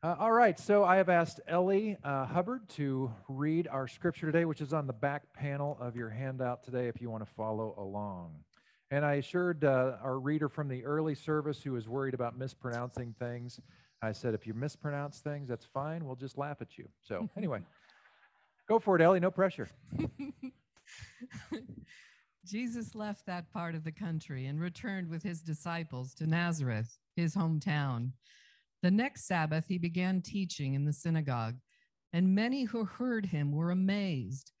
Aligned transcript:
Uh, 0.00 0.14
all 0.20 0.30
right, 0.30 0.60
so 0.60 0.84
I 0.84 0.94
have 0.98 1.08
asked 1.08 1.40
Ellie 1.48 1.96
uh, 2.04 2.24
Hubbard 2.24 2.68
to 2.76 3.10
read 3.28 3.66
our 3.66 3.88
scripture 3.88 4.26
today, 4.26 4.44
which 4.44 4.60
is 4.60 4.72
on 4.72 4.86
the 4.86 4.92
back 4.92 5.32
panel 5.34 5.76
of 5.80 5.96
your 5.96 6.08
handout 6.08 6.62
today 6.62 6.86
if 6.86 7.00
you 7.00 7.10
want 7.10 7.26
to 7.26 7.32
follow 7.34 7.74
along. 7.76 8.36
And 8.92 9.04
I 9.04 9.14
assured 9.14 9.64
uh, 9.64 9.96
our 10.00 10.20
reader 10.20 10.48
from 10.48 10.68
the 10.68 10.84
early 10.84 11.16
service 11.16 11.60
who 11.64 11.72
was 11.72 11.88
worried 11.88 12.14
about 12.14 12.38
mispronouncing 12.38 13.12
things, 13.18 13.58
I 14.00 14.12
said, 14.12 14.34
if 14.34 14.46
you 14.46 14.54
mispronounce 14.54 15.18
things, 15.18 15.48
that's 15.48 15.64
fine. 15.64 16.04
We'll 16.04 16.14
just 16.14 16.38
laugh 16.38 16.58
at 16.60 16.78
you. 16.78 16.88
So, 17.02 17.28
anyway, 17.36 17.62
go 18.68 18.78
for 18.78 18.94
it, 18.94 19.02
Ellie. 19.02 19.18
No 19.18 19.32
pressure. 19.32 19.68
Jesus 22.46 22.94
left 22.94 23.26
that 23.26 23.52
part 23.52 23.74
of 23.74 23.82
the 23.82 23.90
country 23.90 24.46
and 24.46 24.60
returned 24.60 25.08
with 25.08 25.24
his 25.24 25.40
disciples 25.40 26.14
to 26.14 26.28
Nazareth, 26.28 26.98
his 27.16 27.34
hometown. 27.34 28.12
The 28.82 28.90
next 28.90 29.26
Sabbath, 29.26 29.66
he 29.66 29.78
began 29.78 30.22
teaching 30.22 30.74
in 30.74 30.84
the 30.84 30.92
synagogue, 30.92 31.56
and 32.12 32.34
many 32.34 32.64
who 32.64 32.84
heard 32.84 33.26
him 33.26 33.52
were 33.52 33.70
amazed. 33.70 34.52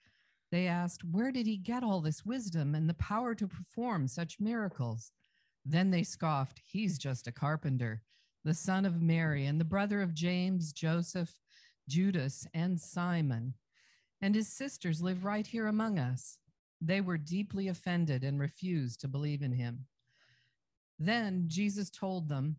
They 0.50 0.66
asked, 0.66 1.04
Where 1.04 1.30
did 1.30 1.46
he 1.46 1.56
get 1.56 1.84
all 1.84 2.00
this 2.00 2.24
wisdom 2.24 2.74
and 2.74 2.88
the 2.88 2.94
power 2.94 3.34
to 3.34 3.46
perform 3.46 4.08
such 4.08 4.40
miracles? 4.40 5.12
Then 5.64 5.90
they 5.90 6.02
scoffed, 6.02 6.60
He's 6.64 6.98
just 6.98 7.26
a 7.26 7.32
carpenter, 7.32 8.02
the 8.44 8.54
son 8.54 8.84
of 8.84 9.02
Mary, 9.02 9.46
and 9.46 9.60
the 9.60 9.64
brother 9.64 10.02
of 10.02 10.14
James, 10.14 10.72
Joseph, 10.72 11.38
Judas, 11.88 12.46
and 12.54 12.80
Simon. 12.80 13.54
And 14.20 14.34
his 14.34 14.48
sisters 14.48 15.00
live 15.00 15.24
right 15.24 15.46
here 15.46 15.66
among 15.66 15.98
us. 15.98 16.38
They 16.80 17.00
were 17.00 17.18
deeply 17.18 17.68
offended 17.68 18.24
and 18.24 18.40
refused 18.40 19.00
to 19.00 19.08
believe 19.08 19.42
in 19.42 19.52
him. 19.52 19.86
Then 20.98 21.44
Jesus 21.46 21.90
told 21.90 22.28
them, 22.28 22.56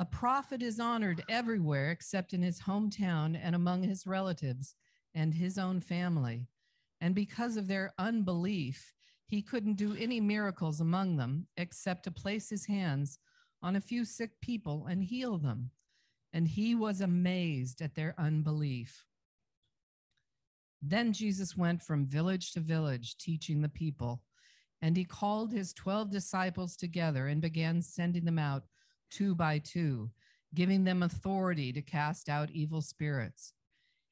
a 0.00 0.04
prophet 0.06 0.62
is 0.62 0.80
honored 0.80 1.22
everywhere 1.28 1.90
except 1.90 2.32
in 2.32 2.40
his 2.40 2.58
hometown 2.58 3.38
and 3.40 3.54
among 3.54 3.82
his 3.82 4.06
relatives 4.06 4.74
and 5.14 5.34
his 5.34 5.58
own 5.58 5.78
family. 5.78 6.48
And 7.02 7.14
because 7.14 7.58
of 7.58 7.68
their 7.68 7.92
unbelief, 7.98 8.94
he 9.26 9.42
couldn't 9.42 9.76
do 9.76 9.94
any 9.94 10.18
miracles 10.18 10.80
among 10.80 11.18
them 11.18 11.46
except 11.58 12.04
to 12.04 12.10
place 12.10 12.48
his 12.48 12.64
hands 12.64 13.18
on 13.62 13.76
a 13.76 13.80
few 13.80 14.06
sick 14.06 14.30
people 14.40 14.86
and 14.88 15.04
heal 15.04 15.36
them. 15.36 15.70
And 16.32 16.48
he 16.48 16.74
was 16.74 17.02
amazed 17.02 17.82
at 17.82 17.94
their 17.94 18.14
unbelief. 18.16 19.04
Then 20.80 21.12
Jesus 21.12 21.58
went 21.58 21.82
from 21.82 22.06
village 22.06 22.52
to 22.52 22.60
village, 22.60 23.18
teaching 23.18 23.60
the 23.60 23.68
people. 23.68 24.22
And 24.80 24.96
he 24.96 25.04
called 25.04 25.52
his 25.52 25.74
12 25.74 26.10
disciples 26.10 26.74
together 26.74 27.26
and 27.26 27.42
began 27.42 27.82
sending 27.82 28.24
them 28.24 28.38
out 28.38 28.62
two 29.10 29.34
by 29.34 29.58
two, 29.58 30.10
giving 30.54 30.84
them 30.84 31.02
authority 31.02 31.72
to 31.72 31.82
cast 31.82 32.28
out 32.28 32.50
evil 32.50 32.80
spirits. 32.80 33.52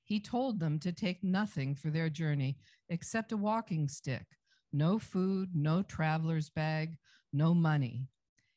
He 0.04 0.20
told 0.20 0.58
them 0.58 0.78
to 0.80 0.92
take 0.92 1.22
nothing 1.22 1.74
for 1.74 1.90
their 1.90 2.08
journey 2.08 2.58
except 2.88 3.32
a 3.32 3.36
walking 3.36 3.88
stick, 3.88 4.24
no 4.72 4.98
food, 4.98 5.50
no 5.54 5.82
traveler's 5.82 6.50
bag, 6.50 6.96
no 7.32 7.54
money. 7.54 8.06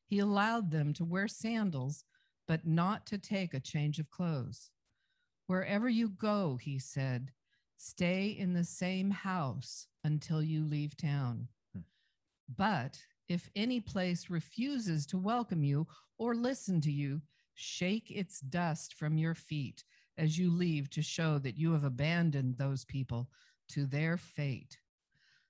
He 0.06 0.20
allowed 0.20 0.72
them 0.72 0.94
to 0.94 1.06
wear 1.06 1.28
sandals, 1.28 2.06
but 2.48 2.66
not 2.66 3.06
to 3.08 3.18
take 3.18 3.54
a 3.54 3.60
change 3.60 4.00
of 4.00 4.10
clothes. 4.10 4.72
Wherever 5.48 5.90
you 5.90 6.10
go, 6.10 6.58
he 6.62 6.80
said, 6.80 7.32
stay 7.78 8.28
in 8.28 8.54
the 8.54 8.64
same 8.64 9.12
house 9.12 9.88
until 10.04 10.42
you 10.42 10.66
leave 10.66 10.96
town. 10.96 11.48
Hmm. 11.74 11.82
But 12.58 13.00
if 13.32 13.50
any 13.56 13.80
place 13.80 14.30
refuses 14.30 15.06
to 15.06 15.18
welcome 15.18 15.64
you 15.64 15.88
or 16.18 16.36
listen 16.36 16.82
to 16.82 16.92
you, 16.92 17.22
shake 17.54 18.12
its 18.12 18.42
dust 18.42 18.96
from 18.96 19.18
your 19.18 19.34
feet 19.34 19.86
as 20.18 20.38
you 20.38 20.52
leave 20.52 20.90
to 20.90 21.02
show 21.02 21.40
that 21.40 21.58
you 21.58 21.72
have 21.72 21.86
abandoned 21.86 22.58
those 22.58 22.84
people 22.84 23.30
to 23.70 23.86
their 23.86 24.18
fate. 24.18 24.78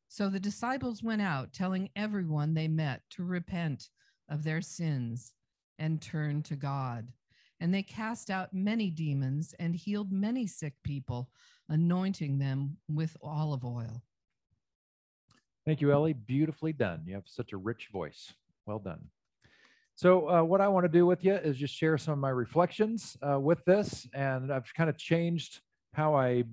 So 0.07 0.29
the 0.29 0.39
disciples 0.39 1.01
went 1.01 1.23
out, 1.23 1.53
telling 1.53 1.89
everyone 1.95 2.53
they 2.53 2.67
met 2.67 3.01
to 3.11 3.23
repent 3.23 3.89
of 4.29 4.43
their 4.43 4.61
sins 4.61 5.33
and 5.79 5.99
turn 5.99 6.43
to 6.43 6.55
God. 6.55 7.07
And 7.59 7.73
they 7.73 7.81
cast 7.81 8.29
out 8.29 8.53
many 8.53 8.91
demons 8.91 9.55
and 9.57 9.75
healed 9.75 10.11
many 10.11 10.45
sick 10.45 10.73
people, 10.83 11.31
anointing 11.67 12.37
them 12.37 12.77
with 12.87 13.17
olive 13.23 13.65
oil. 13.65 14.03
Thank 15.65 15.79
you, 15.79 15.91
Ellie. 15.91 16.13
Beautifully 16.13 16.73
done. 16.73 17.03
You 17.05 17.13
have 17.13 17.27
such 17.27 17.53
a 17.53 17.57
rich 17.57 17.89
voice. 17.93 18.33
Well 18.65 18.79
done. 18.79 18.99
So 19.93 20.27
uh, 20.27 20.41
what 20.41 20.59
I 20.59 20.67
want 20.67 20.85
to 20.85 20.91
do 20.91 21.05
with 21.05 21.23
you 21.23 21.35
is 21.35 21.55
just 21.55 21.75
share 21.75 21.99
some 21.99 22.13
of 22.13 22.17
my 22.17 22.31
reflections 22.31 23.15
uh, 23.21 23.39
with 23.39 23.63
this, 23.65 24.07
and 24.15 24.51
I've 24.51 24.73
kind 24.73 24.89
of 24.89 24.97
changed 24.97 25.61
how 25.93 26.15
I 26.15 26.45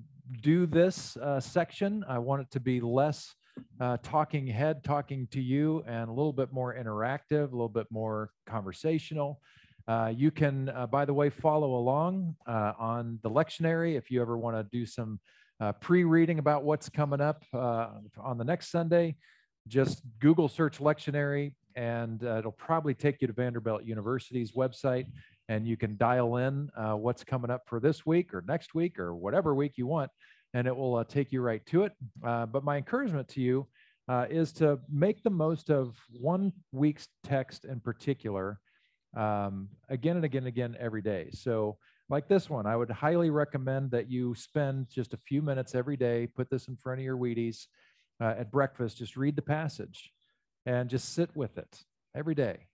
do 0.42 0.66
this 0.66 1.16
uh, 1.16 1.40
section. 1.40 2.04
I 2.06 2.18
want 2.18 2.42
it 2.42 2.50
to 2.50 2.60
be 2.60 2.82
less 2.82 3.34
uh, 3.80 3.96
talking 4.02 4.46
head, 4.46 4.84
talking 4.84 5.26
to 5.30 5.40
you, 5.40 5.82
and 5.86 6.10
a 6.10 6.12
little 6.12 6.34
bit 6.34 6.52
more 6.52 6.74
interactive, 6.74 7.50
a 7.50 7.54
little 7.54 7.70
bit 7.70 7.86
more 7.90 8.30
conversational. 8.46 9.40
Uh, 9.86 10.12
you 10.14 10.30
can, 10.30 10.68
uh, 10.68 10.86
by 10.86 11.06
the 11.06 11.14
way, 11.14 11.30
follow 11.30 11.76
along 11.76 12.36
on 12.46 13.18
the 13.22 13.30
lectionary 13.30 13.96
if 13.96 14.10
you 14.10 14.20
ever 14.20 14.36
want 14.36 14.54
to 14.54 14.64
do 14.70 14.84
some 14.84 15.18
pre-reading 15.80 16.38
about 16.38 16.64
what's 16.64 16.88
coming 16.88 17.20
up 17.20 17.44
on 17.52 18.38
the 18.38 18.44
next 18.44 18.70
Sunday. 18.70 19.16
Just 19.66 20.02
Google 20.18 20.48
search 20.48 20.78
lectionary, 20.78 21.52
and 21.76 22.24
uh, 22.24 22.38
it'll 22.38 22.52
probably 22.52 22.94
take 22.94 23.20
you 23.20 23.26
to 23.26 23.32
Vanderbilt 23.32 23.84
University's 23.84 24.52
website, 24.52 25.06
and 25.48 25.66
you 25.66 25.76
can 25.76 25.96
dial 25.96 26.36
in 26.36 26.70
uh, 26.76 26.94
what's 26.94 27.22
coming 27.22 27.50
up 27.50 27.62
for 27.66 27.78
this 27.78 28.06
week 28.06 28.32
or 28.34 28.42
next 28.48 28.74
week 28.74 28.98
or 28.98 29.14
whatever 29.14 29.54
week 29.54 29.72
you 29.76 29.86
want, 29.86 30.10
and 30.54 30.66
it 30.66 30.74
will 30.74 30.96
uh, 30.96 31.04
take 31.04 31.32
you 31.32 31.40
right 31.42 31.64
to 31.66 31.84
it. 31.84 31.92
Uh, 32.26 32.46
but 32.46 32.64
my 32.64 32.76
encouragement 32.76 33.28
to 33.28 33.40
you 33.40 33.66
uh, 34.08 34.26
is 34.30 34.52
to 34.54 34.78
make 34.90 35.22
the 35.22 35.30
most 35.30 35.70
of 35.70 35.96
one 36.18 36.52
week's 36.72 37.08
text 37.22 37.64
in 37.64 37.78
particular, 37.78 38.58
um, 39.16 39.68
again 39.88 40.16
and 40.16 40.24
again 40.24 40.42
and 40.42 40.48
again 40.48 40.76
every 40.80 41.02
day. 41.02 41.28
So, 41.32 41.76
like 42.10 42.28
this 42.28 42.48
one, 42.48 42.66
I 42.66 42.76
would 42.76 42.90
highly 42.90 43.30
recommend 43.30 43.90
that 43.90 44.10
you 44.10 44.34
spend 44.34 44.88
just 44.88 45.12
a 45.14 45.18
few 45.18 45.42
minutes 45.42 45.74
every 45.74 45.96
day, 45.96 46.26
put 46.26 46.50
this 46.50 46.68
in 46.68 46.76
front 46.76 47.00
of 47.00 47.04
your 47.04 47.16
Wheaties 47.16 47.66
uh, 48.20 48.34
at 48.38 48.50
breakfast, 48.50 48.98
just 48.98 49.16
read 49.16 49.36
the 49.36 49.42
passage 49.42 50.10
and 50.64 50.88
just 50.88 51.14
sit 51.14 51.34
with 51.36 51.58
it 51.58 51.84
every 52.14 52.34
day 52.34 52.66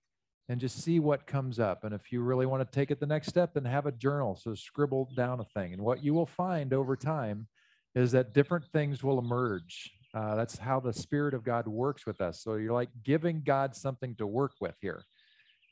and 0.49 0.61
just 0.61 0.83
see 0.83 1.01
what 1.01 1.27
comes 1.27 1.59
up. 1.59 1.85
And 1.85 1.95
if 1.95 2.13
you 2.13 2.21
really 2.21 2.47
want 2.47 2.63
to 2.63 2.79
take 2.79 2.91
it 2.91 3.01
the 3.01 3.07
next 3.07 3.29
step, 3.29 3.55
then 3.55 3.65
have 3.65 3.87
a 3.87 3.93
journal. 3.93 4.37
So 4.37 4.55
scribble 4.55 5.11
down 5.17 5.41
a 5.41 5.45
thing. 5.45 5.73
And 5.73 5.83
what 5.83 6.05
you 6.05 6.15
will 6.15 6.27
find 6.27 6.73
over 6.73 6.97
time 6.97 7.49
is 7.95 8.13
that 8.13 8.35
different 8.35 8.67
things 8.73 9.03
will 9.03 9.19
emerge. 9.19 9.91
Uh, 10.13 10.37
that's 10.37 10.59
how 10.59 10.81
the 10.81 10.93
Spirit 10.93 11.35
of 11.35 11.45
God 11.45 11.67
works 11.67 12.07
with 12.07 12.21
us. 12.21 12.43
So 12.43 12.55
you're 12.55 12.73
like 12.73 12.91
giving 13.03 13.43
God 13.43 13.75
something 13.75 14.15
to 14.17 14.27
work 14.27 14.53
with 14.61 14.77
here. 14.81 15.05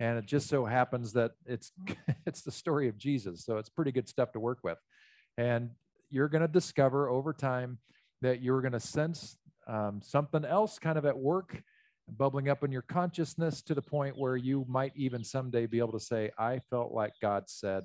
And 0.02 0.18
it 0.18 0.26
just 0.26 0.48
so 0.48 0.64
happens 0.64 1.12
that 1.12 1.30
it's 1.46 1.70
it's 2.26 2.42
the 2.42 2.50
story 2.50 2.88
of 2.88 2.98
Jesus. 2.98 3.44
So 3.44 3.58
it's 3.58 3.68
pretty 3.68 3.92
good 3.92 4.08
stuff 4.08 4.32
to 4.32 4.40
work 4.40 4.58
with. 4.64 4.78
And 5.38 5.70
you're 6.10 6.28
going 6.28 6.42
to 6.42 6.48
discover 6.48 7.08
over 7.08 7.32
time 7.32 7.78
that 8.20 8.42
you're 8.42 8.60
going 8.60 8.72
to 8.72 8.80
sense 8.80 9.36
um, 9.68 10.00
something 10.02 10.44
else 10.44 10.80
kind 10.80 10.98
of 10.98 11.06
at 11.06 11.16
work 11.16 11.62
bubbling 12.08 12.48
up 12.48 12.64
in 12.64 12.72
your 12.72 12.82
consciousness 12.82 13.62
to 13.62 13.74
the 13.74 13.80
point 13.80 14.18
where 14.18 14.36
you 14.36 14.66
might 14.68 14.92
even 14.96 15.22
someday 15.22 15.66
be 15.66 15.78
able 15.78 15.92
to 15.92 16.00
say, 16.00 16.32
I 16.36 16.58
felt 16.68 16.92
like 16.92 17.12
God 17.22 17.44
said 17.46 17.84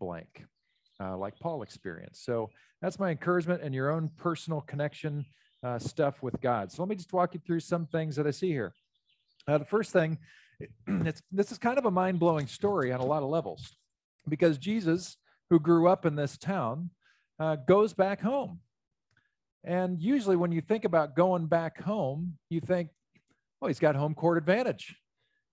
blank, 0.00 0.44
uh, 1.02 1.16
like 1.16 1.38
Paul 1.40 1.62
experienced. 1.62 2.24
So 2.24 2.50
that's 2.80 3.00
my 3.00 3.10
encouragement 3.10 3.62
and 3.64 3.74
your 3.74 3.90
own 3.90 4.10
personal 4.16 4.60
connection 4.60 5.26
uh, 5.64 5.80
stuff 5.80 6.22
with 6.22 6.40
God. 6.40 6.70
So 6.70 6.82
let 6.82 6.88
me 6.88 6.94
just 6.94 7.12
walk 7.12 7.34
you 7.34 7.40
through 7.44 7.60
some 7.60 7.86
things 7.86 8.14
that 8.14 8.28
I 8.28 8.30
see 8.30 8.50
here. 8.50 8.72
Uh, 9.48 9.58
the 9.58 9.64
first 9.64 9.92
thing, 9.92 10.18
it's, 10.86 11.22
this 11.30 11.52
is 11.52 11.58
kind 11.58 11.78
of 11.78 11.86
a 11.86 11.90
mind 11.90 12.18
blowing 12.18 12.46
story 12.46 12.92
on 12.92 13.00
a 13.00 13.06
lot 13.06 13.22
of 13.22 13.28
levels 13.28 13.76
because 14.28 14.58
Jesus, 14.58 15.16
who 15.50 15.58
grew 15.58 15.88
up 15.88 16.04
in 16.04 16.16
this 16.16 16.36
town, 16.36 16.90
uh, 17.40 17.56
goes 17.56 17.92
back 17.92 18.20
home. 18.20 18.60
And 19.64 20.00
usually, 20.00 20.36
when 20.36 20.52
you 20.52 20.60
think 20.60 20.84
about 20.84 21.16
going 21.16 21.46
back 21.46 21.82
home, 21.82 22.34
you 22.48 22.60
think, 22.60 22.90
well, 23.60 23.68
he's 23.68 23.80
got 23.80 23.96
home 23.96 24.14
court 24.14 24.38
advantage. 24.38 24.96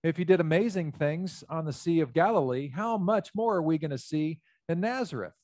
If 0.02 0.16
he 0.16 0.24
did 0.24 0.40
amazing 0.40 0.92
things 0.92 1.42
on 1.48 1.64
the 1.64 1.72
Sea 1.72 2.00
of 2.00 2.12
Galilee, 2.12 2.70
how 2.74 2.96
much 2.96 3.30
more 3.34 3.56
are 3.56 3.62
we 3.62 3.78
going 3.78 3.90
to 3.90 3.98
see 3.98 4.38
in 4.68 4.80
Nazareth? 4.80 5.34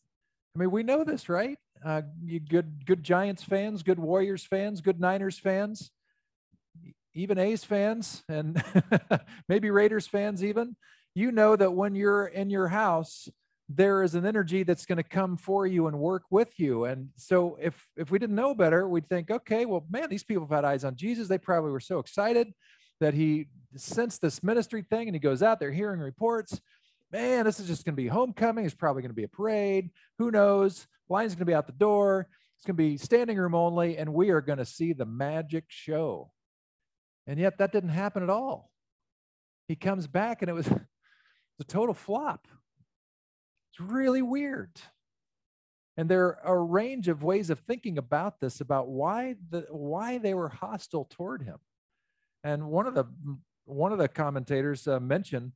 I 0.54 0.58
mean, 0.58 0.70
we 0.70 0.82
know 0.82 1.02
this, 1.02 1.28
right? 1.28 1.58
Uh, 1.84 2.02
you 2.24 2.38
good, 2.38 2.86
good 2.86 3.02
Giants 3.02 3.42
fans, 3.42 3.82
good 3.82 3.98
Warriors 3.98 4.44
fans, 4.44 4.80
good 4.80 5.00
Niners 5.00 5.38
fans, 5.38 5.90
even 7.14 7.38
A's 7.38 7.64
fans, 7.64 8.22
and 8.28 8.62
maybe 9.48 9.70
Raiders 9.70 10.06
fans, 10.06 10.44
even. 10.44 10.76
You 11.14 11.30
know 11.30 11.56
that 11.56 11.72
when 11.72 11.94
you're 11.94 12.26
in 12.26 12.48
your 12.48 12.68
house, 12.68 13.28
there 13.68 14.02
is 14.02 14.14
an 14.14 14.26
energy 14.26 14.62
that's 14.62 14.86
going 14.86 14.96
to 14.96 15.02
come 15.02 15.36
for 15.36 15.66
you 15.66 15.86
and 15.86 15.98
work 15.98 16.24
with 16.30 16.58
you. 16.58 16.84
And 16.84 17.08
so 17.16 17.58
if 17.60 17.74
if 17.96 18.10
we 18.10 18.18
didn't 18.18 18.36
know 18.36 18.54
better, 18.54 18.88
we'd 18.88 19.08
think, 19.08 19.30
okay, 19.30 19.64
well, 19.64 19.84
man, 19.90 20.08
these 20.08 20.24
people 20.24 20.44
have 20.44 20.50
had 20.50 20.64
eyes 20.64 20.84
on 20.84 20.96
Jesus. 20.96 21.28
They 21.28 21.38
probably 21.38 21.70
were 21.70 21.80
so 21.80 21.98
excited 21.98 22.52
that 23.00 23.14
he 23.14 23.48
sensed 23.76 24.20
this 24.20 24.42
ministry 24.42 24.82
thing 24.82 25.08
and 25.08 25.14
he 25.14 25.20
goes 25.20 25.42
out 25.42 25.58
there 25.58 25.72
hearing 25.72 26.00
reports. 26.00 26.60
man, 27.10 27.44
this 27.44 27.60
is 27.60 27.66
just 27.66 27.84
going 27.84 27.94
to 27.94 28.02
be 28.02 28.08
homecoming. 28.08 28.64
It's 28.64 28.74
probably 28.74 29.02
going 29.02 29.10
to 29.10 29.14
be 29.14 29.24
a 29.24 29.28
parade. 29.28 29.90
Who 30.18 30.30
knows? 30.30 30.86
Line's 31.08 31.34
going 31.34 31.40
to 31.40 31.50
be 31.50 31.54
out 31.54 31.66
the 31.66 31.72
door. 31.72 32.28
It's 32.56 32.66
going 32.66 32.76
to 32.76 32.82
be 32.82 32.96
standing 32.96 33.36
room 33.36 33.54
only, 33.54 33.98
and 33.98 34.14
we 34.14 34.30
are 34.30 34.40
going 34.40 34.58
to 34.58 34.64
see 34.64 34.92
the 34.92 35.04
magic 35.04 35.64
show. 35.68 36.30
And 37.26 37.38
yet 37.38 37.58
that 37.58 37.72
didn't 37.72 37.90
happen 37.90 38.22
at 38.22 38.30
all. 38.30 38.70
He 39.68 39.76
comes 39.76 40.06
back 40.06 40.42
and 40.42 40.48
it 40.50 40.54
was 40.54 40.68
a 40.68 41.64
total 41.64 41.94
flop. 41.94 42.46
It's 43.72 43.80
really 43.80 44.22
weird. 44.22 44.80
And 45.96 46.08
there 46.08 46.38
are 46.44 46.56
a 46.56 46.62
range 46.62 47.08
of 47.08 47.22
ways 47.22 47.50
of 47.50 47.58
thinking 47.60 47.98
about 47.98 48.40
this, 48.40 48.60
about 48.60 48.88
why 48.88 49.36
the 49.50 49.66
why 49.70 50.18
they 50.18 50.34
were 50.34 50.48
hostile 50.48 51.06
toward 51.10 51.42
him. 51.42 51.58
And 52.44 52.66
one 52.68 52.86
of 52.86 52.94
the 52.94 53.04
one 53.64 53.92
of 53.92 53.98
the 53.98 54.08
commentators 54.08 54.88
uh, 54.88 55.00
mentioned 55.00 55.52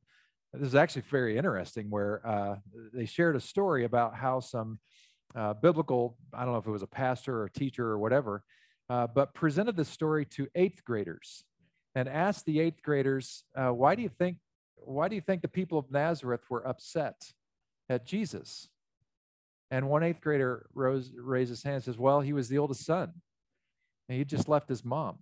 this 0.53 0.69
is 0.69 0.75
actually 0.75 1.03
very 1.09 1.37
interesting, 1.37 1.89
where 1.89 2.25
uh, 2.25 2.55
they 2.93 3.05
shared 3.05 3.35
a 3.35 3.39
story 3.39 3.83
about 3.83 4.15
how 4.15 4.39
some 4.39 4.79
uh, 5.35 5.53
biblical 5.53 6.17
I 6.33 6.43
don't 6.43 6.53
know 6.53 6.59
if 6.59 6.67
it 6.67 6.71
was 6.71 6.83
a 6.83 6.87
pastor 6.87 7.41
or 7.41 7.45
a 7.45 7.51
teacher 7.51 7.87
or 7.87 7.97
whatever, 7.97 8.43
uh, 8.89 9.07
but 9.07 9.33
presented 9.33 9.75
this 9.75 9.89
story 9.89 10.25
to 10.25 10.47
eighth 10.55 10.83
graders 10.85 11.43
and 11.97 12.07
asked 12.07 12.45
the 12.45 12.59
eighth 12.59 12.81
graders, 12.83 13.43
uh, 13.55 13.71
"Why 13.71 13.95
do 13.95 14.01
you 14.01 14.09
think 14.09 14.37
why 14.75 15.07
do 15.07 15.15
you 15.15 15.21
think 15.21 15.41
the 15.41 15.47
people 15.47 15.77
of 15.79 15.91
Nazareth 15.91 16.49
were 16.49 16.65
upset 16.65 17.33
at 17.89 18.05
Jesus?" 18.05 18.69
And 19.69 19.89
one 19.89 20.03
eighth 20.03 20.21
grader 20.21 20.67
rose, 20.73 21.11
raised 21.15 21.49
his 21.49 21.63
hand 21.63 21.75
and 21.75 21.83
says, 21.83 21.97
Well, 21.97 22.21
he 22.21 22.33
was 22.33 22.47
the 22.47 22.57
oldest 22.57 22.85
son. 22.85 23.13
And 24.07 24.17
he 24.17 24.23
just 24.23 24.47
left 24.47 24.69
his 24.69 24.85
mom 24.85 25.17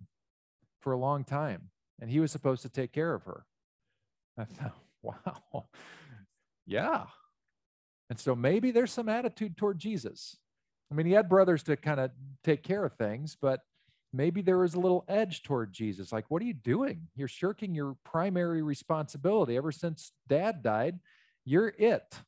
for 0.80 0.92
a 0.92 0.98
long 0.98 1.24
time. 1.24 1.70
And 2.00 2.10
he 2.10 2.20
was 2.20 2.30
supposed 2.30 2.62
to 2.62 2.68
take 2.68 2.92
care 2.92 3.14
of 3.14 3.24
her. 3.24 3.44
I 4.38 4.44
thought, 4.44 4.76
wow. 5.02 5.66
yeah. 6.66 7.04
And 8.08 8.20
so 8.20 8.36
maybe 8.36 8.70
there's 8.70 8.92
some 8.92 9.08
attitude 9.08 9.56
toward 9.56 9.78
Jesus. 9.78 10.36
I 10.92 10.94
mean, 10.94 11.06
he 11.06 11.12
had 11.12 11.28
brothers 11.28 11.64
to 11.64 11.76
kind 11.76 11.98
of 11.98 12.12
take 12.44 12.62
care 12.62 12.84
of 12.84 12.92
things, 12.92 13.36
but 13.40 13.60
maybe 14.16 14.42
there 14.42 14.58
was 14.58 14.74
a 14.74 14.80
little 14.80 15.04
edge 15.08 15.42
toward 15.42 15.72
Jesus. 15.72 16.12
Like, 16.12 16.24
what 16.28 16.42
are 16.42 16.46
you 16.46 16.54
doing? 16.54 17.08
You're 17.14 17.28
shirking 17.28 17.74
your 17.74 17.96
primary 18.04 18.62
responsibility. 18.62 19.56
Ever 19.56 19.72
since 19.72 20.12
dad 20.28 20.62
died, 20.62 20.98
you're 21.44 21.74
it. 21.78 22.20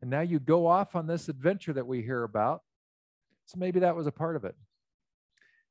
And 0.00 0.10
now 0.10 0.20
you 0.20 0.38
go 0.38 0.66
off 0.66 0.94
on 0.94 1.06
this 1.06 1.28
adventure 1.28 1.72
that 1.72 1.86
we 1.86 2.02
hear 2.02 2.22
about. 2.22 2.62
So 3.46 3.58
maybe 3.58 3.80
that 3.80 3.96
was 3.96 4.06
a 4.06 4.12
part 4.12 4.36
of 4.36 4.44
it. 4.44 4.54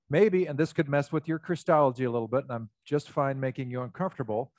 Maybe, 0.10 0.46
and 0.46 0.58
this 0.58 0.74
could 0.74 0.88
mess 0.88 1.12
with 1.12 1.28
your 1.28 1.40
Christology 1.40 2.04
a 2.04 2.12
little 2.12 2.28
bit, 2.28 2.44
and 2.44 2.52
I'm 2.52 2.70
just 2.86 3.10
fine 3.10 3.40
making 3.40 3.72
you 3.72 3.82
uncomfortable. 3.82 4.52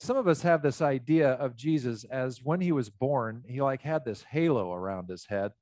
Some 0.00 0.16
of 0.16 0.26
us 0.26 0.42
have 0.42 0.62
this 0.62 0.80
idea 0.80 1.32
of 1.32 1.56
Jesus 1.56 2.04
as 2.04 2.42
when 2.42 2.60
he 2.60 2.72
was 2.72 2.90
born, 2.90 3.42
he 3.46 3.60
like 3.60 3.82
had 3.82 4.04
this 4.04 4.24
halo 4.30 4.72
around 4.72 5.08
his 5.08 5.26
head 5.26 5.52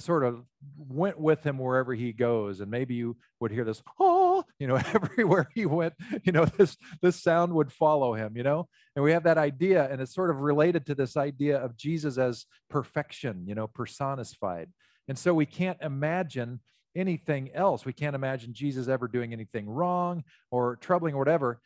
sort 0.00 0.24
of 0.24 0.44
went 0.76 1.18
with 1.18 1.42
him 1.44 1.58
wherever 1.58 1.94
he 1.94 2.12
goes. 2.12 2.60
And 2.60 2.70
maybe 2.70 2.94
you 2.94 3.16
would 3.40 3.50
hear 3.50 3.64
this, 3.64 3.82
oh, 3.98 4.44
you 4.58 4.66
know, 4.66 4.76
everywhere 4.94 5.48
he 5.54 5.66
went, 5.66 5.94
you 6.24 6.32
know, 6.32 6.44
this 6.44 6.76
this 7.02 7.22
sound 7.22 7.52
would 7.54 7.72
follow 7.72 8.14
him, 8.14 8.36
you 8.36 8.42
know. 8.42 8.68
And 8.96 9.04
we 9.04 9.12
have 9.12 9.24
that 9.24 9.38
idea, 9.38 9.88
and 9.90 10.00
it's 10.00 10.14
sort 10.14 10.30
of 10.30 10.40
related 10.40 10.86
to 10.86 10.94
this 10.94 11.16
idea 11.16 11.58
of 11.58 11.76
Jesus 11.76 12.18
as 12.18 12.46
perfection, 12.70 13.44
you 13.46 13.54
know, 13.54 13.66
personified. 13.66 14.70
And 15.08 15.18
so 15.18 15.34
we 15.34 15.46
can't 15.46 15.78
imagine 15.82 16.60
anything 16.96 17.50
else. 17.54 17.84
We 17.84 17.92
can't 17.92 18.14
imagine 18.14 18.54
Jesus 18.54 18.88
ever 18.88 19.08
doing 19.08 19.32
anything 19.32 19.68
wrong 19.68 20.24
or 20.50 20.76
troubling 20.76 21.14
or 21.14 21.18
whatever. 21.18 21.60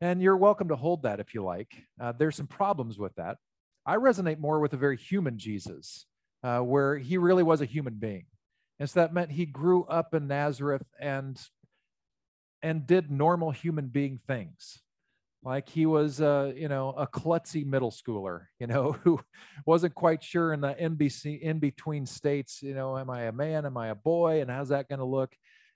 And 0.00 0.22
you're 0.22 0.36
welcome 0.36 0.68
to 0.68 0.76
hold 0.76 1.02
that 1.02 1.20
if 1.20 1.34
you 1.34 1.42
like. 1.42 1.72
Uh, 2.00 2.12
there's 2.12 2.36
some 2.36 2.46
problems 2.46 2.98
with 2.98 3.14
that. 3.16 3.36
I 3.86 3.96
resonate 3.96 4.38
more 4.38 4.60
with 4.60 4.72
a 4.72 4.78
very 4.78 4.96
human 4.96 5.38
Jesus 5.38 6.06
uh, 6.44 6.60
where 6.60 6.98
he 6.98 7.16
really 7.16 7.42
was 7.42 7.62
a 7.62 7.64
human 7.64 7.94
being. 7.94 8.26
And 8.78 8.88
so 8.88 9.00
that 9.00 9.14
meant 9.14 9.32
he 9.32 9.46
grew 9.46 9.84
up 9.84 10.14
in 10.14 10.28
Nazareth 10.28 10.86
and 11.00 11.40
and 12.62 12.86
did 12.86 13.10
normal 13.10 13.50
human 13.50 13.88
being 13.88 14.20
things. 14.26 14.80
Like 15.42 15.68
he 15.68 15.84
was, 15.84 16.22
uh, 16.22 16.52
you 16.56 16.68
know, 16.68 16.90
a 16.90 17.06
klutzy 17.06 17.66
middle 17.66 17.90
schooler, 17.90 18.46
you 18.58 18.66
know, 18.66 18.92
who 18.92 19.20
wasn't 19.66 19.94
quite 19.94 20.22
sure 20.22 20.52
in 20.52 20.60
the 20.60 20.74
NBC 20.74 21.40
in 21.40 21.58
between 21.58 22.06
states, 22.06 22.62
you 22.62 22.74
know, 22.74 22.96
am 22.96 23.10
I 23.10 23.22
a 23.22 23.32
man, 23.32 23.66
am 23.66 23.76
I 23.76 23.88
a 23.88 23.94
boy, 23.94 24.40
and 24.40 24.50
how's 24.50 24.70
that 24.70 24.88
going 24.88 25.00
to 25.00 25.04
look? 25.04 25.34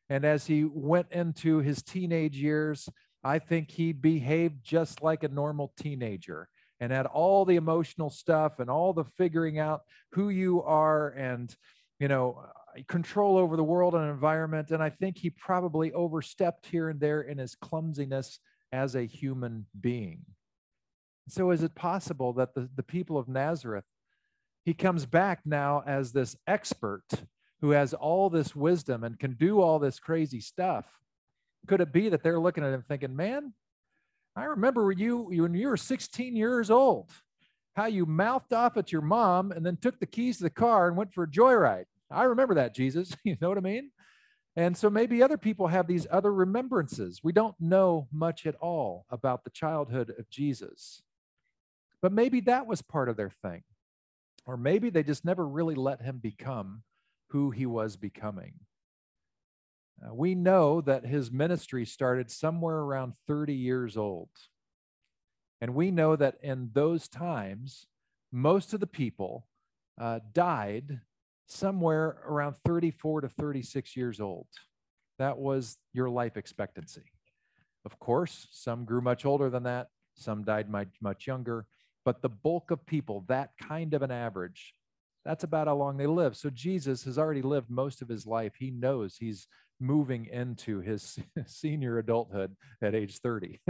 And 0.09 0.25
as 0.25 0.47
he 0.47 0.65
went 0.65 1.09
into 1.13 1.59
his 1.59 1.83
teenage 1.83 2.37
years, 2.37 2.89
I 3.23 3.39
think 3.39 3.71
he 3.71 3.93
behaved 3.93 4.65
just 4.65 5.03
like 5.03 5.23
a 5.23 5.29
normal 5.29 5.75
teenager 5.79 6.49
and 6.81 6.93
had 6.93 7.07
all 7.07 7.45
the 7.45 7.57
emotional 7.57 8.11
stuff 8.11 8.61
and 8.61 8.71
all 8.71 8.93
the 8.93 9.05
figuring 9.05 9.59
out 9.59 9.83
who 10.13 10.29
you 10.29 10.63
are 10.63 11.11
and 11.11 11.55
you 11.99 12.09
know 12.09 12.43
uh, 12.45 12.83
control 12.87 13.37
over 13.37 13.57
the 13.57 13.65
world 13.65 13.95
and 13.95 14.09
environment. 14.11 14.71
And 14.71 14.83
i 14.83 14.91
think 14.91 15.19
he 15.19 15.31
probably 15.31 15.93
overstepped 15.93 16.67
here 16.67 16.89
and 16.89 17.01
there 17.01 17.23
in 17.23 17.39
his 17.39 17.55
clumsiness 17.55 18.39
as 18.73 18.95
a 18.95 19.03
human 19.03 19.67
being. 19.81 20.21
So 21.29 21.51
is 21.51 21.63
it 21.63 21.75
possible 21.75 22.33
that 22.35 22.55
the, 22.55 22.69
the 22.77 22.83
people 22.83 23.19
of 23.19 23.29
nazareth 23.29 23.85
he 24.69 24.75
comes 24.75 25.07
back 25.07 25.41
now 25.47 25.83
as 25.87 26.13
this 26.13 26.37
expert 26.47 27.07
who 27.63 27.71
has 27.71 27.95
all 27.95 28.29
this 28.29 28.55
wisdom 28.55 29.03
and 29.03 29.19
can 29.19 29.33
do 29.33 29.63
all 29.63 29.79
this 29.79 29.99
crazy 29.99 30.43
stuff. 30.43 30.85
Could 31.67 31.81
it 31.81 31.91
be 31.91 32.11
that 32.11 32.23
they're 32.23 32.39
looking 32.39 32.65
at 32.65 32.75
him 32.75 32.85
thinking 32.87 33.17
man 33.17 33.55
I 34.39 34.45
remember 34.45 34.93
you 34.93 35.19
when 35.19 35.53
you 35.53 35.69
were 35.69 35.77
16 35.77 36.37
years 36.37 36.71
old, 36.71 37.11
how 37.75 37.87
you 37.87 38.07
mouthed 38.07 38.53
off 38.53 38.77
at 38.77 38.93
your 38.93 39.03
mom 39.03 39.51
and 39.51 39.67
then 39.67 39.77
took 39.77 39.99
the 39.99 40.07
keys 40.07 40.37
to 40.37 40.45
the 40.45 40.51
car 40.51 40.87
and 40.87 40.97
went 40.97 41.13
for 41.13 41.25
a 41.25 41.29
joyride. 41.29 41.87
I 42.09 42.23
remember 42.23 42.55
that, 42.55 42.73
Jesus. 42.73 43.17
You 43.25 43.37
know 43.41 43.49
what 43.49 43.59
I 43.59 43.63
mean? 43.63 43.91
And 44.55 44.77
so 44.77 44.91
maybe 44.91 45.25
other 45.25 45.39
people 45.39 45.67
have 45.67 45.89
these 45.89 46.07
other 46.09 46.33
remembrances. 46.33 47.21
We 47.23 47.33
don't 47.33 47.57
know 47.61 48.07
much 48.13 48.47
at 48.47 48.55
all 48.57 49.07
about 49.11 49.43
the 49.43 49.51
childhood 49.51 50.15
of 50.17 50.31
Jesus. 50.31 51.03
But 52.01 52.13
maybe 52.13 52.41
that 52.43 52.69
was 52.69 52.81
part 52.81 53.09
of 53.09 53.17
their 53.17 53.33
thing. 53.43 53.65
Or 54.47 54.57
maybe 54.57 54.89
they 54.89 55.03
just 55.03 55.25
never 55.25 55.47
really 55.47 55.75
let 55.75 56.01
him 56.01 56.19
become 56.19 56.85
who 57.31 57.51
he 57.51 57.67
was 57.67 57.97
becoming. 57.97 58.53
Uh, 60.03 60.15
we 60.15 60.35
know 60.35 60.81
that 60.81 61.05
his 61.05 61.31
ministry 61.31 61.85
started 61.85 62.31
somewhere 62.31 62.77
around 62.77 63.15
30 63.27 63.55
years 63.55 63.97
old. 63.97 64.31
And 65.61 65.75
we 65.75 65.91
know 65.91 66.15
that 66.15 66.37
in 66.43 66.71
those 66.73 67.09
times, 67.09 67.87
most 68.31 68.75
of 68.75 68.81
the 68.81 68.87
people 68.87 69.47
uh, 70.01 70.21
died 70.33 71.01
somewhere 71.47 72.19
around 72.27 72.55
34 72.65 73.23
to 73.23 73.29
36 73.29 73.97
years 73.97 74.21
old. 74.21 74.47
That 75.19 75.39
was 75.39 75.77
your 75.93 76.09
life 76.09 76.37
expectancy. 76.37 77.11
Of 77.85 77.99
course, 77.99 78.47
some 78.53 78.85
grew 78.85 79.01
much 79.01 79.25
older 79.25 79.51
than 79.51 79.65
that, 79.65 79.89
some 80.15 80.45
died 80.45 80.71
much, 80.71 80.89
much 81.01 81.27
younger, 81.27 81.67
but 82.05 82.23
the 82.23 82.29
bulk 82.29 82.71
of 82.71 82.87
people, 82.87 83.25
that 83.29 83.51
kind 83.61 83.95
of 83.95 84.03
an 84.03 84.11
average, 84.11 84.75
that's 85.25 85.45
about 85.45 85.67
how 85.67 85.77
long 85.77 85.97
they 85.97 86.07
live. 86.07 86.37
So 86.37 86.51
Jesus 86.51 87.05
has 87.05 87.19
already 87.19 87.43
lived 87.43 87.71
most 87.71 88.01
of 88.03 88.09
his 88.09 88.27
life. 88.27 88.55
He 88.59 88.71
knows 88.71 89.17
he's 89.17 89.49
moving 89.81 90.27
into 90.27 90.81
his 90.81 91.19
senior 91.47 91.99
adulthood 91.99 92.57
at 92.83 92.95
age 92.95 93.19
30. 93.19 93.61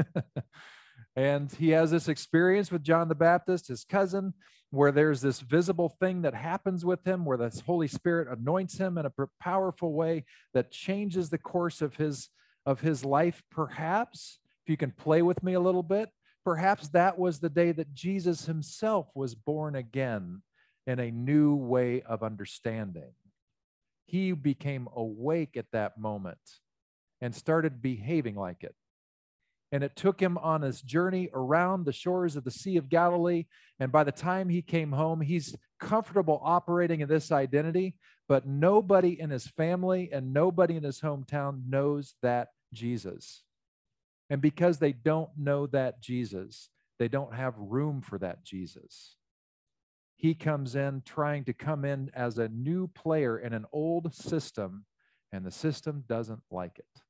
and 1.17 1.53
he 1.53 1.71
has 1.71 1.91
this 1.91 2.09
experience 2.09 2.71
with 2.71 2.83
John 2.83 3.09
the 3.09 3.15
Baptist, 3.15 3.69
his 3.69 3.85
cousin, 3.85 4.35
where 4.71 4.93
there's 4.93 5.21
this 5.21 5.41
visible 5.41 5.89
thing 5.89 6.23
that 6.23 6.35
happens 6.35 6.85
with 6.85 7.05
him, 7.07 7.25
where 7.25 7.39
the 7.39 7.63
Holy 7.65 7.89
Spirit 7.89 8.29
anoints 8.29 8.79
him 8.79 8.99
in 8.99 9.07
a 9.07 9.13
powerful 9.41 9.93
way 9.93 10.25
that 10.55 10.71
changes 10.71 11.31
the 11.31 11.39
course 11.39 11.81
of 11.81 11.97
his 11.97 12.29
of 12.67 12.81
his 12.81 13.03
life. 13.03 13.43
Perhaps, 13.51 14.41
if 14.63 14.71
you 14.71 14.77
can 14.77 14.91
play 14.91 15.23
with 15.23 15.43
me 15.43 15.55
a 15.55 15.61
little 15.61 15.83
bit, 15.83 16.11
perhaps 16.45 16.89
that 16.89 17.19
was 17.19 17.39
the 17.39 17.49
day 17.49 17.73
that 17.73 17.95
Jesus 17.95 18.45
himself 18.45 19.09
was 19.15 19.35
born 19.35 19.75
again 19.75 20.43
in 20.87 21.01
a 21.01 21.11
new 21.11 21.55
way 21.55 22.03
of 22.03 22.23
understanding 22.23 23.13
he 24.09 24.33
became 24.33 24.89
awake 24.97 25.59
at 25.59 25.71
that 25.73 25.99
moment 25.99 26.39
and 27.21 27.35
started 27.35 27.83
behaving 27.83 28.37
like 28.37 28.65
it. 28.65 28.75
And 29.71 29.85
it 29.85 29.97
took 29.97 30.19
him 30.19 30.39
on 30.39 30.63
his 30.63 30.81
journey 30.81 31.29
around 31.35 31.85
the 31.85 31.93
shores 31.93 32.35
of 32.35 32.45
the 32.45 32.51
Sea 32.51 32.79
of 32.79 32.89
Galilee. 32.89 33.45
And 33.79 33.93
by 33.93 34.05
the 34.05 34.13
time 34.13 34.49
he 34.49 34.63
came 34.63 34.93
home, 34.93 35.21
he's 35.21 35.55
comfortable 35.79 36.41
operating 36.43 37.03
in 37.03 37.09
this 37.09 37.31
identity, 37.31 37.97
but 38.29 38.47
nobody 38.47 39.21
in 39.21 39.29
his 39.29 39.47
family 39.47 40.09
and 40.11 40.33
nobody 40.33 40.77
in 40.77 40.85
his 40.85 41.03
hometown 41.03 41.69
knows 41.69 42.15
that 42.23 42.49
Jesus. 42.73 43.43
And 44.31 44.41
because 44.41 44.79
they 44.79 44.93
don't 44.93 45.31
know 45.37 45.67
that 45.67 46.01
Jesus, 46.01 46.71
they 46.99 47.09
don't 47.09 47.35
have 47.35 47.55
room 47.59 48.01
for 48.01 48.19
that 48.21 48.43
Jesus 48.43 49.18
he 50.19 50.35
comes 50.35 50.75
in 50.75 51.03
trying 51.07 51.45
to 51.45 51.53
come 51.53 51.85
in 51.85 52.11
as 52.13 52.39
a 52.39 52.49
new 52.49 52.89
player 52.89 53.39
in 53.39 53.53
an 53.53 53.65
old 53.71 54.13
system, 54.13 54.85
and 55.31 55.47
the 55.47 55.51
system 55.53 56.03
doesn't 56.09 56.43
like 56.51 56.77
it. 56.81 57.03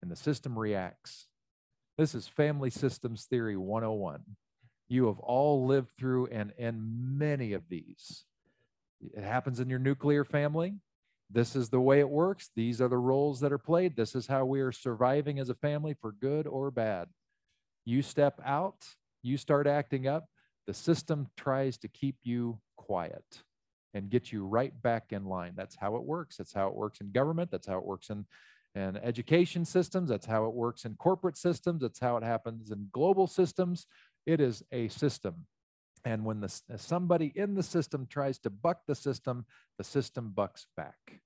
And 0.00 0.08
the 0.08 0.16
system 0.16 0.56
reacts. 0.56 1.26
This 1.98 2.14
is 2.14 2.28
family 2.28 2.70
systems 2.70 3.24
theory 3.24 3.56
101. 3.56 4.22
You 4.88 5.08
have 5.08 5.18
all 5.18 5.66
lived 5.66 5.90
through 5.98 6.28
and 6.28 6.52
and 6.56 7.18
many 7.18 7.52
of 7.52 7.68
these. 7.68 8.24
It 9.00 9.24
happens 9.24 9.58
in 9.58 9.68
your 9.68 9.80
nuclear 9.80 10.24
family. 10.24 10.76
This 11.32 11.56
is 11.56 11.68
the 11.68 11.80
way 11.80 11.98
it 11.98 12.08
works. 12.08 12.50
These 12.54 12.80
are 12.80 12.88
the 12.88 12.96
roles 12.96 13.40
that 13.40 13.52
are 13.52 13.58
played. 13.58 13.96
This 13.96 14.14
is 14.14 14.28
how 14.28 14.44
we 14.44 14.60
are 14.60 14.72
surviving 14.72 15.40
as 15.40 15.48
a 15.48 15.54
family 15.54 15.94
for 16.00 16.12
good 16.12 16.46
or 16.46 16.70
bad. 16.70 17.08
You 17.84 18.02
step 18.02 18.40
out, 18.44 18.86
you 19.22 19.36
start 19.36 19.66
acting 19.66 20.06
up, 20.06 20.29
the 20.66 20.74
system 20.74 21.28
tries 21.36 21.78
to 21.78 21.88
keep 21.88 22.16
you 22.22 22.60
quiet 22.76 23.42
and 23.94 24.10
get 24.10 24.32
you 24.32 24.44
right 24.44 24.72
back 24.82 25.06
in 25.10 25.24
line. 25.24 25.52
That's 25.56 25.76
how 25.76 25.96
it 25.96 26.04
works. 26.04 26.36
That's 26.36 26.52
how 26.52 26.68
it 26.68 26.74
works 26.74 27.00
in 27.00 27.10
government. 27.10 27.50
That's 27.50 27.66
how 27.66 27.78
it 27.78 27.84
works 27.84 28.10
in, 28.10 28.24
in 28.74 28.96
education 28.98 29.64
systems. 29.64 30.10
That's 30.10 30.26
how 30.26 30.46
it 30.46 30.54
works 30.54 30.84
in 30.84 30.94
corporate 30.94 31.36
systems. 31.36 31.82
That's 31.82 31.98
how 31.98 32.16
it 32.16 32.22
happens 32.22 32.70
in 32.70 32.88
global 32.92 33.26
systems. 33.26 33.86
It 34.26 34.40
is 34.40 34.62
a 34.70 34.88
system. 34.88 35.46
And 36.04 36.24
when 36.24 36.40
the, 36.40 36.52
somebody 36.76 37.32
in 37.34 37.54
the 37.54 37.62
system 37.62 38.06
tries 38.08 38.38
to 38.40 38.50
buck 38.50 38.82
the 38.86 38.94
system, 38.94 39.44
the 39.76 39.84
system 39.84 40.32
bucks 40.34 40.66
back. 40.76 41.20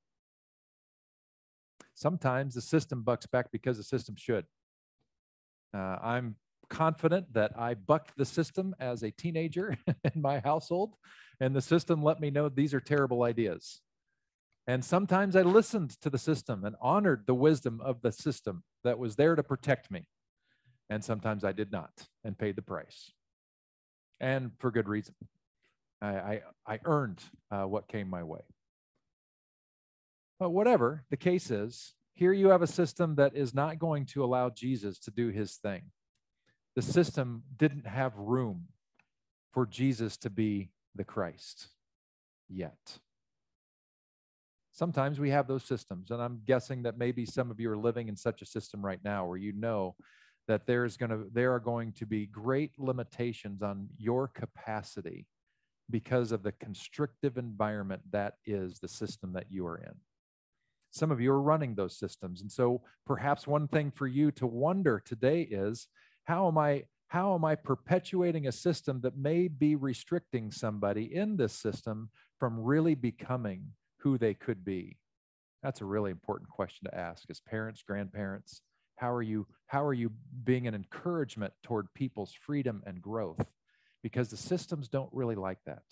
Sometimes 1.94 2.54
the 2.54 2.60
system 2.60 3.02
bucks 3.02 3.26
back 3.26 3.52
because 3.52 3.76
the 3.76 3.84
system 3.84 4.16
should. 4.16 4.46
Uh, 5.72 5.98
I'm 6.02 6.36
confident 6.68 7.32
that 7.34 7.52
I 7.58 7.74
bucked 7.74 8.16
the 8.16 8.24
system 8.24 8.74
as 8.80 9.02
a 9.02 9.10
teenager 9.10 9.76
in 10.14 10.20
my 10.20 10.40
household, 10.40 10.94
and 11.40 11.54
the 11.54 11.60
system 11.60 12.02
let 12.02 12.20
me 12.20 12.30
know 12.30 12.48
these 12.48 12.74
are 12.74 12.80
terrible 12.80 13.22
ideas. 13.22 13.80
And 14.66 14.84
sometimes 14.84 15.36
I 15.36 15.42
listened 15.42 16.00
to 16.00 16.10
the 16.10 16.18
system 16.18 16.64
and 16.64 16.74
honored 16.80 17.24
the 17.26 17.34
wisdom 17.34 17.80
of 17.82 18.00
the 18.00 18.12
system 18.12 18.64
that 18.82 18.98
was 18.98 19.16
there 19.16 19.34
to 19.34 19.42
protect 19.42 19.90
me. 19.90 20.08
And 20.88 21.04
sometimes 21.04 21.44
I 21.44 21.52
did 21.52 21.70
not 21.70 21.90
and 22.24 22.38
paid 22.38 22.56
the 22.56 22.62
price. 22.62 23.12
And 24.20 24.52
for 24.58 24.70
good 24.70 24.88
reason. 24.88 25.14
I, 26.00 26.06
I, 26.06 26.42
I 26.66 26.80
earned 26.84 27.22
uh, 27.50 27.64
what 27.64 27.88
came 27.88 28.08
my 28.08 28.22
way. 28.22 28.40
But 30.38 30.50
whatever 30.50 31.04
the 31.10 31.16
case 31.16 31.50
is, 31.50 31.94
here 32.14 32.32
you 32.32 32.48
have 32.48 32.62
a 32.62 32.66
system 32.66 33.16
that 33.16 33.36
is 33.36 33.54
not 33.54 33.78
going 33.78 34.06
to 34.06 34.24
allow 34.24 34.50
Jesus 34.50 34.98
to 35.00 35.10
do 35.10 35.28
his 35.28 35.56
thing 35.56 35.82
the 36.76 36.82
system 36.82 37.42
didn't 37.56 37.86
have 37.86 38.16
room 38.16 38.66
for 39.52 39.66
Jesus 39.66 40.16
to 40.18 40.30
be 40.30 40.70
the 40.94 41.04
Christ 41.04 41.68
yet. 42.48 42.98
Sometimes 44.72 45.20
we 45.20 45.30
have 45.30 45.46
those 45.46 45.64
systems, 45.64 46.10
and 46.10 46.20
I'm 46.20 46.40
guessing 46.46 46.82
that 46.82 46.98
maybe 46.98 47.24
some 47.24 47.50
of 47.50 47.60
you 47.60 47.70
are 47.70 47.76
living 47.76 48.08
in 48.08 48.16
such 48.16 48.42
a 48.42 48.46
system 48.46 48.84
right 48.84 48.98
now 49.04 49.24
where 49.24 49.36
you 49.36 49.52
know 49.52 49.94
that 50.48 50.66
there's 50.66 50.96
going 50.96 51.10
to 51.10 51.26
there 51.32 51.54
are 51.54 51.60
going 51.60 51.92
to 51.92 52.06
be 52.06 52.26
great 52.26 52.72
limitations 52.76 53.62
on 53.62 53.88
your 53.96 54.28
capacity 54.28 55.26
because 55.90 56.32
of 56.32 56.42
the 56.42 56.52
constrictive 56.52 57.38
environment 57.38 58.02
that 58.10 58.34
is 58.46 58.78
the 58.80 58.88
system 58.88 59.32
that 59.32 59.46
you 59.48 59.66
are 59.66 59.78
in. 59.78 59.94
Some 60.90 61.10
of 61.10 61.20
you 61.20 61.32
are 61.32 61.42
running 61.42 61.74
those 61.74 61.98
systems. 61.98 62.40
And 62.40 62.50
so 62.50 62.82
perhaps 63.06 63.46
one 63.46 63.68
thing 63.68 63.90
for 63.90 64.06
you 64.06 64.30
to 64.32 64.46
wonder 64.46 65.02
today 65.04 65.42
is 65.42 65.88
how 66.24 66.48
am 66.48 66.58
I 66.58 66.84
how 67.08 67.34
am 67.34 67.44
I 67.44 67.54
perpetuating 67.54 68.48
a 68.48 68.52
system 68.52 69.00
that 69.02 69.16
may 69.16 69.46
be 69.46 69.76
restricting 69.76 70.50
somebody 70.50 71.14
in 71.14 71.36
this 71.36 71.52
system 71.52 72.10
from 72.40 72.58
really 72.58 72.96
becoming 72.96 73.68
who 74.00 74.18
they 74.18 74.34
could 74.34 74.64
be? 74.64 74.98
That's 75.62 75.80
a 75.80 75.84
really 75.84 76.10
important 76.10 76.50
question 76.50 76.88
to 76.88 76.98
ask 76.98 77.30
as 77.30 77.40
parents, 77.40 77.82
grandparents. 77.82 78.62
How 78.96 79.12
are 79.12 79.22
you 79.22 79.46
how 79.66 79.84
are 79.84 79.94
you 79.94 80.10
being 80.44 80.66
an 80.66 80.74
encouragement 80.74 81.52
toward 81.62 81.92
people's 81.94 82.32
freedom 82.32 82.82
and 82.86 83.00
growth? 83.00 83.46
Because 84.02 84.28
the 84.28 84.36
systems 84.36 84.88
don't 84.88 85.12
really 85.12 85.36
like 85.36 85.58
that. 85.66 85.82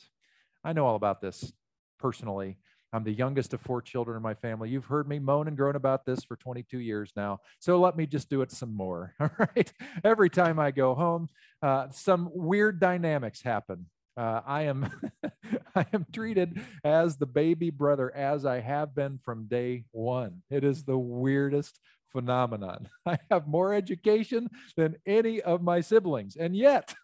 I 0.65 0.73
know 0.73 0.87
all 0.87 0.97
about 0.97 1.21
this 1.21 1.53
personally. 1.99 2.59
I'm 2.93 3.05
the 3.05 3.13
youngest 3.13 3.55
of 3.55 3.61
four 3.61 3.81
children 3.81 4.17
in 4.17 4.23
my 4.23 4.35
family. 4.35 4.69
You've 4.69 4.85
heard 4.85 5.09
me 5.09 5.19
moan 5.19 5.49
and 5.49 5.57
groan 5.57 5.77
about 5.77 6.05
this 6.05 6.25
for 6.25 6.37
22 6.37 6.79
years 6.79 7.13
now. 7.17 7.41
So 7.59 7.81
let 7.81 7.97
me 7.97 8.07
just 8.07 8.29
do 8.29 8.43
it 8.43 8.53
some 8.53 8.75
more. 8.75 9.15
All 9.21 9.31
right. 9.39 9.73
Every 10.05 10.29
time 10.29 10.59
I 10.59 10.71
go 10.71 10.95
home, 10.95 11.29
uh, 11.63 11.89
some 11.91 12.31
weird 12.35 12.81
dynamics 12.81 13.43
happen. 13.43 13.87
Uh, 14.15 14.43
I 14.47 14.63
am 14.63 14.91
I 15.75 15.87
am 15.95 16.05
treated 16.13 16.61
as 16.85 17.17
the 17.17 17.25
baby 17.27 17.71
brother 17.71 18.15
as 18.15 18.45
I 18.45 18.61
have 18.61 18.95
been 18.95 19.19
from 19.25 19.47
day 19.47 19.85
one. 19.93 20.43
It 20.51 20.65
is 20.65 20.85
the 20.85 20.99
weirdest 20.99 21.81
phenomenon. 22.13 22.91
I 23.07 23.19
have 23.31 23.47
more 23.47 23.73
education 23.73 24.49
than 24.77 24.97
any 25.07 25.41
of 25.41 25.63
my 25.63 25.81
siblings, 25.81 26.37
and 26.37 26.55
yet 26.55 26.95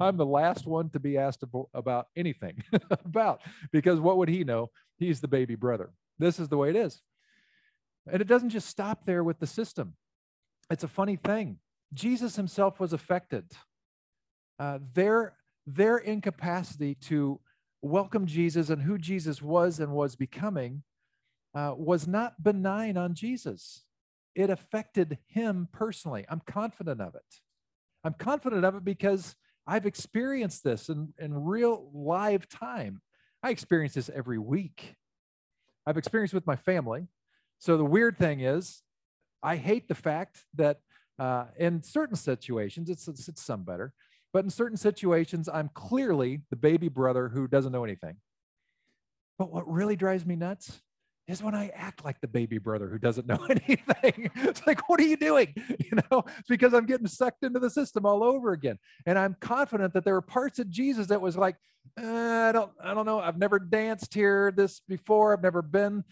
I'm 0.00 0.18
the 0.18 0.26
last 0.26 0.66
one 0.66 0.90
to 0.90 1.00
be 1.00 1.16
asked 1.16 1.44
about 1.72 2.08
anything 2.14 2.62
about 3.06 3.40
because 3.72 3.98
what 3.98 4.18
would 4.18 4.28
he 4.28 4.44
know? 4.44 4.70
He's 5.00 5.20
the 5.20 5.26
baby 5.26 5.56
brother. 5.56 5.90
This 6.20 6.38
is 6.38 6.48
the 6.48 6.56
way 6.56 6.70
it 6.70 6.76
is. 6.76 7.02
And 8.06 8.22
it 8.22 8.28
doesn't 8.28 8.50
just 8.50 8.68
stop 8.68 9.04
there 9.04 9.24
with 9.24 9.40
the 9.40 9.46
system. 9.48 9.94
It's 10.70 10.84
a 10.84 10.88
funny 10.88 11.16
thing. 11.16 11.58
Jesus 11.92 12.36
himself 12.36 12.78
was 12.78 12.92
affected. 12.92 13.44
Uh, 14.60 14.78
their, 14.94 15.34
their 15.66 15.98
incapacity 15.98 16.94
to 16.94 17.40
welcome 17.82 18.26
Jesus 18.26 18.70
and 18.70 18.80
who 18.80 18.96
Jesus 18.96 19.42
was 19.42 19.80
and 19.80 19.90
was 19.90 20.14
becoming 20.14 20.84
uh, 21.52 21.74
was 21.76 22.06
not 22.06 22.40
benign 22.40 22.96
on 22.96 23.14
Jesus 23.14 23.82
it 24.34 24.50
affected 24.50 25.18
him 25.26 25.68
personally. 25.72 26.24
I'm 26.28 26.42
confident 26.46 27.00
of 27.00 27.14
it. 27.14 27.40
I'm 28.04 28.14
confident 28.14 28.64
of 28.64 28.76
it 28.76 28.84
because 28.84 29.34
I've 29.66 29.86
experienced 29.86 30.64
this 30.64 30.88
in, 30.88 31.12
in 31.18 31.34
real 31.34 31.90
live 31.92 32.48
time. 32.48 33.02
I 33.42 33.50
experience 33.50 33.94
this 33.94 34.10
every 34.14 34.38
week. 34.38 34.96
I've 35.86 35.96
experienced 35.96 36.34
with 36.34 36.46
my 36.46 36.56
family. 36.56 37.08
So 37.58 37.76
the 37.76 37.84
weird 37.84 38.18
thing 38.18 38.40
is, 38.40 38.82
I 39.42 39.56
hate 39.56 39.88
the 39.88 39.94
fact 39.94 40.44
that 40.54 40.80
uh, 41.18 41.46
in 41.58 41.82
certain 41.82 42.16
situations, 42.16 42.90
it's, 42.90 43.08
it's, 43.08 43.28
it's 43.28 43.42
some 43.42 43.64
better, 43.64 43.92
but 44.32 44.44
in 44.44 44.50
certain 44.50 44.76
situations, 44.76 45.48
I'm 45.48 45.70
clearly 45.74 46.42
the 46.50 46.56
baby 46.56 46.88
brother 46.88 47.28
who 47.28 47.48
doesn't 47.48 47.72
know 47.72 47.84
anything. 47.84 48.16
But 49.38 49.52
what 49.52 49.70
really 49.70 49.96
drives 49.96 50.26
me 50.26 50.36
nuts 50.36 50.80
is 51.30 51.42
when 51.42 51.54
I 51.54 51.68
act 51.74 52.04
like 52.04 52.20
the 52.20 52.28
baby 52.28 52.58
brother 52.58 52.88
who 52.88 52.98
doesn't 52.98 53.26
know 53.26 53.44
anything. 53.50 54.30
it's 54.36 54.66
like, 54.66 54.88
what 54.88 55.00
are 55.00 55.04
you 55.04 55.16
doing? 55.16 55.54
You 55.90 55.98
know, 56.10 56.22
it's 56.38 56.48
because 56.48 56.72
I'm 56.72 56.86
getting 56.86 57.08
sucked 57.08 57.42
into 57.42 57.58
the 57.58 57.70
system 57.70 58.06
all 58.06 58.22
over 58.22 58.52
again. 58.52 58.78
And 59.06 59.18
I'm 59.18 59.34
confident 59.40 59.92
that 59.94 60.04
there 60.04 60.14
were 60.14 60.20
parts 60.20 60.60
of 60.60 60.70
Jesus 60.70 61.08
that 61.08 61.20
was 61.20 61.36
like, 61.36 61.56
uh, 62.00 62.06
I 62.06 62.52
don't, 62.52 62.70
I 62.82 62.94
don't 62.94 63.06
know. 63.06 63.18
I've 63.18 63.38
never 63.38 63.58
danced 63.58 64.14
here 64.14 64.52
this 64.54 64.80
before. 64.86 65.32
I've 65.32 65.42
never 65.42 65.62
been 65.62 66.04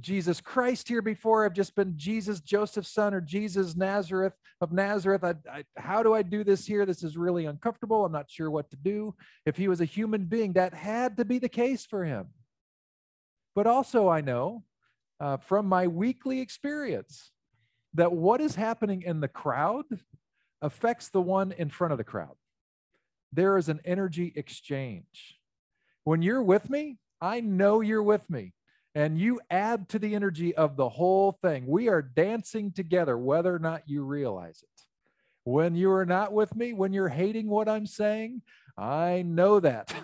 Jesus 0.00 0.40
Christ 0.40 0.88
here 0.88 1.00
before. 1.00 1.44
I've 1.44 1.54
just 1.54 1.74
been 1.74 1.94
Jesus, 1.96 2.40
Joseph's 2.40 2.92
son, 2.92 3.14
or 3.14 3.20
Jesus 3.20 3.76
Nazareth 3.76 4.34
of 4.60 4.72
Nazareth. 4.72 5.24
I, 5.24 5.34
I, 5.50 5.64
how 5.76 6.02
do 6.02 6.14
I 6.14 6.22
do 6.22 6.44
this 6.44 6.66
here? 6.66 6.84
This 6.84 7.02
is 7.02 7.16
really 7.16 7.46
uncomfortable. 7.46 8.04
I'm 8.04 8.12
not 8.12 8.30
sure 8.30 8.50
what 8.50 8.70
to 8.70 8.76
do. 8.76 9.14
If 9.46 9.56
he 9.56 9.68
was 9.68 9.80
a 9.80 9.86
human 9.86 10.24
being, 10.24 10.54
that 10.54 10.74
had 10.74 11.16
to 11.18 11.24
be 11.24 11.38
the 11.38 11.48
case 11.48 11.86
for 11.86 12.04
him. 12.04 12.28
But 13.54 13.66
also, 13.66 14.08
I 14.08 14.20
know 14.20 14.64
uh, 15.20 15.36
from 15.36 15.66
my 15.66 15.86
weekly 15.86 16.40
experience 16.40 17.30
that 17.94 18.12
what 18.12 18.40
is 18.40 18.54
happening 18.54 19.02
in 19.02 19.20
the 19.20 19.28
crowd 19.28 19.84
affects 20.62 21.10
the 21.10 21.20
one 21.20 21.52
in 21.52 21.68
front 21.68 21.92
of 21.92 21.98
the 21.98 22.04
crowd. 22.04 22.34
There 23.32 23.56
is 23.56 23.68
an 23.68 23.80
energy 23.84 24.32
exchange. 24.34 25.38
When 26.04 26.22
you're 26.22 26.42
with 26.42 26.70
me, 26.70 26.98
I 27.20 27.40
know 27.40 27.80
you're 27.80 28.02
with 28.02 28.28
me, 28.28 28.52
and 28.94 29.18
you 29.18 29.40
add 29.50 29.88
to 29.90 29.98
the 29.98 30.14
energy 30.14 30.54
of 30.54 30.76
the 30.76 30.88
whole 30.88 31.32
thing. 31.42 31.66
We 31.66 31.88
are 31.88 32.02
dancing 32.02 32.72
together, 32.72 33.16
whether 33.16 33.54
or 33.54 33.58
not 33.58 33.82
you 33.86 34.04
realize 34.04 34.62
it. 34.62 34.84
When 35.44 35.74
you 35.74 35.90
are 35.92 36.06
not 36.06 36.32
with 36.32 36.54
me, 36.54 36.72
when 36.72 36.92
you're 36.92 37.08
hating 37.08 37.48
what 37.48 37.68
I'm 37.68 37.86
saying, 37.86 38.42
I 38.76 39.22
know 39.22 39.60
that. 39.60 39.94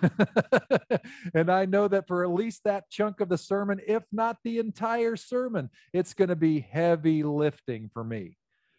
and 1.33 1.49
I 1.49 1.65
know 1.65 1.87
that 1.87 2.07
for 2.07 2.23
at 2.23 2.31
least 2.31 2.63
that 2.65 2.89
chunk 2.89 3.19
of 3.19 3.29
the 3.29 3.37
sermon, 3.37 3.79
if 3.85 4.03
not 4.11 4.37
the 4.43 4.59
entire 4.59 5.15
sermon, 5.15 5.69
it's 5.93 6.13
going 6.13 6.29
to 6.29 6.35
be 6.35 6.59
heavy 6.59 7.23
lifting 7.23 7.89
for 7.93 8.03
me 8.03 8.37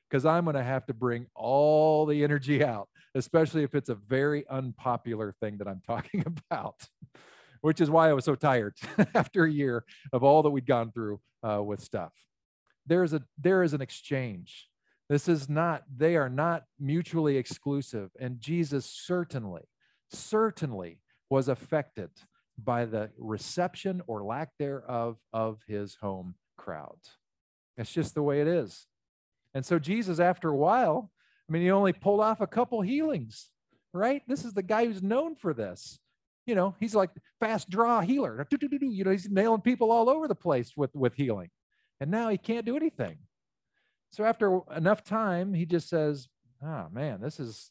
because 0.08 0.24
I'm 0.24 0.44
going 0.44 0.56
to 0.56 0.62
have 0.62 0.86
to 0.86 0.94
bring 0.94 1.26
all 1.34 2.06
the 2.06 2.22
energy 2.24 2.64
out, 2.64 2.88
especially 3.14 3.62
if 3.62 3.74
it's 3.74 3.88
a 3.88 3.94
very 3.94 4.46
unpopular 4.48 5.34
thing 5.40 5.58
that 5.58 5.68
I'm 5.68 5.82
talking 5.86 6.24
about, 6.26 6.76
which 7.60 7.80
is 7.80 7.90
why 7.90 8.08
I 8.10 8.12
was 8.12 8.24
so 8.24 8.34
tired 8.34 8.74
after 9.14 9.44
a 9.44 9.52
year 9.52 9.84
of 10.12 10.22
all 10.22 10.42
that 10.42 10.50
we'd 10.50 10.66
gone 10.66 10.92
through 10.92 11.20
uh, 11.42 11.62
with 11.62 11.80
stuff. 11.80 12.12
There 12.86 13.04
is 13.04 13.12
a 13.12 13.22
there 13.38 13.62
is 13.62 13.72
an 13.72 13.82
exchange. 13.82 14.68
This 15.10 15.26
is 15.26 15.48
not, 15.48 15.82
they 15.94 16.14
are 16.14 16.28
not 16.28 16.62
mutually 16.78 17.36
exclusive. 17.36 18.10
And 18.20 18.40
Jesus 18.40 18.86
certainly 18.86 19.62
certainly 20.12 21.00
was 21.28 21.48
affected 21.48 22.10
by 22.62 22.84
the 22.84 23.10
reception 23.18 24.02
or 24.06 24.24
lack 24.24 24.50
thereof 24.58 25.16
of 25.32 25.60
his 25.66 25.96
home 25.96 26.34
crowd. 26.58 26.98
It's 27.76 27.92
just 27.92 28.14
the 28.14 28.22
way 28.22 28.40
it 28.40 28.46
is. 28.48 28.86
And 29.54 29.64
so 29.64 29.78
Jesus, 29.78 30.20
after 30.20 30.48
a 30.48 30.56
while, 30.56 31.10
I 31.48 31.52
mean, 31.52 31.62
he 31.62 31.70
only 31.70 31.92
pulled 31.92 32.20
off 32.20 32.40
a 32.40 32.46
couple 32.46 32.80
healings. 32.82 33.50
right? 33.92 34.22
This 34.28 34.44
is 34.44 34.52
the 34.52 34.62
guy 34.62 34.84
who's 34.86 35.02
known 35.02 35.34
for 35.34 35.52
this. 35.54 35.98
You 36.46 36.54
know, 36.54 36.74
he's 36.80 36.94
like 36.94 37.10
fast 37.38 37.70
draw 37.70 38.00
healer. 38.00 38.46
You 38.50 39.04
know, 39.04 39.10
he's 39.10 39.28
nailing 39.28 39.60
people 39.60 39.90
all 39.90 40.08
over 40.08 40.26
the 40.28 40.34
place 40.34 40.72
with 40.76 40.94
with 40.94 41.14
healing. 41.14 41.50
And 42.00 42.10
now 42.10 42.28
he 42.28 42.38
can't 42.38 42.66
do 42.66 42.76
anything. 42.76 43.18
So 44.10 44.24
after 44.24 44.60
enough 44.74 45.04
time, 45.04 45.54
he 45.54 45.66
just 45.66 45.88
says, 45.88 46.28
"Oh 46.62 46.88
man, 46.90 47.20
this 47.20 47.38
is 47.38 47.70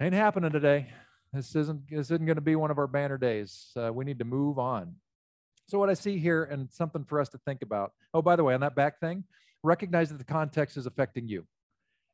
ain't 0.00 0.14
happening 0.14 0.50
today. 0.50 0.88
This 1.32 1.54
isn't 1.54 1.82
this 1.90 2.10
isn't 2.10 2.26
going 2.26 2.36
to 2.36 2.40
be 2.40 2.56
one 2.56 2.70
of 2.70 2.78
our 2.78 2.86
banner 2.86 3.18
days. 3.18 3.70
Uh, 3.76 3.92
we 3.92 4.04
need 4.04 4.18
to 4.18 4.24
move 4.24 4.58
on." 4.58 4.96
So 5.68 5.78
what 5.78 5.90
I 5.90 5.94
see 5.94 6.18
here, 6.18 6.44
and 6.44 6.70
something 6.70 7.04
for 7.04 7.20
us 7.20 7.28
to 7.30 7.38
think 7.38 7.62
about. 7.62 7.92
Oh, 8.12 8.22
by 8.22 8.34
the 8.34 8.42
way, 8.42 8.54
on 8.54 8.60
that 8.60 8.74
back 8.74 8.98
thing, 8.98 9.24
recognize 9.62 10.08
that 10.10 10.18
the 10.18 10.24
context 10.24 10.76
is 10.76 10.86
affecting 10.86 11.28
you. 11.28 11.46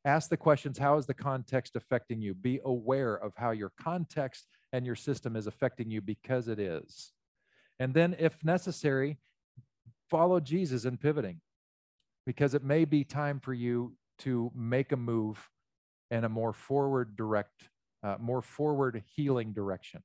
Ask 0.05 0.29
the 0.29 0.37
questions: 0.37 0.77
How 0.77 0.97
is 0.97 1.05
the 1.05 1.13
context 1.13 1.75
affecting 1.75 2.21
you? 2.21 2.33
Be 2.33 2.59
aware 2.63 3.15
of 3.15 3.33
how 3.35 3.51
your 3.51 3.71
context 3.81 4.47
and 4.73 4.85
your 4.85 4.95
system 4.95 5.35
is 5.35 5.47
affecting 5.47 5.89
you 5.89 6.01
because 6.01 6.47
it 6.47 6.59
is. 6.59 7.13
And 7.79 7.93
then, 7.93 8.15
if 8.19 8.43
necessary, 8.43 9.17
follow 10.09 10.39
Jesus 10.39 10.85
in 10.85 10.97
pivoting 10.97 11.41
because 12.25 12.53
it 12.53 12.63
may 12.63 12.85
be 12.85 13.03
time 13.03 13.39
for 13.39 13.53
you 13.53 13.95
to 14.19 14.51
make 14.53 14.91
a 14.91 14.97
move 14.97 15.49
in 16.11 16.23
a 16.23 16.29
more 16.29 16.53
forward 16.53 17.15
direct, 17.15 17.69
uh, 18.07 18.17
more 18.19 18.41
forward 18.41 19.03
healing 19.15 19.53
direction 19.53 20.01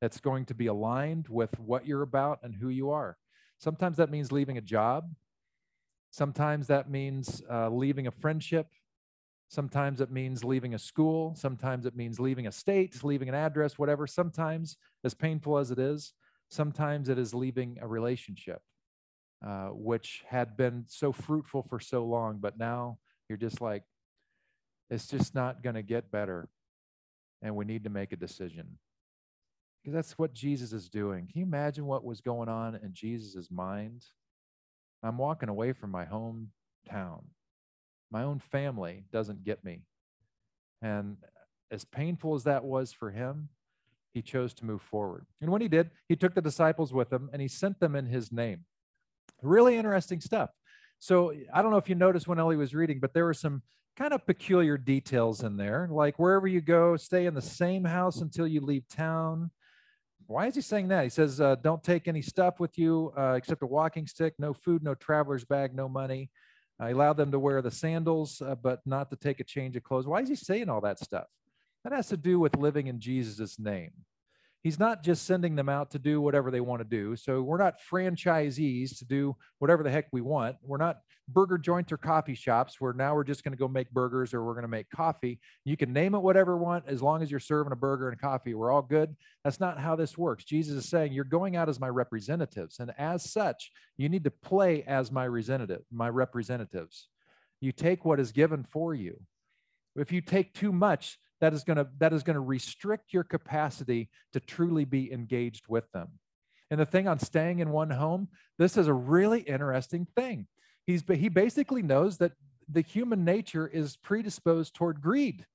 that's 0.00 0.20
going 0.20 0.44
to 0.46 0.54
be 0.54 0.66
aligned 0.66 1.26
with 1.28 1.58
what 1.58 1.86
you're 1.86 2.02
about 2.02 2.38
and 2.42 2.54
who 2.54 2.68
you 2.68 2.90
are. 2.90 3.16
Sometimes 3.58 3.96
that 3.96 4.10
means 4.10 4.32
leaving 4.32 4.58
a 4.58 4.60
job. 4.76 5.02
Sometimes 6.10 6.66
that 6.68 6.90
means 6.90 7.42
uh, 7.50 7.68
leaving 7.68 8.06
a 8.06 8.10
friendship. 8.10 8.68
Sometimes 9.48 10.00
it 10.00 10.10
means 10.10 10.44
leaving 10.44 10.74
a 10.74 10.78
school. 10.78 11.34
Sometimes 11.36 11.86
it 11.86 11.96
means 11.96 12.18
leaving 12.18 12.46
a 12.46 12.52
state, 12.52 13.04
leaving 13.04 13.28
an 13.28 13.34
address, 13.34 13.78
whatever. 13.78 14.06
Sometimes, 14.06 14.76
as 15.04 15.14
painful 15.14 15.58
as 15.58 15.70
it 15.70 15.78
is, 15.78 16.12
sometimes 16.50 17.08
it 17.08 17.18
is 17.18 17.32
leaving 17.34 17.78
a 17.80 17.86
relationship. 17.86 18.60
Uh, 19.46 19.68
which 19.68 20.24
had 20.26 20.56
been 20.56 20.84
so 20.88 21.12
fruitful 21.12 21.62
for 21.62 21.78
so 21.78 22.04
long, 22.04 22.38
but 22.40 22.58
now 22.58 22.98
you're 23.28 23.36
just 23.36 23.60
like, 23.60 23.82
it's 24.88 25.06
just 25.06 25.34
not 25.34 25.62
going 25.62 25.74
to 25.74 25.82
get 25.82 26.10
better. 26.10 26.48
And 27.42 27.54
we 27.54 27.64
need 27.64 27.84
to 27.84 27.90
make 27.90 28.12
a 28.12 28.16
decision. 28.16 28.78
Because 29.82 29.94
that's 29.94 30.18
what 30.18 30.34
Jesus 30.34 30.72
is 30.72 30.88
doing. 30.88 31.28
Can 31.30 31.40
you 31.40 31.46
imagine 31.46 31.86
what 31.86 32.04
was 32.04 32.20
going 32.20 32.48
on 32.48 32.74
in 32.76 32.92
Jesus' 32.92 33.50
mind? 33.50 34.04
I'm 35.02 35.18
walking 35.18 35.48
away 35.48 35.72
from 35.72 35.90
my 35.90 36.04
hometown. 36.04 37.24
My 38.10 38.22
own 38.22 38.40
family 38.40 39.04
doesn't 39.12 39.44
get 39.44 39.64
me. 39.64 39.82
And 40.82 41.16
as 41.70 41.84
painful 41.84 42.34
as 42.34 42.44
that 42.44 42.64
was 42.64 42.92
for 42.92 43.10
him, 43.10 43.48
he 44.12 44.22
chose 44.22 44.54
to 44.54 44.64
move 44.64 44.82
forward. 44.82 45.26
And 45.40 45.50
when 45.50 45.60
he 45.60 45.68
did, 45.68 45.90
he 46.08 46.16
took 46.16 46.34
the 46.34 46.40
disciples 46.40 46.92
with 46.92 47.12
him 47.12 47.28
and 47.32 47.42
he 47.42 47.48
sent 47.48 47.78
them 47.80 47.94
in 47.94 48.06
his 48.06 48.32
name. 48.32 48.64
Really 49.42 49.76
interesting 49.76 50.20
stuff. 50.20 50.50
So 50.98 51.34
I 51.52 51.60
don't 51.60 51.70
know 51.70 51.76
if 51.76 51.88
you 51.88 51.94
noticed 51.94 52.26
when 52.26 52.38
Ellie 52.38 52.56
was 52.56 52.74
reading, 52.74 52.98
but 52.98 53.12
there 53.12 53.26
were 53.26 53.34
some 53.34 53.62
kind 53.96 54.12
of 54.12 54.26
peculiar 54.26 54.76
details 54.76 55.42
in 55.42 55.56
there. 55.56 55.88
Like 55.90 56.18
wherever 56.18 56.46
you 56.46 56.60
go, 56.60 56.96
stay 56.96 57.26
in 57.26 57.34
the 57.34 57.42
same 57.42 57.84
house 57.84 58.20
until 58.20 58.46
you 58.46 58.60
leave 58.60 58.86
town. 58.88 59.50
Why 60.26 60.46
is 60.46 60.54
he 60.54 60.60
saying 60.60 60.88
that? 60.88 61.04
He 61.04 61.10
says, 61.10 61.40
uh, 61.40 61.54
don't 61.56 61.82
take 61.82 62.08
any 62.08 62.20
stuff 62.20 62.60
with 62.60 62.76
you 62.76 63.12
uh, 63.16 63.34
except 63.34 63.62
a 63.62 63.66
walking 63.66 64.06
stick, 64.06 64.34
no 64.38 64.52
food, 64.52 64.82
no 64.82 64.94
traveler's 64.94 65.44
bag, 65.44 65.74
no 65.74 65.88
money. 65.88 66.30
I 66.78 66.90
allow 66.90 67.12
them 67.12 67.30
to 67.32 67.38
wear 67.38 67.62
the 67.62 67.70
sandals, 67.70 68.42
uh, 68.42 68.54
but 68.54 68.80
not 68.84 69.08
to 69.10 69.16
take 69.16 69.40
a 69.40 69.44
change 69.44 69.76
of 69.76 69.84
clothes. 69.84 70.06
Why 70.06 70.20
is 70.20 70.28
he 70.28 70.34
saying 70.34 70.68
all 70.68 70.82
that 70.82 70.98
stuff? 70.98 71.26
That 71.84 71.92
has 71.92 72.08
to 72.08 72.16
do 72.16 72.38
with 72.38 72.56
living 72.56 72.88
in 72.88 73.00
Jesus' 73.00 73.58
name 73.58 73.92
he's 74.66 74.80
not 74.80 75.04
just 75.04 75.26
sending 75.26 75.54
them 75.54 75.68
out 75.68 75.92
to 75.92 75.98
do 76.00 76.20
whatever 76.20 76.50
they 76.50 76.60
want 76.60 76.80
to 76.80 76.84
do. 76.84 77.14
So 77.14 77.40
we're 77.40 77.56
not 77.56 77.76
franchisees 77.88 78.98
to 78.98 79.04
do 79.04 79.36
whatever 79.60 79.84
the 79.84 79.90
heck 79.92 80.08
we 80.10 80.22
want. 80.22 80.56
We're 80.60 80.76
not 80.76 81.02
burger 81.28 81.56
joints 81.56 81.92
or 81.92 81.98
coffee 81.98 82.34
shops 82.34 82.80
where 82.80 82.92
now 82.92 83.14
we're 83.14 83.22
just 83.22 83.44
going 83.44 83.52
to 83.52 83.58
go 83.58 83.68
make 83.68 83.88
burgers 83.92 84.34
or 84.34 84.44
we're 84.44 84.54
going 84.54 84.62
to 84.62 84.68
make 84.68 84.90
coffee. 84.90 85.38
You 85.64 85.76
can 85.76 85.92
name 85.92 86.16
it 86.16 86.18
whatever 86.18 86.54
you 86.54 86.58
want 86.58 86.82
as 86.88 87.00
long 87.00 87.22
as 87.22 87.30
you're 87.30 87.38
serving 87.38 87.72
a 87.72 87.76
burger 87.76 88.08
and 88.08 88.20
coffee. 88.20 88.54
We're 88.54 88.72
all 88.72 88.82
good. 88.82 89.14
That's 89.44 89.60
not 89.60 89.78
how 89.78 89.94
this 89.94 90.18
works. 90.18 90.42
Jesus 90.42 90.78
is 90.78 90.90
saying 90.90 91.12
you're 91.12 91.22
going 91.22 91.54
out 91.54 91.68
as 91.68 91.78
my 91.78 91.88
representatives. 91.88 92.80
And 92.80 92.90
as 92.98 93.30
such, 93.30 93.70
you 93.96 94.08
need 94.08 94.24
to 94.24 94.32
play 94.32 94.82
as 94.82 95.12
my 95.12 95.28
representative, 95.28 95.82
my 95.92 96.08
representatives. 96.08 97.06
You 97.60 97.70
take 97.70 98.04
what 98.04 98.18
is 98.18 98.32
given 98.32 98.64
for 98.64 98.94
you. 98.94 99.20
If 99.94 100.10
you 100.10 100.22
take 100.22 100.54
too 100.54 100.72
much, 100.72 101.20
that 101.40 101.52
is 101.52 101.64
going 101.64 101.76
to 101.76 101.88
that 101.98 102.12
is 102.12 102.22
going 102.22 102.34
to 102.34 102.40
restrict 102.40 103.12
your 103.12 103.24
capacity 103.24 104.08
to 104.32 104.40
truly 104.40 104.84
be 104.84 105.12
engaged 105.12 105.64
with 105.68 105.90
them. 105.92 106.08
And 106.70 106.80
the 106.80 106.86
thing 106.86 107.06
on 107.06 107.18
staying 107.18 107.60
in 107.60 107.70
one 107.70 107.90
home 107.90 108.28
this 108.58 108.76
is 108.76 108.88
a 108.88 108.94
really 108.94 109.40
interesting 109.40 110.06
thing. 110.16 110.46
He's 110.86 111.04
he 111.08 111.28
basically 111.28 111.82
knows 111.82 112.18
that 112.18 112.32
the 112.68 112.80
human 112.80 113.24
nature 113.24 113.66
is 113.66 113.96
predisposed 113.96 114.74
toward 114.74 115.00
greed. 115.00 115.46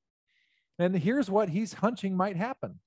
And 0.80 0.96
here's 0.96 1.30
what 1.30 1.50
he's 1.50 1.74
hunching 1.74 2.15
might 2.15 2.38
happen 2.38 2.80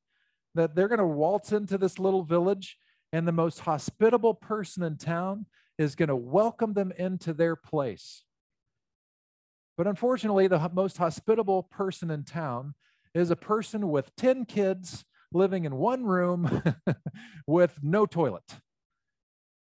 that 0.55 0.75
they're 0.75 0.89
going 0.89 0.99
to 0.99 1.07
waltz 1.07 1.53
into 1.53 1.77
this 1.77 1.99
little 1.99 2.23
village 2.23 2.79
and 3.13 3.27
the 3.27 3.33
most 3.33 3.61
hospitable 3.61 4.35
person 4.35 4.83
in 4.83 4.97
town 4.97 5.47
is 5.79 5.97
going 5.97 6.09
to 6.09 6.17
welcome 6.17 6.75
them 6.75 6.93
into 6.97 7.33
their 7.33 7.57
place 7.57 8.25
but 9.77 9.87
unfortunately, 9.87 10.47
the 10.47 10.71
most 10.73 10.99
hospitable 10.99 11.65
person 11.65 12.11
in 12.11 12.25
town 12.25 12.75
is 13.15 13.31
a 13.31 13.37
person 13.37 13.91
with 13.91 14.15
10 14.17 14.45
kids 14.45 15.05
living 15.33 15.65
in 15.65 15.77
one 15.77 16.05
room 16.05 16.63
with 17.47 17.79
no 17.83 18.07
toilet. 18.07 18.61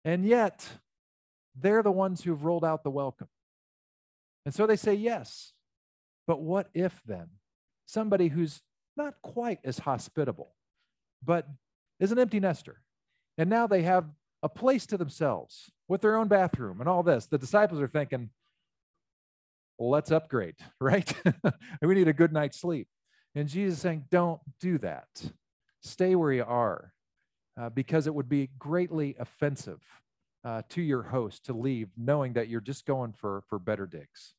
And 0.04 0.24
yet, 0.24 0.66
they're 1.54 1.82
the 1.82 1.92
ones 1.92 2.22
who've 2.22 2.44
rolled 2.44 2.64
out 2.64 2.84
the 2.84 2.90
welcome. 2.90 3.28
And 4.46 4.54
so 4.54 4.66
they 4.66 4.76
say 4.76 4.94
yes. 4.94 5.52
But 6.26 6.40
what 6.40 6.68
if 6.74 7.00
then 7.06 7.28
somebody 7.86 8.28
who's 8.28 8.60
not 8.96 9.14
quite 9.22 9.60
as 9.64 9.78
hospitable, 9.78 10.54
but 11.24 11.48
is 12.00 12.12
an 12.12 12.18
empty 12.18 12.40
nester, 12.40 12.80
and 13.36 13.48
now 13.48 13.66
they 13.66 13.82
have 13.82 14.06
a 14.42 14.48
place 14.48 14.86
to 14.86 14.96
themselves 14.96 15.70
with 15.88 16.00
their 16.00 16.16
own 16.16 16.28
bathroom 16.28 16.80
and 16.80 16.88
all 16.88 17.02
this? 17.02 17.26
The 17.26 17.38
disciples 17.38 17.80
are 17.80 17.88
thinking, 17.88 18.30
let's 19.78 20.10
upgrade, 20.10 20.56
right? 20.80 21.12
we 21.82 21.94
need 21.94 22.08
a 22.08 22.12
good 22.12 22.32
night's 22.32 22.60
sleep. 22.60 22.88
And 23.34 23.48
Jesus 23.48 23.76
is 23.76 23.82
saying, 23.82 24.04
don't 24.10 24.40
do 24.60 24.78
that. 24.78 25.08
Stay 25.82 26.14
where 26.14 26.32
you 26.32 26.44
are 26.44 26.92
uh, 27.60 27.68
because 27.70 28.06
it 28.06 28.14
would 28.14 28.28
be 28.28 28.50
greatly 28.58 29.16
offensive 29.18 29.80
uh, 30.44 30.62
to 30.70 30.82
your 30.82 31.02
host 31.02 31.46
to 31.46 31.52
leave 31.52 31.88
knowing 31.96 32.32
that 32.32 32.48
you're 32.48 32.60
just 32.60 32.86
going 32.86 33.12
for, 33.12 33.42
for 33.48 33.58
better 33.58 33.86
digs. 33.86 34.34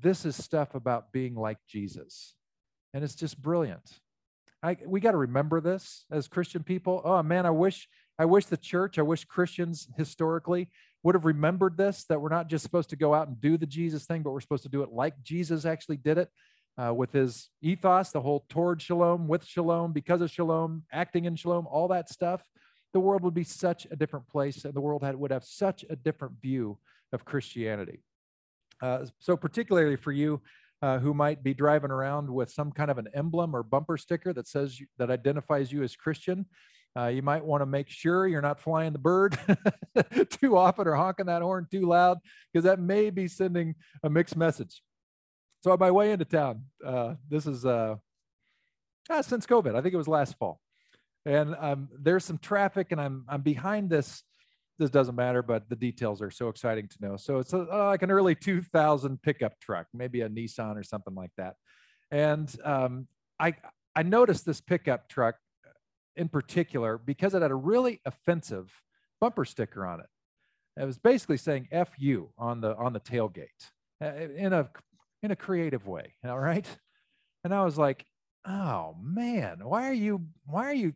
This 0.00 0.24
is 0.24 0.36
stuff 0.36 0.74
about 0.74 1.12
being 1.12 1.34
like 1.34 1.58
Jesus. 1.68 2.34
And 2.94 3.04
it's 3.04 3.14
just 3.14 3.40
brilliant. 3.40 4.00
I, 4.62 4.76
we 4.86 5.00
got 5.00 5.12
to 5.12 5.18
remember 5.18 5.60
this 5.60 6.04
as 6.10 6.28
Christian 6.28 6.62
people. 6.62 7.00
Oh 7.04 7.22
man, 7.22 7.46
I 7.46 7.50
wish 7.50 7.88
I 8.18 8.24
wish 8.24 8.46
the 8.46 8.56
church, 8.56 8.98
I 8.98 9.02
wish 9.02 9.24
Christians 9.24 9.88
historically 9.96 10.70
would 11.02 11.14
have 11.14 11.24
remembered 11.24 11.76
this 11.76 12.04
that 12.08 12.20
we're 12.20 12.28
not 12.28 12.48
just 12.48 12.64
supposed 12.64 12.90
to 12.90 12.96
go 12.96 13.14
out 13.14 13.28
and 13.28 13.40
do 13.40 13.56
the 13.56 13.66
Jesus 13.66 14.04
thing, 14.04 14.22
but 14.22 14.32
we're 14.32 14.40
supposed 14.40 14.64
to 14.64 14.68
do 14.68 14.82
it 14.82 14.92
like 14.92 15.22
Jesus 15.22 15.64
actually 15.64 15.96
did 15.96 16.18
it 16.18 16.28
uh, 16.76 16.92
with 16.94 17.12
his 17.12 17.50
ethos, 17.62 18.10
the 18.10 18.20
whole 18.20 18.44
toward 18.48 18.80
shalom, 18.80 19.28
with 19.28 19.44
shalom, 19.44 19.92
because 19.92 20.20
of 20.20 20.30
shalom, 20.30 20.84
acting 20.92 21.24
in 21.24 21.36
shalom, 21.36 21.66
all 21.66 21.88
that 21.88 22.08
stuff. 22.08 22.42
The 22.94 23.00
world 23.00 23.22
would 23.22 23.34
be 23.34 23.44
such 23.44 23.86
a 23.90 23.96
different 23.96 24.28
place, 24.28 24.64
and 24.64 24.74
the 24.74 24.80
world 24.80 25.02
had, 25.02 25.16
would 25.16 25.30
have 25.30 25.44
such 25.44 25.84
a 25.90 25.96
different 25.96 26.40
view 26.40 26.78
of 27.12 27.24
Christianity. 27.24 28.00
Uh, 28.80 29.06
so, 29.18 29.36
particularly 29.36 29.96
for 29.96 30.12
you 30.12 30.40
uh, 30.80 30.98
who 30.98 31.12
might 31.12 31.42
be 31.42 31.52
driving 31.52 31.90
around 31.90 32.30
with 32.30 32.50
some 32.50 32.70
kind 32.70 32.90
of 32.90 32.98
an 32.98 33.08
emblem 33.14 33.54
or 33.54 33.62
bumper 33.62 33.96
sticker 33.96 34.32
that 34.32 34.46
says 34.46 34.78
you, 34.78 34.86
that 34.98 35.10
identifies 35.10 35.72
you 35.72 35.82
as 35.82 35.96
Christian, 35.96 36.46
uh, 36.96 37.06
you 37.06 37.22
might 37.22 37.44
want 37.44 37.62
to 37.62 37.66
make 37.66 37.88
sure 37.88 38.26
you're 38.26 38.42
not 38.42 38.60
flying 38.60 38.92
the 38.92 38.98
bird 38.98 39.38
too 40.30 40.56
often 40.56 40.86
or 40.86 40.94
honking 40.94 41.26
that 41.26 41.42
horn 41.42 41.66
too 41.70 41.86
loud, 41.86 42.18
because 42.52 42.64
that 42.64 42.80
may 42.80 43.10
be 43.10 43.28
sending 43.28 43.74
a 44.02 44.10
mixed 44.10 44.36
message. 44.36 44.82
So 45.60 45.72
on 45.72 45.78
my 45.78 45.90
way 45.90 46.12
into 46.12 46.24
town, 46.24 46.64
uh, 46.84 47.14
this 47.28 47.46
is 47.46 47.64
uh, 47.64 47.96
since 49.22 49.46
COVID. 49.46 49.74
I 49.74 49.82
think 49.82 49.94
it 49.94 49.98
was 49.98 50.08
last 50.08 50.36
fall, 50.38 50.60
and 51.26 51.54
um, 51.58 51.88
there's 51.98 52.24
some 52.24 52.38
traffic, 52.38 52.92
and 52.92 53.00
I'm 53.00 53.24
I'm 53.28 53.42
behind 53.42 53.90
this. 53.90 54.22
This 54.78 54.90
doesn't 54.90 55.16
matter, 55.16 55.42
but 55.42 55.68
the 55.68 55.74
details 55.74 56.22
are 56.22 56.30
so 56.30 56.48
exciting 56.48 56.86
to 56.86 56.96
know. 57.00 57.16
So 57.16 57.38
it's 57.38 57.52
a, 57.52 57.62
uh, 57.62 57.86
like 57.86 58.02
an 58.02 58.12
early 58.12 58.36
2000 58.36 59.20
pickup 59.20 59.58
truck, 59.58 59.88
maybe 59.92 60.20
a 60.20 60.28
Nissan 60.28 60.76
or 60.76 60.84
something 60.84 61.16
like 61.16 61.32
that. 61.36 61.54
And 62.12 62.48
um, 62.64 63.08
I 63.40 63.54
I 63.96 64.04
noticed 64.04 64.46
this 64.46 64.60
pickup 64.60 65.08
truck 65.08 65.34
in 66.18 66.28
particular 66.28 66.98
because 66.98 67.34
it 67.34 67.42
had 67.42 67.50
a 67.50 67.56
really 67.56 68.00
offensive 68.04 68.70
bumper 69.20 69.44
sticker 69.44 69.86
on 69.86 70.00
it. 70.00 70.06
It 70.76 70.84
was 70.84 70.98
basically 70.98 71.38
saying 71.38 71.68
"F 71.72 71.90
you" 71.96 72.30
on 72.36 72.60
the 72.60 72.76
on 72.76 72.92
the 72.92 73.00
tailgate 73.00 73.48
uh, 74.02 74.12
in 74.36 74.52
a 74.52 74.68
in 75.22 75.30
a 75.30 75.36
creative 75.36 75.86
way. 75.86 76.14
All 76.26 76.38
right, 76.38 76.66
and 77.44 77.54
I 77.54 77.64
was 77.64 77.78
like, 77.78 78.04
oh 78.46 78.96
man, 79.00 79.60
why 79.62 79.88
are 79.88 79.94
you 79.94 80.26
why 80.46 80.64
are 80.64 80.74
you 80.74 80.92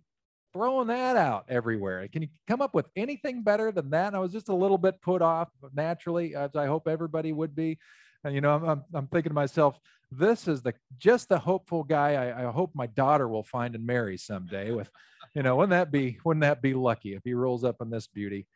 throwing 0.52 0.88
that 0.88 1.16
out 1.16 1.46
everywhere? 1.48 2.06
Can 2.08 2.22
you 2.22 2.28
come 2.46 2.60
up 2.60 2.74
with 2.74 2.86
anything 2.94 3.42
better 3.42 3.72
than 3.72 3.90
that? 3.90 4.08
And 4.08 4.16
I 4.16 4.18
was 4.18 4.32
just 4.32 4.50
a 4.50 4.54
little 4.54 4.78
bit 4.78 5.00
put 5.00 5.22
off 5.22 5.48
naturally, 5.74 6.34
as 6.34 6.54
I 6.54 6.66
hope 6.66 6.86
everybody 6.86 7.32
would 7.32 7.54
be. 7.54 7.78
And 8.24 8.34
you 8.34 8.40
know, 8.40 8.54
I'm 8.54 8.64
I'm, 8.64 8.84
I'm 8.94 9.06
thinking 9.08 9.30
to 9.30 9.34
myself, 9.34 9.78
this 10.12 10.46
is 10.46 10.62
the 10.62 10.74
just 10.98 11.28
the 11.28 11.38
hopeful 11.38 11.82
guy 11.82 12.14
I, 12.14 12.48
I 12.48 12.52
hope 12.52 12.70
my 12.74 12.86
daughter 12.86 13.26
will 13.26 13.42
find 13.42 13.74
and 13.74 13.86
marry 13.86 14.16
someday. 14.16 14.70
With, 14.70 14.90
you 15.34 15.42
know, 15.42 15.56
wouldn't 15.56 15.70
that 15.70 15.90
be 15.90 16.18
wouldn't 16.24 16.42
that 16.42 16.62
be 16.62 16.74
lucky 16.74 17.14
if 17.14 17.22
he 17.24 17.34
rolls 17.34 17.64
up 17.64 17.76
in 17.80 17.90
this 17.90 18.06
beauty? 18.06 18.46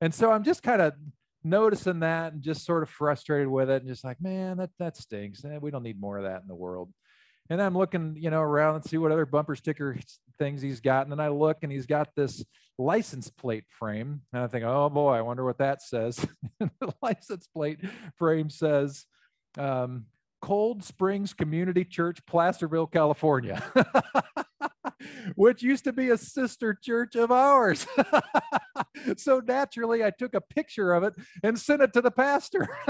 And 0.00 0.14
so 0.14 0.30
I'm 0.30 0.44
just 0.44 0.62
kind 0.62 0.82
of 0.82 0.94
noticing 1.42 2.00
that 2.00 2.32
and 2.32 2.42
just 2.42 2.64
sort 2.64 2.82
of 2.82 2.90
frustrated 2.90 3.48
with 3.48 3.70
it 3.70 3.82
and 3.82 3.90
just 3.90 4.04
like, 4.04 4.20
man, 4.20 4.58
that 4.58 4.70
that 4.78 4.96
stinks. 4.96 5.44
Eh, 5.44 5.58
we 5.60 5.70
don't 5.70 5.82
need 5.82 6.00
more 6.00 6.18
of 6.18 6.24
that 6.24 6.42
in 6.42 6.48
the 6.48 6.54
world. 6.54 6.92
And 7.50 7.62
I'm 7.62 7.76
looking, 7.76 8.16
you 8.18 8.30
know, 8.30 8.40
around 8.40 8.76
and 8.76 8.84
see 8.84 8.98
what 8.98 9.12
other 9.12 9.24
bumper 9.24 9.56
sticker 9.56 9.96
things 10.38 10.60
he's 10.60 10.80
got. 10.80 11.04
And 11.04 11.12
then 11.12 11.20
I 11.20 11.28
look 11.28 11.58
and 11.62 11.72
he's 11.72 11.86
got 11.86 12.14
this 12.14 12.44
license 12.78 13.30
plate 13.30 13.64
frame. 13.70 14.20
And 14.32 14.42
I 14.42 14.46
think, 14.48 14.64
oh 14.64 14.90
boy, 14.90 15.14
I 15.14 15.22
wonder 15.22 15.44
what 15.44 15.58
that 15.58 15.82
says. 15.82 16.24
the 16.60 16.94
license 17.02 17.46
plate 17.46 17.80
frame 18.16 18.50
says, 18.50 19.06
um, 19.56 20.04
Cold 20.42 20.84
Springs 20.84 21.32
Community 21.32 21.84
Church, 21.84 22.24
Placerville, 22.26 22.86
California. 22.86 23.62
which 25.36 25.62
used 25.62 25.84
to 25.84 25.92
be 25.92 26.10
a 26.10 26.18
sister 26.18 26.74
church 26.74 27.16
of 27.16 27.30
ours. 27.30 27.86
so 29.16 29.40
naturally, 29.40 30.04
I 30.04 30.10
took 30.10 30.34
a 30.34 30.40
picture 30.40 30.92
of 30.92 31.02
it 31.04 31.14
and 31.42 31.58
sent 31.58 31.82
it 31.82 31.92
to 31.94 32.00
the 32.00 32.10
pastor. 32.10 32.68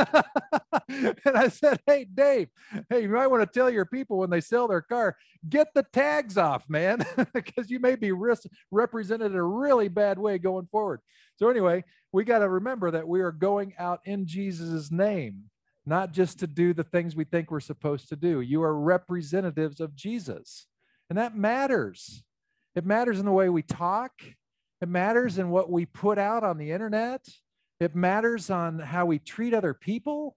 and 0.89 1.37
I 1.37 1.49
said, 1.49 1.81
Hey, 1.87 2.07
Dave, 2.13 2.49
hey, 2.89 3.03
you 3.03 3.09
might 3.09 3.27
want 3.27 3.43
to 3.43 3.59
tell 3.59 3.71
your 3.71 3.87
people 3.87 4.19
when 4.19 4.31
they 4.31 4.41
sell 4.41 4.69
their 4.69 4.83
car, 4.83 5.17
get 5.49 5.69
the 5.75 5.85
tags 5.93 6.37
off, 6.37 6.69
man, 6.69 7.05
because 7.35 7.71
you 7.71 7.81
may 7.81 7.97
be 7.97 8.13
risk- 8.13 8.47
represented 8.71 9.33
in 9.33 9.39
a 9.39 9.45
really 9.45 9.89
bad 9.89 10.19
way 10.19 10.39
going 10.39 10.67
forward. 10.71 11.01
So, 11.37 11.49
anyway, 11.49 11.85
we 12.13 12.25
got 12.25 12.41
to 12.41 12.49
remember 12.49 12.91
that 12.91 13.07
we 13.07 13.21
are 13.21 13.33
going 13.33 13.75
out 13.79 14.01
in 14.05 14.27
Jesus' 14.27 14.91
name 14.91 15.45
not 15.87 16.13
just 16.13 16.39
to 16.39 16.47
do 16.47 16.75
the 16.75 16.85
things 16.85 17.17
we 17.17 17.25
think 17.25 17.51
we're 17.51 17.61
supposed 17.61 18.11
to 18.11 18.17
do. 18.17 18.43
You 18.43 18.63
are 18.63 18.79
representatives 18.79 19.81
of 19.81 19.97
Jesus. 19.97 20.68
And 21.09 21.19
that 21.19 21.37
matters. 21.37 22.23
It 22.75 22.85
matters 22.85 23.19
in 23.19 23.27
the 23.27 23.33
way 23.33 23.49
we 23.49 23.63
talk, 23.63 24.13
it 24.81 24.89
matters 24.89 25.39
in 25.39 25.51
what 25.51 25.71
we 25.71 25.87
put 25.87 26.19
out 26.19 26.45
on 26.45 26.59
the 26.59 26.71
internet, 26.71 27.27
it 27.81 27.97
matters 27.97 28.51
on 28.51 28.79
how 28.79 29.07
we 29.07 29.19
treat 29.19 29.55
other 29.55 29.75
people. 29.75 30.37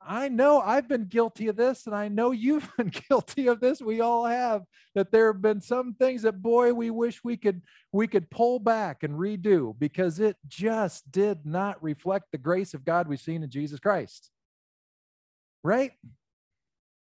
I 0.00 0.28
know 0.28 0.60
I've 0.60 0.88
been 0.88 1.04
guilty 1.04 1.48
of 1.48 1.56
this, 1.56 1.86
and 1.86 1.94
I 1.94 2.08
know 2.08 2.30
you've 2.30 2.70
been 2.78 2.90
guilty 3.08 3.46
of 3.48 3.60
this. 3.60 3.82
We 3.82 4.00
all 4.00 4.24
have. 4.24 4.62
That 4.94 5.12
there 5.12 5.30
have 5.32 5.42
been 5.42 5.60
some 5.60 5.94
things 5.94 6.22
that, 6.22 6.40
boy, 6.40 6.72
we 6.72 6.90
wish 6.90 7.22
we 7.22 7.36
could 7.36 7.62
we 7.92 8.06
could 8.06 8.30
pull 8.30 8.58
back 8.58 9.02
and 9.02 9.14
redo 9.14 9.78
because 9.78 10.18
it 10.18 10.36
just 10.46 11.10
did 11.12 11.44
not 11.44 11.82
reflect 11.82 12.26
the 12.32 12.38
grace 12.38 12.72
of 12.72 12.84
God 12.84 13.06
we've 13.06 13.20
seen 13.20 13.42
in 13.42 13.50
Jesus 13.50 13.80
Christ. 13.80 14.30
Right? 15.62 15.92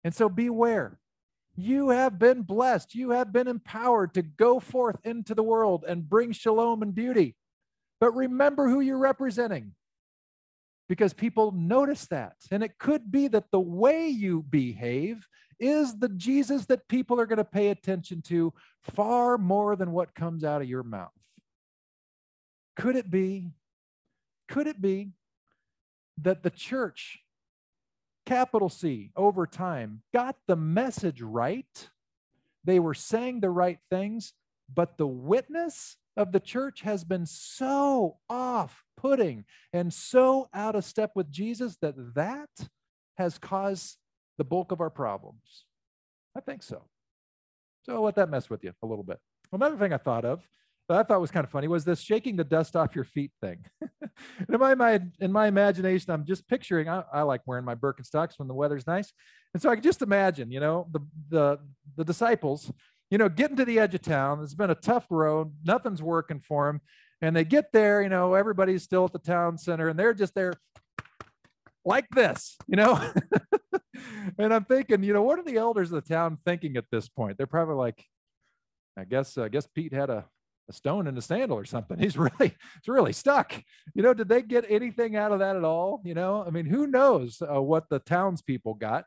And 0.04 0.14
so 0.14 0.28
beware. 0.28 0.99
You 1.60 1.90
have 1.90 2.18
been 2.18 2.42
blessed. 2.42 2.94
You 2.94 3.10
have 3.10 3.32
been 3.32 3.46
empowered 3.46 4.14
to 4.14 4.22
go 4.22 4.60
forth 4.60 4.96
into 5.04 5.34
the 5.34 5.42
world 5.42 5.84
and 5.86 6.08
bring 6.08 6.32
shalom 6.32 6.82
and 6.82 6.94
beauty. 6.94 7.36
But 8.00 8.12
remember 8.12 8.68
who 8.68 8.80
you're 8.80 8.98
representing 8.98 9.72
because 10.88 11.12
people 11.12 11.52
notice 11.52 12.06
that. 12.06 12.36
And 12.50 12.62
it 12.64 12.78
could 12.78 13.12
be 13.12 13.28
that 13.28 13.50
the 13.52 13.60
way 13.60 14.08
you 14.08 14.42
behave 14.48 15.26
is 15.58 15.98
the 15.98 16.08
Jesus 16.08 16.64
that 16.66 16.88
people 16.88 17.20
are 17.20 17.26
going 17.26 17.36
to 17.36 17.44
pay 17.44 17.68
attention 17.68 18.22
to 18.22 18.54
far 18.94 19.36
more 19.36 19.76
than 19.76 19.92
what 19.92 20.14
comes 20.14 20.42
out 20.42 20.62
of 20.62 20.68
your 20.68 20.82
mouth. 20.82 21.10
Could 22.76 22.96
it 22.96 23.10
be? 23.10 23.50
Could 24.48 24.66
it 24.66 24.80
be 24.80 25.10
that 26.22 26.42
the 26.42 26.50
church 26.50 27.20
capital 28.26 28.68
C, 28.68 29.10
over 29.16 29.46
time, 29.46 30.02
got 30.12 30.36
the 30.46 30.56
message 30.56 31.20
right. 31.22 31.90
They 32.64 32.78
were 32.78 32.94
saying 32.94 33.40
the 33.40 33.50
right 33.50 33.78
things, 33.90 34.32
but 34.72 34.98
the 34.98 35.06
witness 35.06 35.96
of 36.16 36.32
the 36.32 36.40
church 36.40 36.82
has 36.82 37.04
been 37.04 37.26
so 37.26 38.18
off 38.28 38.84
putting 38.96 39.44
and 39.72 39.92
so 39.92 40.48
out 40.52 40.76
of 40.76 40.84
step 40.84 41.12
with 41.14 41.30
Jesus 41.30 41.76
that 41.80 41.94
that 42.14 42.50
has 43.16 43.38
caused 43.38 43.96
the 44.38 44.44
bulk 44.44 44.72
of 44.72 44.80
our 44.80 44.90
problems. 44.90 45.64
I 46.36 46.40
think 46.40 46.62
so. 46.62 46.82
So 47.82 47.94
I'll 47.94 48.02
let 48.02 48.16
that 48.16 48.30
mess 48.30 48.50
with 48.50 48.62
you 48.62 48.72
a 48.82 48.86
little 48.86 49.04
bit. 49.04 49.18
Another 49.52 49.76
thing 49.76 49.92
I 49.92 49.98
thought 49.98 50.24
of 50.24 50.42
that 50.90 50.98
I 50.98 51.02
thought 51.04 51.20
was 51.20 51.30
kind 51.30 51.44
of 51.44 51.50
funny 51.52 51.68
was 51.68 51.84
this 51.84 52.00
shaking 52.00 52.34
the 52.34 52.42
dust 52.42 52.74
off 52.74 52.96
your 52.96 53.04
feet 53.04 53.30
thing. 53.40 53.64
in, 54.02 54.58
my, 54.58 54.74
my, 54.74 55.00
in 55.20 55.30
my 55.30 55.46
imagination, 55.46 56.10
I'm 56.10 56.26
just 56.26 56.48
picturing, 56.48 56.88
I, 56.88 57.04
I, 57.12 57.22
like 57.22 57.42
wearing 57.46 57.64
my 57.64 57.76
Birkenstocks 57.76 58.38
when 58.38 58.48
the 58.48 58.54
weather's 58.54 58.88
nice. 58.88 59.12
And 59.54 59.62
so 59.62 59.70
I 59.70 59.76
can 59.76 59.84
just 59.84 60.02
imagine, 60.02 60.50
you 60.50 60.58
know, 60.58 60.88
the, 60.90 61.00
the, 61.28 61.58
the 61.96 62.04
disciples, 62.04 62.72
you 63.08 63.18
know, 63.18 63.28
getting 63.28 63.56
to 63.58 63.64
the 63.64 63.78
edge 63.78 63.94
of 63.94 64.02
town. 64.02 64.42
It's 64.42 64.54
been 64.54 64.70
a 64.70 64.74
tough 64.74 65.06
road. 65.10 65.52
Nothing's 65.64 66.02
working 66.02 66.40
for 66.40 66.66
them. 66.66 66.80
And 67.22 67.36
they 67.36 67.44
get 67.44 67.72
there, 67.72 68.02
you 68.02 68.08
know, 68.08 68.34
everybody's 68.34 68.82
still 68.82 69.04
at 69.04 69.12
the 69.12 69.20
town 69.20 69.58
center 69.58 69.88
and 69.88 69.98
they're 69.98 70.12
just 70.12 70.34
there 70.34 70.54
like 71.84 72.08
this, 72.10 72.56
you 72.66 72.74
know? 72.74 73.12
and 74.38 74.52
I'm 74.52 74.64
thinking, 74.64 75.04
you 75.04 75.12
know, 75.12 75.22
what 75.22 75.38
are 75.38 75.44
the 75.44 75.56
elders 75.56 75.92
of 75.92 76.02
the 76.02 76.14
town 76.14 76.38
thinking 76.44 76.76
at 76.76 76.86
this 76.90 77.08
point? 77.08 77.38
They're 77.38 77.46
probably 77.46 77.76
like, 77.76 78.04
I 78.98 79.04
guess, 79.04 79.38
I 79.38 79.48
guess 79.48 79.68
Pete 79.68 79.94
had 79.94 80.10
a 80.10 80.24
a 80.70 80.72
stone 80.72 81.06
in 81.06 81.18
a 81.18 81.22
sandal 81.22 81.58
or 81.58 81.64
something. 81.64 81.98
He's 81.98 82.16
really, 82.18 82.32
he's 82.40 82.88
really 82.88 83.12
stuck. 83.12 83.52
You 83.94 84.02
know, 84.02 84.14
did 84.14 84.28
they 84.28 84.42
get 84.42 84.64
anything 84.68 85.16
out 85.16 85.32
of 85.32 85.40
that 85.40 85.56
at 85.56 85.64
all? 85.64 86.00
You 86.04 86.14
know, 86.14 86.42
I 86.46 86.50
mean, 86.50 86.66
who 86.66 86.86
knows 86.86 87.42
uh, 87.42 87.60
what 87.60 87.88
the 87.90 87.98
townspeople 87.98 88.74
got? 88.74 89.04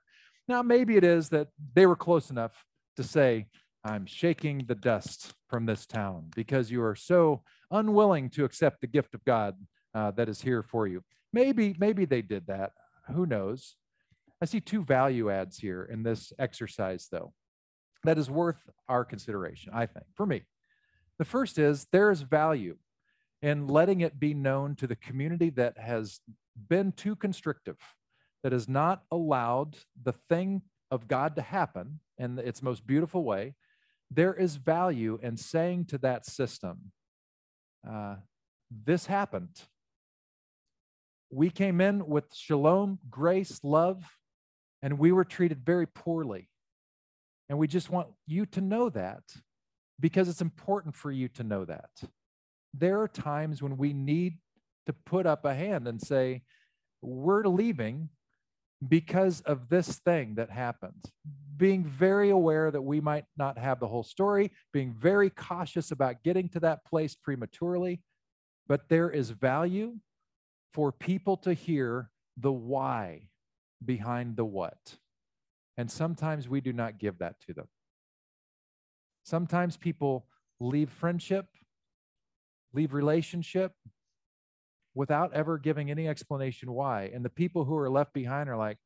Now, 0.47 0.61
maybe 0.61 0.97
it 0.97 1.03
is 1.03 1.29
that 1.29 1.47
they 1.73 1.85
were 1.85 1.95
close 1.95 2.29
enough 2.29 2.65
to 2.97 3.03
say, 3.03 3.47
I'm 3.83 4.05
shaking 4.05 4.65
the 4.65 4.75
dust 4.75 5.33
from 5.49 5.65
this 5.65 5.85
town 5.85 6.31
because 6.35 6.71
you 6.71 6.83
are 6.83 6.95
so 6.95 7.43
unwilling 7.71 8.29
to 8.31 8.45
accept 8.45 8.81
the 8.81 8.87
gift 8.87 9.13
of 9.13 9.25
God 9.25 9.55
uh, 9.93 10.11
that 10.11 10.29
is 10.29 10.41
here 10.41 10.63
for 10.63 10.87
you. 10.87 11.03
Maybe, 11.33 11.75
maybe 11.79 12.05
they 12.05 12.21
did 12.21 12.47
that. 12.47 12.71
Who 13.13 13.25
knows? 13.25 13.75
I 14.41 14.45
see 14.45 14.59
two 14.59 14.83
value 14.83 15.31
adds 15.31 15.57
here 15.57 15.83
in 15.91 16.03
this 16.03 16.33
exercise, 16.37 17.07
though, 17.11 17.33
that 18.03 18.17
is 18.17 18.29
worth 18.29 18.57
our 18.87 19.05
consideration, 19.05 19.71
I 19.73 19.85
think, 19.85 20.05
for 20.15 20.25
me. 20.25 20.43
The 21.19 21.25
first 21.25 21.57
is 21.59 21.87
there 21.91 22.11
is 22.11 22.21
value 22.21 22.77
in 23.41 23.67
letting 23.67 24.01
it 24.01 24.19
be 24.19 24.33
known 24.33 24.75
to 24.75 24.87
the 24.87 24.95
community 24.95 25.49
that 25.51 25.77
has 25.77 26.21
been 26.69 26.91
too 26.91 27.15
constrictive, 27.15 27.77
that 28.41 28.51
has 28.51 28.67
not 28.67 29.03
allowed 29.11 29.77
the 30.01 30.13
thing 30.29 30.61
of 30.89 31.07
God 31.07 31.35
to 31.35 31.41
happen 31.41 31.99
in 32.17 32.39
its 32.39 32.61
most 32.61 32.85
beautiful 32.87 33.23
way. 33.23 33.55
There 34.09 34.33
is 34.33 34.55
value 34.55 35.19
in 35.21 35.37
saying 35.37 35.85
to 35.85 35.97
that 35.99 36.25
system, 36.25 36.91
uh, 37.87 38.15
This 38.69 39.07
happened. 39.07 39.61
We 41.29 41.49
came 41.49 41.81
in 41.81 42.07
with 42.07 42.33
shalom, 42.33 42.99
grace, 43.09 43.59
love, 43.63 44.17
and 44.81 44.99
we 44.99 45.11
were 45.11 45.25
treated 45.25 45.65
very 45.65 45.87
poorly. 45.87 46.49
And 47.49 47.57
we 47.57 47.67
just 47.67 47.89
want 47.89 48.07
you 48.27 48.45
to 48.47 48.61
know 48.61 48.89
that 48.89 49.23
because 50.03 50.27
it's 50.27 50.41
important 50.41 50.93
for 50.93 51.13
you 51.13 51.29
to 51.29 51.43
know 51.43 51.63
that. 51.63 51.89
There 52.73 52.99
are 52.99 53.07
times 53.07 53.61
when 53.61 53.77
we 53.77 53.93
need 53.93 54.37
to 54.85 54.91
put 54.91 55.25
up 55.25 55.45
a 55.45 55.55
hand 55.55 55.87
and 55.87 55.99
say, 55.99 56.41
We're 57.01 57.45
leaving 57.45 58.09
because 58.85 59.39
of 59.41 59.69
this 59.69 59.99
thing 59.99 60.35
that 60.35 60.49
happens. 60.49 61.05
Being 61.55 61.85
very 61.85 62.31
aware 62.31 62.69
that 62.69 62.81
we 62.81 62.99
might 62.99 63.23
not 63.37 63.57
have 63.57 63.79
the 63.79 63.87
whole 63.87 64.03
story, 64.03 64.51
being 64.73 64.93
very 64.93 65.29
cautious 65.29 65.91
about 65.91 66.21
getting 66.21 66.49
to 66.49 66.59
that 66.59 66.83
place 66.83 67.15
prematurely, 67.15 68.01
but 68.67 68.89
there 68.89 69.09
is 69.09 69.29
value 69.29 69.95
for 70.73 70.91
people 70.91 71.37
to 71.37 71.53
hear 71.53 72.09
the 72.35 72.51
why 72.51 73.29
behind 73.85 74.35
the 74.35 74.43
what. 74.43 74.97
And 75.77 75.89
sometimes 75.89 76.49
we 76.49 76.59
do 76.59 76.73
not 76.73 76.99
give 76.99 77.19
that 77.19 77.39
to 77.47 77.53
them. 77.53 77.67
Sometimes 79.23 79.77
people 79.77 80.25
leave 80.59 80.89
friendship, 80.89 81.47
leave 82.73 82.93
relationship 82.93 83.73
without 84.93 85.33
ever 85.33 85.57
giving 85.57 85.89
any 85.89 86.07
explanation 86.07 86.71
why. 86.71 87.09
And 87.13 87.23
the 87.25 87.29
people 87.29 87.65
who 87.65 87.77
are 87.77 87.89
left 87.89 88.13
behind 88.13 88.49
are 88.49 88.57
like, 88.57 88.77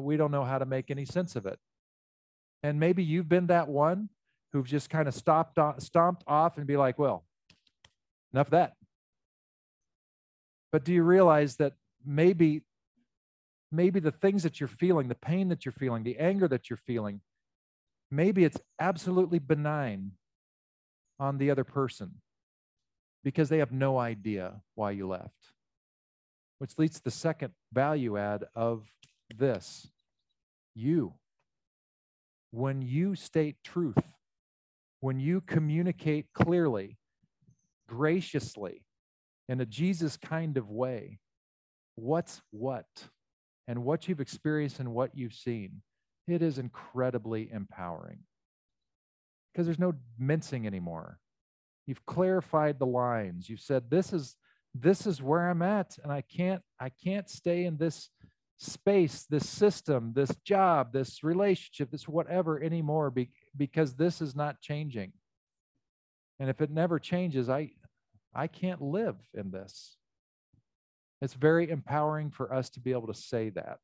we 0.00 0.16
don't 0.16 0.30
know 0.30 0.44
how 0.44 0.58
to 0.58 0.66
make 0.66 0.90
any 0.90 1.04
sense 1.04 1.36
of 1.36 1.46
it. 1.46 1.58
And 2.62 2.80
maybe 2.80 3.04
you've 3.04 3.28
been 3.28 3.46
that 3.46 3.68
one 3.68 4.08
who've 4.52 4.66
just 4.66 4.90
kind 4.90 5.06
of 5.06 5.14
stopped 5.14 5.58
stomped 5.82 6.24
off 6.26 6.58
and 6.58 6.66
be 6.66 6.76
like, 6.76 6.98
well, 6.98 7.24
enough 8.32 8.48
of 8.48 8.52
that. 8.52 8.74
But 10.72 10.84
do 10.84 10.92
you 10.92 11.02
realize 11.04 11.56
that 11.56 11.74
maybe 12.04 12.62
maybe 13.70 14.00
the 14.00 14.12
things 14.12 14.42
that 14.44 14.60
you're 14.60 14.68
feeling, 14.68 15.08
the 15.08 15.14
pain 15.14 15.48
that 15.48 15.64
you're 15.64 15.72
feeling, 15.72 16.02
the 16.02 16.18
anger 16.18 16.48
that 16.48 16.70
you're 16.70 16.76
feeling, 16.76 17.20
maybe 18.14 18.44
it's 18.44 18.58
absolutely 18.78 19.38
benign 19.38 20.12
on 21.18 21.38
the 21.38 21.50
other 21.50 21.64
person 21.64 22.20
because 23.22 23.48
they 23.48 23.58
have 23.58 23.72
no 23.72 23.98
idea 23.98 24.60
why 24.74 24.90
you 24.90 25.08
left. 25.08 25.52
Which 26.58 26.78
leads 26.78 26.96
to 26.96 27.04
the 27.04 27.10
second 27.10 27.52
value 27.72 28.16
add 28.16 28.44
of 28.54 28.86
this 29.36 29.88
you. 30.74 31.14
When 32.50 32.82
you 32.82 33.14
state 33.14 33.56
truth, 33.64 33.96
when 35.00 35.18
you 35.18 35.40
communicate 35.40 36.26
clearly, 36.34 36.98
graciously, 37.88 38.84
in 39.48 39.60
a 39.60 39.66
Jesus 39.66 40.16
kind 40.16 40.56
of 40.56 40.70
way, 40.70 41.18
what's 41.96 42.40
what 42.50 42.86
and 43.66 43.84
what 43.84 44.08
you've 44.08 44.20
experienced 44.20 44.80
and 44.80 44.92
what 44.94 45.10
you've 45.14 45.34
seen, 45.34 45.82
it 46.26 46.42
is 46.42 46.58
incredibly 46.58 47.50
empowering 47.50 48.20
because 49.52 49.66
there's 49.66 49.78
no 49.78 49.94
mincing 50.18 50.66
anymore. 50.66 51.18
You've 51.86 52.04
clarified 52.06 52.78
the 52.78 52.86
lines. 52.86 53.48
You've 53.48 53.60
said 53.60 53.90
this 53.90 54.12
is 54.12 54.36
this 54.74 55.06
is 55.06 55.22
where 55.22 55.48
I'm 55.48 55.62
at 55.62 55.96
and 56.02 56.12
I 56.12 56.22
can't 56.22 56.62
I 56.80 56.88
can't 56.88 57.28
stay 57.28 57.64
in 57.64 57.76
this 57.76 58.08
space, 58.58 59.26
this 59.28 59.48
system, 59.48 60.12
this 60.14 60.34
job, 60.44 60.92
this 60.92 61.22
relationship, 61.22 61.90
this 61.90 62.08
whatever 62.08 62.62
anymore 62.62 63.10
be, 63.10 63.30
because 63.56 63.94
this 63.94 64.20
is 64.20 64.34
not 64.34 64.60
changing. 64.60 65.12
And 66.40 66.48
if 66.48 66.60
it 66.60 66.70
never 66.70 66.98
changes, 66.98 67.48
I 67.48 67.70
I 68.34 68.48
can't 68.48 68.82
live 68.82 69.16
in 69.34 69.50
this. 69.50 69.96
It's 71.20 71.34
very 71.34 71.70
empowering 71.70 72.30
for 72.30 72.52
us 72.52 72.70
to 72.70 72.80
be 72.80 72.92
able 72.92 73.06
to 73.06 73.14
say 73.14 73.50
that. 73.50 73.78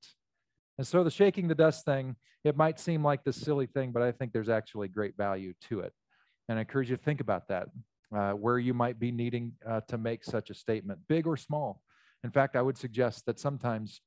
And 0.81 0.87
so 0.87 1.05
the 1.05 1.11
shaking 1.11 1.47
the 1.47 1.55
dust 1.55 1.85
thing, 1.85 2.17
it 2.43 2.57
might 2.57 2.81
seem 2.81 3.05
like 3.05 3.23
this 3.23 3.37
silly 3.37 3.67
thing, 3.67 3.93
but 3.93 4.01
I 4.01 4.13
think 4.13 4.33
there's 4.33 4.49
actually 4.49 4.89
great 4.89 5.15
value 5.15 5.53
to 5.69 5.81
it. 5.81 5.93
And 6.49 6.57
I 6.57 6.63
encourage 6.63 6.89
you 6.89 6.97
to 6.97 7.03
think 7.03 7.21
about 7.21 7.49
that, 7.49 7.67
uh, 8.17 8.31
where 8.31 8.59
you 8.59 8.73
might 8.73 8.99
be 8.99 9.13
needing 9.13 9.53
uh, 9.69 9.83
to 9.89 9.99
make 9.99 10.25
such 10.25 10.49
a 10.49 10.55
statement, 10.55 10.99
big 11.07 11.27
or 11.27 11.37
small. 11.37 11.83
In 12.25 12.31
fact, 12.31 12.57
I 12.57 12.63
would 12.63 12.79
suggest 12.79 13.27
that 13.27 13.39
sometimes 13.39 14.01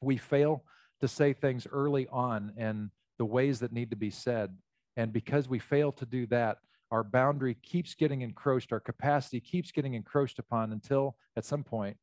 we 0.00 0.16
fail 0.16 0.64
to 1.02 1.06
say 1.06 1.34
things 1.34 1.68
early 1.70 2.08
on 2.10 2.52
and 2.56 2.90
the 3.18 3.24
ways 3.24 3.60
that 3.60 3.70
need 3.70 3.90
to 3.90 3.96
be 3.96 4.10
said. 4.10 4.56
And 4.96 5.12
because 5.12 5.48
we 5.48 5.60
fail 5.60 5.92
to 5.92 6.04
do 6.04 6.26
that, 6.26 6.58
our 6.90 7.04
boundary 7.04 7.54
keeps 7.62 7.94
getting 7.94 8.22
encroached, 8.22 8.72
our 8.72 8.80
capacity 8.80 9.38
keeps 9.38 9.70
getting 9.70 9.94
encroached 9.94 10.40
upon 10.40 10.72
until 10.72 11.16
at 11.36 11.44
some 11.44 11.62
point 11.62 11.96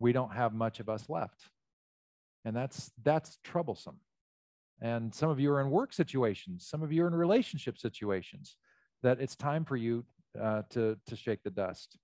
we 0.00 0.12
don't 0.12 0.34
have 0.34 0.54
much 0.54 0.80
of 0.80 0.88
us 0.88 1.08
left. 1.08 1.44
And 2.44 2.56
that's 2.56 2.90
that's 3.02 3.38
troublesome. 3.44 3.98
And 4.80 5.14
some 5.14 5.28
of 5.28 5.38
you 5.38 5.52
are 5.52 5.60
in 5.60 5.70
work 5.70 5.92
situations, 5.92 6.66
some 6.66 6.82
of 6.82 6.92
you 6.92 7.04
are 7.04 7.06
in 7.06 7.14
relationship 7.14 7.76
situations 7.78 8.56
that 9.02 9.20
it's 9.20 9.36
time 9.36 9.64
for 9.64 9.76
you 9.76 10.04
uh, 10.40 10.62
to, 10.70 10.96
to 11.06 11.16
shake 11.16 11.42
the 11.42 11.50
dust. 11.50 11.98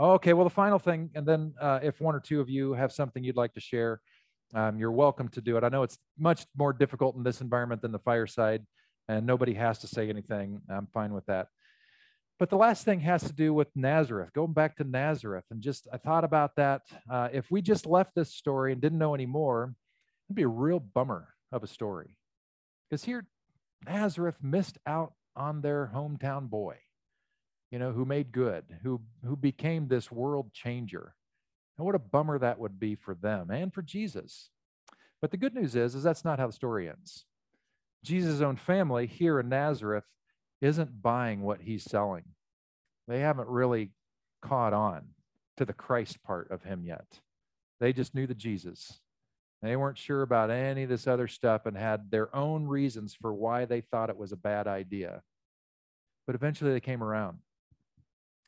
Okay, 0.00 0.32
well, 0.32 0.44
the 0.44 0.50
final 0.50 0.78
thing, 0.78 1.10
and 1.14 1.26
then 1.26 1.54
uh, 1.60 1.80
if 1.82 2.00
one 2.00 2.14
or 2.14 2.20
two 2.20 2.40
of 2.40 2.48
you 2.48 2.72
have 2.72 2.92
something 2.92 3.24
you'd 3.24 3.36
like 3.36 3.52
to 3.54 3.60
share, 3.60 4.00
um, 4.54 4.78
you're 4.78 4.92
welcome 4.92 5.28
to 5.30 5.40
do 5.40 5.56
it. 5.56 5.64
I 5.64 5.68
know 5.68 5.82
it's 5.82 5.98
much 6.18 6.46
more 6.56 6.72
difficult 6.72 7.16
in 7.16 7.24
this 7.24 7.40
environment 7.40 7.82
than 7.82 7.92
the 7.92 7.98
fireside, 7.98 8.64
and 9.08 9.26
nobody 9.26 9.54
has 9.54 9.78
to 9.80 9.88
say 9.88 10.08
anything. 10.08 10.60
I'm 10.70 10.86
fine 10.94 11.12
with 11.12 11.26
that. 11.26 11.48
But 12.38 12.50
the 12.50 12.56
last 12.56 12.84
thing 12.84 13.00
has 13.00 13.24
to 13.24 13.32
do 13.32 13.52
with 13.52 13.68
Nazareth, 13.74 14.32
going 14.32 14.52
back 14.52 14.76
to 14.76 14.84
Nazareth. 14.84 15.44
And 15.50 15.60
just, 15.60 15.88
I 15.92 15.96
thought 15.96 16.22
about 16.22 16.54
that. 16.56 16.82
Uh, 17.10 17.28
if 17.32 17.50
we 17.50 17.60
just 17.60 17.84
left 17.84 18.14
this 18.14 18.32
story 18.32 18.72
and 18.72 18.80
didn't 18.80 18.98
know 18.98 19.14
anymore, 19.14 19.74
it'd 20.28 20.36
be 20.36 20.42
a 20.42 20.48
real 20.48 20.78
bummer 20.78 21.34
of 21.50 21.64
a 21.64 21.66
story. 21.66 22.16
Because 22.88 23.02
here, 23.02 23.26
Nazareth 23.86 24.36
missed 24.40 24.78
out 24.86 25.14
on 25.34 25.60
their 25.60 25.90
hometown 25.92 26.48
boy, 26.48 26.76
you 27.70 27.78
know, 27.78 27.92
who 27.92 28.04
made 28.04 28.30
good, 28.30 28.64
who, 28.82 29.00
who 29.24 29.36
became 29.36 29.88
this 29.88 30.10
world 30.10 30.52
changer. 30.52 31.14
And 31.76 31.86
what 31.86 31.94
a 31.94 32.00
bummer 32.00 32.38
that 32.38 32.58
would 32.58 32.78
be 32.78 32.94
for 32.94 33.14
them 33.14 33.50
and 33.50 33.72
for 33.72 33.82
Jesus. 33.82 34.50
But 35.20 35.32
the 35.32 35.36
good 35.36 35.54
news 35.54 35.74
is, 35.74 35.96
is 35.96 36.04
that's 36.04 36.24
not 36.24 36.38
how 36.38 36.46
the 36.46 36.52
story 36.52 36.88
ends. 36.88 37.24
Jesus' 38.04 38.40
own 38.40 38.56
family 38.56 39.06
here 39.06 39.40
in 39.40 39.48
Nazareth 39.48 40.04
isn't 40.60 41.02
buying 41.02 41.42
what 41.42 41.60
he's 41.60 41.84
selling. 41.84 42.24
They 43.06 43.20
haven't 43.20 43.48
really 43.48 43.90
caught 44.42 44.72
on 44.72 45.08
to 45.56 45.64
the 45.64 45.72
Christ 45.72 46.22
part 46.22 46.50
of 46.50 46.62
him 46.62 46.84
yet. 46.84 47.20
They 47.80 47.92
just 47.92 48.14
knew 48.14 48.26
the 48.26 48.34
Jesus. 48.34 49.00
They 49.62 49.76
weren't 49.76 49.98
sure 49.98 50.22
about 50.22 50.50
any 50.50 50.84
of 50.84 50.88
this 50.88 51.06
other 51.06 51.26
stuff 51.26 51.66
and 51.66 51.76
had 51.76 52.10
their 52.10 52.34
own 52.34 52.66
reasons 52.66 53.14
for 53.14 53.34
why 53.34 53.64
they 53.64 53.80
thought 53.80 54.10
it 54.10 54.16
was 54.16 54.32
a 54.32 54.36
bad 54.36 54.66
idea. 54.66 55.22
But 56.26 56.36
eventually 56.36 56.72
they 56.72 56.80
came 56.80 57.02
around. 57.02 57.38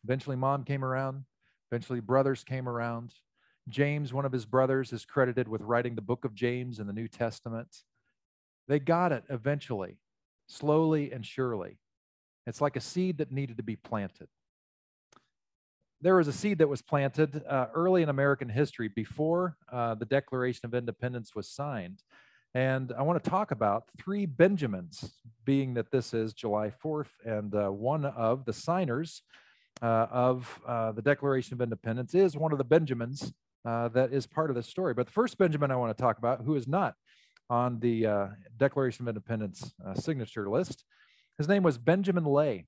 Eventually, 0.05 0.37
mom 0.37 0.65
came 0.65 0.85
around. 0.85 1.25
Eventually, 1.71 2.01
brothers 2.01 2.45
came 2.45 2.69
around. 2.69 3.13
James, 3.69 4.13
one 4.13 4.25
of 4.25 4.33
his 4.33 4.47
brothers, 4.47 4.93
is 4.93 5.05
credited 5.05 5.49
with 5.49 5.61
writing 5.63 5.95
the 5.95 6.01
book 6.01 6.25
of 6.25 6.35
James 6.35 6.79
in 6.79 6.87
the 6.87 6.93
New 6.93 7.09
Testament. 7.09 7.69
They 8.69 8.79
got 8.79 9.13
it 9.13 9.25
eventually, 9.29 9.99
slowly 10.49 11.11
and 11.13 11.25
surely. 11.27 11.79
It's 12.47 12.61
like 12.61 12.77
a 12.77 12.81
seed 12.81 13.19
that 13.19 13.33
needed 13.33 13.57
to 13.59 13.63
be 13.63 13.77
planted. 13.77 14.29
There 16.01 16.17
was 16.17 16.29
a 16.29 16.33
seed 16.33 16.59
that 16.59 16.69
was 16.69 16.81
planted 16.81 17.45
uh, 17.47 17.67
early 17.75 18.03
in 18.03 18.09
American 18.09 18.49
history 18.49 18.89
before 18.89 19.57
uh, 19.71 19.95
the 19.95 20.07
Declaration 20.07 20.65
of 20.65 20.75
Independence 20.75 21.35
was 21.35 21.49
signed. 21.49 22.03
And 22.55 22.93
I 22.99 23.03
want 23.03 23.23
to 23.23 23.31
talk 23.31 23.51
about 23.51 23.85
three 23.99 24.25
Benjamins, 24.25 25.13
being 25.45 25.75
that 25.75 25.91
this 25.93 26.15
is 26.15 26.33
July 26.33 26.73
4th, 26.83 27.11
and 27.25 27.55
uh, 27.55 27.69
one 27.69 28.07
of 28.07 28.45
the 28.47 28.53
signers 28.53 29.23
uh, 29.83 30.07
of 30.11 30.61
uh, 30.67 30.93
the 30.93 31.03
Declaration 31.03 31.55
of 31.55 31.61
Independence 31.61 32.15
is 32.15 32.37
one 32.37 32.51
of 32.51 32.59
the 32.59 32.65
Benjamins 32.65 33.33
uh, 33.65 33.89
that 33.89 34.13
is 34.13 34.27
part 34.27 34.51
of 34.51 34.57
this 34.57 34.67
story. 34.67 34.95
But 34.95 35.07
the 35.07 35.13
first 35.13 35.39
Benjamin 35.39 35.71
I 35.71 35.77
want 35.77 35.97
to 35.97 36.03
talk 36.03 36.19
about, 36.19 36.41
who 36.45 36.57
is 36.57 36.67
not 36.67 36.95
on 37.51 37.79
the 37.79 38.31
Declaration 38.57 39.05
of 39.05 39.09
Independence 39.09 39.73
signature 39.95 40.49
list, 40.49 40.85
his 41.41 41.49
name 41.49 41.63
was 41.63 41.79
Benjamin 41.79 42.27
Lay. 42.27 42.67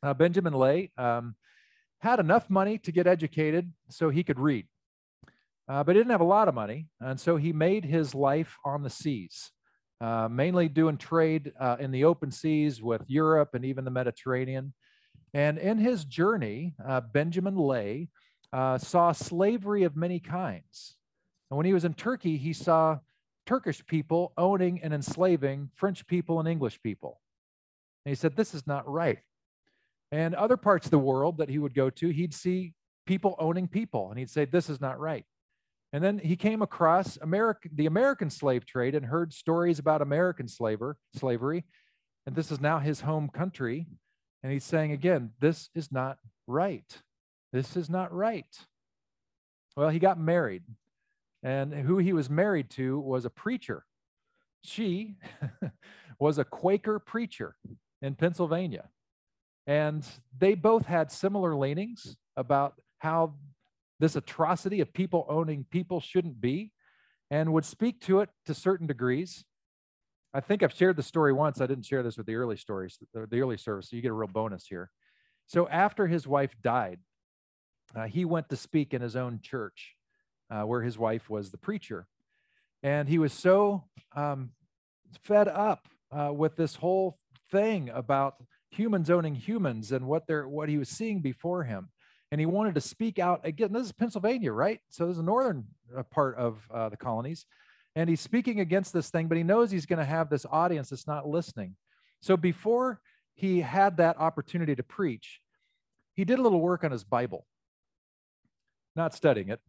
Uh, 0.00 0.14
Benjamin 0.14 0.52
Lay 0.52 0.92
um, 0.96 1.34
had 1.98 2.20
enough 2.20 2.48
money 2.48 2.78
to 2.78 2.92
get 2.92 3.08
educated 3.08 3.72
so 3.88 4.10
he 4.10 4.22
could 4.22 4.38
read, 4.38 4.68
uh, 5.68 5.82
but 5.82 5.96
he 5.96 5.98
didn't 5.98 6.12
have 6.12 6.20
a 6.20 6.24
lot 6.24 6.46
of 6.46 6.54
money. 6.54 6.86
And 7.00 7.18
so 7.18 7.36
he 7.36 7.52
made 7.52 7.84
his 7.84 8.14
life 8.14 8.56
on 8.64 8.84
the 8.84 8.90
seas, 8.90 9.50
uh, 10.00 10.28
mainly 10.30 10.68
doing 10.68 10.98
trade 10.98 11.52
uh, 11.58 11.78
in 11.80 11.90
the 11.90 12.04
open 12.04 12.30
seas 12.30 12.80
with 12.80 13.02
Europe 13.08 13.54
and 13.54 13.64
even 13.64 13.84
the 13.84 13.90
Mediterranean. 13.90 14.72
And 15.34 15.58
in 15.58 15.78
his 15.78 16.04
journey, 16.04 16.74
uh, 16.86 17.00
Benjamin 17.00 17.56
Lay 17.56 18.08
uh, 18.52 18.78
saw 18.78 19.10
slavery 19.10 19.82
of 19.82 19.96
many 19.96 20.20
kinds. 20.20 20.94
And 21.50 21.56
when 21.56 21.66
he 21.66 21.74
was 21.74 21.84
in 21.84 21.94
Turkey, 21.94 22.36
he 22.36 22.52
saw 22.52 23.00
Turkish 23.46 23.84
people 23.84 24.32
owning 24.38 24.80
and 24.80 24.94
enslaving 24.94 25.70
French 25.74 26.06
people 26.06 26.38
and 26.38 26.48
English 26.48 26.80
people. 26.82 27.20
And 28.04 28.10
he 28.10 28.14
said, 28.14 28.36
This 28.36 28.54
is 28.54 28.66
not 28.66 28.88
right. 28.88 29.18
And 30.12 30.34
other 30.34 30.56
parts 30.56 30.86
of 30.86 30.90
the 30.90 30.98
world 30.98 31.38
that 31.38 31.48
he 31.48 31.58
would 31.58 31.74
go 31.74 31.90
to, 31.90 32.08
he'd 32.08 32.34
see 32.34 32.74
people 33.06 33.36
owning 33.38 33.68
people, 33.68 34.10
and 34.10 34.18
he'd 34.18 34.30
say, 34.30 34.44
This 34.44 34.70
is 34.70 34.80
not 34.80 34.98
right. 34.98 35.24
And 35.92 36.02
then 36.02 36.18
he 36.18 36.36
came 36.36 36.62
across 36.62 37.16
America, 37.16 37.68
the 37.74 37.86
American 37.86 38.30
slave 38.30 38.64
trade 38.64 38.94
and 38.94 39.04
heard 39.04 39.32
stories 39.32 39.78
about 39.78 40.02
American 40.02 40.46
slaver, 40.46 40.96
slavery. 41.16 41.64
And 42.26 42.36
this 42.36 42.52
is 42.52 42.60
now 42.60 42.78
his 42.78 43.00
home 43.00 43.28
country. 43.28 43.86
And 44.42 44.52
he's 44.52 44.64
saying 44.64 44.92
again, 44.92 45.30
this 45.40 45.68
is 45.74 45.90
not 45.90 46.18
right. 46.46 46.84
This 47.52 47.76
is 47.76 47.90
not 47.90 48.12
right. 48.14 48.46
Well, 49.76 49.88
he 49.88 49.98
got 49.98 50.18
married. 50.18 50.62
And 51.42 51.72
who 51.74 51.98
he 51.98 52.12
was 52.12 52.30
married 52.30 52.70
to 52.70 53.00
was 53.00 53.24
a 53.24 53.30
preacher. 53.30 53.84
She 54.62 55.16
was 56.20 56.38
a 56.38 56.44
Quaker 56.44 56.98
preacher 56.98 57.56
in 58.02 58.14
Pennsylvania. 58.14 58.88
And 59.66 60.04
they 60.36 60.54
both 60.54 60.86
had 60.86 61.12
similar 61.12 61.54
leanings 61.54 62.16
about 62.36 62.74
how 62.98 63.34
this 63.98 64.16
atrocity 64.16 64.80
of 64.80 64.92
people 64.92 65.26
owning 65.28 65.66
people 65.70 66.00
shouldn't 66.00 66.40
be 66.40 66.72
and 67.30 67.52
would 67.52 67.64
speak 67.64 68.00
to 68.00 68.20
it 68.20 68.30
to 68.46 68.54
certain 68.54 68.86
degrees. 68.86 69.44
I 70.32 70.40
think 70.40 70.62
I've 70.62 70.74
shared 70.74 70.96
the 70.96 71.02
story 71.02 71.32
once. 71.32 71.60
I 71.60 71.66
didn't 71.66 71.84
share 71.84 72.02
this 72.02 72.16
with 72.16 72.26
the 72.26 72.34
early 72.34 72.56
stories, 72.56 72.98
the 73.12 73.40
early 73.40 73.56
service, 73.56 73.90
so 73.90 73.96
you 73.96 74.02
get 74.02 74.10
a 74.10 74.14
real 74.14 74.28
bonus 74.28 74.66
here. 74.66 74.90
So 75.46 75.68
after 75.68 76.06
his 76.06 76.26
wife 76.26 76.54
died, 76.62 76.98
uh, 77.94 78.06
he 78.06 78.24
went 78.24 78.48
to 78.48 78.56
speak 78.56 78.94
in 78.94 79.02
his 79.02 79.16
own 79.16 79.40
church 79.42 79.94
uh, 80.50 80.62
where 80.62 80.82
his 80.82 80.98
wife 80.98 81.28
was 81.28 81.50
the 81.50 81.58
preacher. 81.58 82.06
And 82.82 83.08
he 83.08 83.18
was 83.18 83.32
so 83.32 83.84
um, 84.16 84.50
fed 85.22 85.48
up 85.48 85.86
uh, 86.10 86.32
with 86.32 86.56
this 86.56 86.76
whole 86.76 87.18
thing 87.50 87.90
about 87.90 88.36
humans 88.70 89.10
owning 89.10 89.34
humans 89.34 89.92
and 89.92 90.06
what 90.06 90.26
they're 90.26 90.48
what 90.48 90.68
he 90.68 90.78
was 90.78 90.88
seeing 90.88 91.20
before 91.20 91.64
him 91.64 91.88
and 92.30 92.40
he 92.40 92.46
wanted 92.46 92.74
to 92.74 92.80
speak 92.80 93.18
out 93.18 93.40
again 93.44 93.72
this 93.72 93.86
is 93.86 93.92
pennsylvania 93.92 94.52
right 94.52 94.80
so 94.90 95.06
this 95.06 95.12
is 95.12 95.16
the 95.18 95.22
northern 95.22 95.64
uh, 95.96 96.02
part 96.04 96.36
of 96.36 96.60
uh, 96.72 96.88
the 96.88 96.96
colonies 96.96 97.46
and 97.96 98.08
he's 98.08 98.20
speaking 98.20 98.60
against 98.60 98.92
this 98.92 99.10
thing, 99.10 99.26
but 99.26 99.36
he 99.36 99.42
knows 99.42 99.70
he's 99.70 99.86
going 99.86 99.98
to 99.98 100.04
have 100.04 100.30
this 100.30 100.46
audience 100.50 100.90
that's 100.90 101.06
not 101.06 101.28
listening. 101.28 101.76
So 102.20 102.36
before 102.36 103.00
he 103.34 103.60
had 103.60 103.96
that 103.96 104.18
opportunity 104.18 104.76
to 104.76 104.82
preach, 104.82 105.40
he 106.14 106.24
did 106.24 106.38
a 106.38 106.42
little 106.42 106.60
work 106.60 106.84
on 106.84 106.92
his 106.92 107.04
Bible, 107.04 107.46
not 108.94 109.14
studying 109.14 109.48
it. 109.48 109.60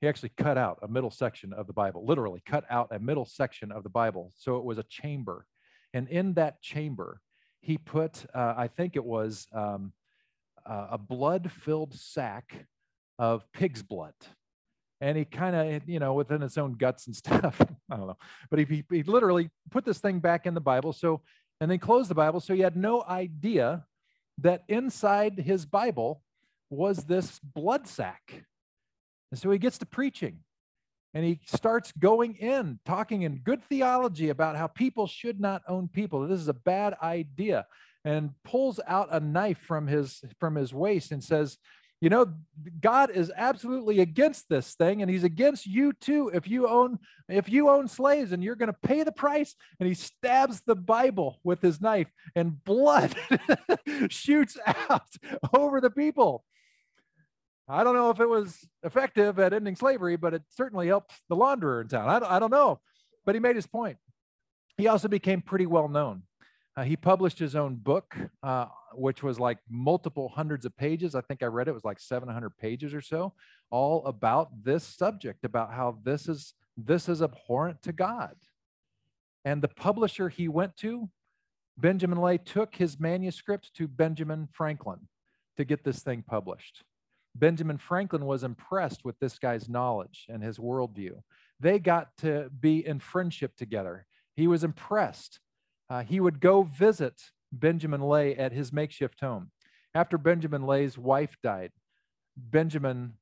He 0.00 0.08
actually 0.08 0.32
cut 0.36 0.58
out 0.58 0.80
a 0.82 0.88
middle 0.88 1.10
section 1.10 1.52
of 1.52 1.66
the 1.66 1.72
Bible, 1.72 2.04
literally 2.04 2.42
cut 2.44 2.64
out 2.68 2.88
a 2.90 2.98
middle 2.98 3.24
section 3.24 3.72
of 3.72 3.82
the 3.82 3.88
Bible. 3.88 4.32
So 4.36 4.56
it 4.56 4.64
was 4.64 4.78
a 4.78 4.84
chamber. 4.84 5.46
And 5.92 6.08
in 6.08 6.34
that 6.34 6.60
chamber, 6.60 7.20
he 7.64 7.78
put, 7.78 8.26
uh, 8.34 8.54
I 8.56 8.68
think 8.68 8.94
it 8.94 9.04
was 9.04 9.46
um, 9.52 9.92
uh, 10.66 10.88
a 10.92 10.98
blood 10.98 11.50
filled 11.50 11.94
sack 11.94 12.66
of 13.18 13.50
pig's 13.52 13.82
blood 13.82 14.12
and 15.00 15.16
he 15.16 15.24
kind 15.24 15.56
of, 15.56 15.88
you 15.88 15.98
know, 15.98 16.12
within 16.12 16.42
his 16.42 16.58
own 16.58 16.74
guts 16.74 17.06
and 17.06 17.16
stuff. 17.24 17.58
I 17.90 17.96
don't 17.96 18.06
know, 18.06 18.18
but 18.50 18.58
he, 18.58 18.64
he, 18.64 18.84
he 18.90 19.02
literally 19.02 19.50
put 19.70 19.86
this 19.86 19.98
thing 19.98 20.18
back 20.18 20.44
in 20.44 20.52
the 20.52 20.60
Bible. 20.60 20.92
So, 20.92 21.22
and 21.60 21.70
then 21.70 21.78
closed 21.78 22.10
the 22.10 22.14
Bible. 22.14 22.40
So 22.40 22.52
he 22.52 22.60
had 22.60 22.76
no 22.76 23.02
idea 23.08 23.86
that 24.38 24.64
inside 24.68 25.38
his 25.38 25.64
Bible 25.64 26.22
was 26.68 27.04
this 27.04 27.38
blood 27.38 27.88
sack. 27.88 28.44
And 29.30 29.40
so 29.40 29.50
he 29.50 29.58
gets 29.58 29.78
to 29.78 29.86
preaching 29.86 30.40
and 31.14 31.24
he 31.24 31.40
starts 31.46 31.92
going 31.92 32.34
in, 32.34 32.80
talking 32.84 33.22
in 33.22 33.36
good 33.38 33.62
theology 33.64 34.28
about 34.28 34.56
how 34.56 34.66
people 34.66 35.06
should 35.06 35.40
not 35.40 35.62
own 35.68 35.88
people. 35.88 36.26
This 36.26 36.40
is 36.40 36.48
a 36.48 36.54
bad 36.54 36.94
idea. 37.02 37.66
And 38.04 38.30
pulls 38.44 38.80
out 38.86 39.08
a 39.12 39.20
knife 39.20 39.58
from 39.58 39.86
his 39.86 40.22
from 40.38 40.56
his 40.56 40.74
waist 40.74 41.10
and 41.10 41.24
says, 41.24 41.56
you 42.04 42.10
know, 42.10 42.34
God 42.82 43.10
is 43.10 43.32
absolutely 43.34 44.00
against 44.00 44.50
this 44.50 44.74
thing, 44.74 45.00
and 45.00 45.10
He's 45.10 45.24
against 45.24 45.64
you 45.64 45.94
too. 45.94 46.30
If 46.34 46.46
you 46.46 46.68
own 46.68 46.98
if 47.30 47.48
you 47.48 47.70
own 47.70 47.88
slaves 47.88 48.32
and 48.32 48.44
you're 48.44 48.56
going 48.56 48.70
to 48.70 48.78
pay 48.86 49.04
the 49.04 49.12
price, 49.12 49.54
and 49.80 49.88
he 49.88 49.94
stabs 49.94 50.60
the 50.66 50.74
Bible 50.74 51.40
with 51.44 51.62
his 51.62 51.80
knife, 51.80 52.08
and 52.36 52.62
blood 52.62 53.14
shoots 54.10 54.58
out 54.90 55.08
over 55.54 55.80
the 55.80 55.88
people. 55.88 56.44
I 57.68 57.82
don't 57.82 57.94
know 57.94 58.10
if 58.10 58.20
it 58.20 58.28
was 58.28 58.66
effective 58.82 59.38
at 59.38 59.52
ending 59.52 59.76
slavery, 59.76 60.16
but 60.16 60.34
it 60.34 60.42
certainly 60.50 60.86
helped 60.86 61.12
the 61.28 61.36
launderer 61.36 61.80
in 61.80 61.88
town. 61.88 62.08
I 62.08 62.18
don't, 62.18 62.30
I 62.30 62.38
don't 62.38 62.50
know, 62.50 62.80
but 63.24 63.34
he 63.34 63.40
made 63.40 63.56
his 63.56 63.66
point. 63.66 63.96
He 64.76 64.86
also 64.86 65.08
became 65.08 65.40
pretty 65.40 65.66
well 65.66 65.88
known. 65.88 66.22
Uh, 66.76 66.82
he 66.82 66.96
published 66.96 67.38
his 67.38 67.54
own 67.54 67.76
book, 67.76 68.16
uh, 68.42 68.66
which 68.94 69.22
was 69.22 69.38
like 69.38 69.58
multiple 69.70 70.28
hundreds 70.28 70.66
of 70.66 70.76
pages. 70.76 71.14
I 71.14 71.20
think 71.20 71.42
I 71.42 71.46
read 71.46 71.68
it, 71.68 71.70
it 71.70 71.74
was 71.74 71.84
like 71.84 72.00
700 72.00 72.50
pages 72.58 72.92
or 72.92 73.00
so, 73.00 73.32
all 73.70 74.04
about 74.06 74.64
this 74.64 74.84
subject, 74.84 75.44
about 75.44 75.72
how 75.72 75.98
this 76.02 76.28
is 76.28 76.54
this 76.76 77.08
is 77.08 77.22
abhorrent 77.22 77.80
to 77.82 77.92
God. 77.92 78.34
And 79.44 79.62
the 79.62 79.68
publisher 79.68 80.28
he 80.28 80.48
went 80.48 80.76
to, 80.78 81.08
Benjamin 81.78 82.18
Lay, 82.18 82.38
took 82.38 82.74
his 82.74 82.98
manuscript 82.98 83.72
to 83.74 83.86
Benjamin 83.86 84.48
Franklin 84.52 85.08
to 85.56 85.64
get 85.64 85.84
this 85.84 86.02
thing 86.02 86.24
published. 86.26 86.82
Benjamin 87.34 87.78
Franklin 87.78 88.26
was 88.26 88.44
impressed 88.44 89.04
with 89.04 89.18
this 89.18 89.38
guy's 89.38 89.68
knowledge 89.68 90.26
and 90.28 90.42
his 90.42 90.58
worldview. 90.58 91.20
They 91.60 91.78
got 91.78 92.16
to 92.18 92.50
be 92.60 92.86
in 92.86 93.00
friendship 93.00 93.56
together. 93.56 94.06
He 94.36 94.46
was 94.46 94.64
impressed 94.64 95.40
uh, 95.90 96.02
he 96.02 96.20
would 96.20 96.40
go 96.40 96.62
visit 96.62 97.30
Benjamin 97.52 98.00
Lay 98.00 98.34
at 98.36 98.52
his 98.52 98.72
makeshift 98.72 99.20
home. 99.20 99.50
After 99.94 100.18
Benjamin 100.18 100.66
Lay's 100.66 100.98
wife 100.98 101.36
died, 101.42 101.70
Benjamin 102.36 103.14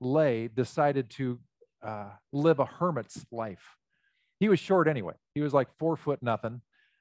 Lay 0.00 0.48
decided 0.48 1.10
to 1.10 1.40
uh, 1.82 2.10
live 2.32 2.60
a 2.60 2.64
hermit's 2.64 3.24
life. 3.32 3.76
He 4.38 4.48
was 4.48 4.60
short 4.60 4.88
anyway. 4.88 5.14
He 5.34 5.40
was 5.40 5.52
like 5.52 5.68
four 5.78 5.96
foot 5.96 6.22
nothing. 6.22 6.60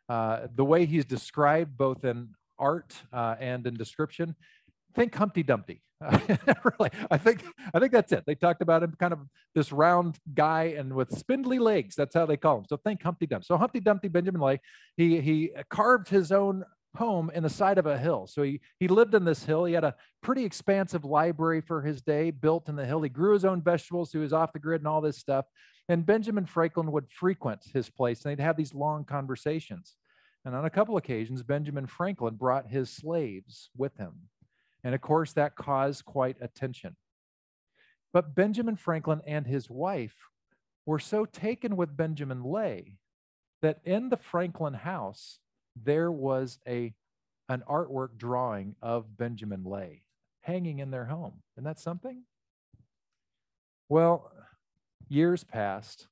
Uh, 0.09 0.47
the 0.53 0.65
way 0.65 0.85
he's 0.85 1.05
described, 1.05 1.77
both 1.77 2.03
in 2.03 2.29
art 2.57 2.93
uh, 3.13 3.35
and 3.39 3.65
in 3.67 3.75
description, 3.75 4.35
think 4.95 5.13
Humpty 5.13 5.43
Dumpty. 5.43 5.81
really, 6.79 6.89
I 7.11 7.17
think 7.17 7.43
I 7.73 7.79
think 7.79 7.91
that's 7.91 8.11
it. 8.11 8.23
They 8.25 8.35
talked 8.35 8.61
about 8.61 8.83
him 8.83 8.95
kind 8.99 9.13
of 9.13 9.19
this 9.53 9.71
round 9.71 10.17
guy 10.33 10.75
and 10.77 10.93
with 10.93 11.17
spindly 11.17 11.59
legs. 11.59 11.95
That's 11.95 12.15
how 12.15 12.25
they 12.25 12.37
call 12.37 12.59
him. 12.59 12.65
So 12.67 12.77
think 12.77 13.03
Humpty 13.03 13.27
Dumpty. 13.27 13.45
So 13.45 13.57
Humpty 13.57 13.79
Dumpty 13.79 14.07
Benjamin 14.07 14.41
Lay, 14.41 14.59
he 14.97 15.21
he 15.21 15.51
carved 15.69 16.09
his 16.09 16.31
own 16.31 16.63
home 16.95 17.31
in 17.33 17.43
the 17.43 17.49
side 17.49 17.77
of 17.77 17.85
a 17.85 17.97
hill. 17.97 18.27
So 18.27 18.41
he 18.41 18.61
he 18.79 18.87
lived 18.87 19.13
in 19.13 19.25
this 19.25 19.43
hill. 19.43 19.65
He 19.65 19.73
had 19.73 19.83
a 19.83 19.95
pretty 20.21 20.43
expansive 20.43 21.05
library 21.05 21.61
for 21.61 21.81
his 21.81 22.01
day 22.01 22.31
built 22.31 22.67
in 22.67 22.75
the 22.75 22.85
hill. 22.85 23.01
He 23.01 23.09
grew 23.09 23.33
his 23.33 23.45
own 23.45 23.61
vegetables. 23.61 24.11
So 24.11 24.17
he 24.17 24.23
was 24.23 24.33
off 24.33 24.53
the 24.53 24.59
grid 24.59 24.81
and 24.81 24.87
all 24.87 25.01
this 25.01 25.17
stuff. 25.17 25.45
And 25.87 26.05
Benjamin 26.05 26.45
Franklin 26.45 26.91
would 26.91 27.11
frequent 27.11 27.61
his 27.73 27.89
place 27.89 28.23
and 28.23 28.31
they'd 28.31 28.43
have 28.43 28.57
these 28.57 28.73
long 28.73 29.03
conversations. 29.03 29.95
And 30.45 30.55
on 30.55 30.65
a 30.65 30.69
couple 30.69 30.97
occasions, 30.97 31.43
Benjamin 31.43 31.85
Franklin 31.85 32.35
brought 32.35 32.67
his 32.67 32.89
slaves 32.89 33.69
with 33.77 33.95
him. 33.97 34.13
And 34.83 34.95
of 34.95 35.01
course, 35.01 35.33
that 35.33 35.55
caused 35.55 36.05
quite 36.05 36.37
a 36.41 36.47
tension. 36.47 36.95
But 38.13 38.35
Benjamin 38.35 38.75
Franklin 38.75 39.21
and 39.25 39.47
his 39.47 39.69
wife 39.69 40.15
were 40.85 40.99
so 40.99 41.25
taken 41.25 41.77
with 41.77 41.95
Benjamin 41.95 42.43
Lay 42.43 42.97
that 43.61 43.79
in 43.85 44.09
the 44.09 44.17
Franklin 44.17 44.73
house, 44.73 45.39
there 45.75 46.11
was 46.11 46.59
a, 46.67 46.93
an 47.47 47.63
artwork 47.69 48.17
drawing 48.17 48.75
of 48.81 49.17
Benjamin 49.17 49.63
Lay 49.63 50.03
hanging 50.41 50.79
in 50.79 50.91
their 50.91 51.05
home. 51.05 51.41
Isn't 51.55 51.65
that 51.65 51.79
something? 51.79 52.23
Well, 53.87 54.31
years 55.07 55.43
passed, 55.43 56.07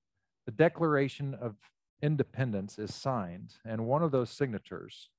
the 0.45 0.51
Declaration 0.51 1.33
of 1.33 1.55
Independence 2.01 2.77
is 2.77 2.93
signed, 2.93 3.55
and 3.65 3.85
one 3.85 4.03
of 4.03 4.11
those 4.11 4.29
signatures 4.29 5.09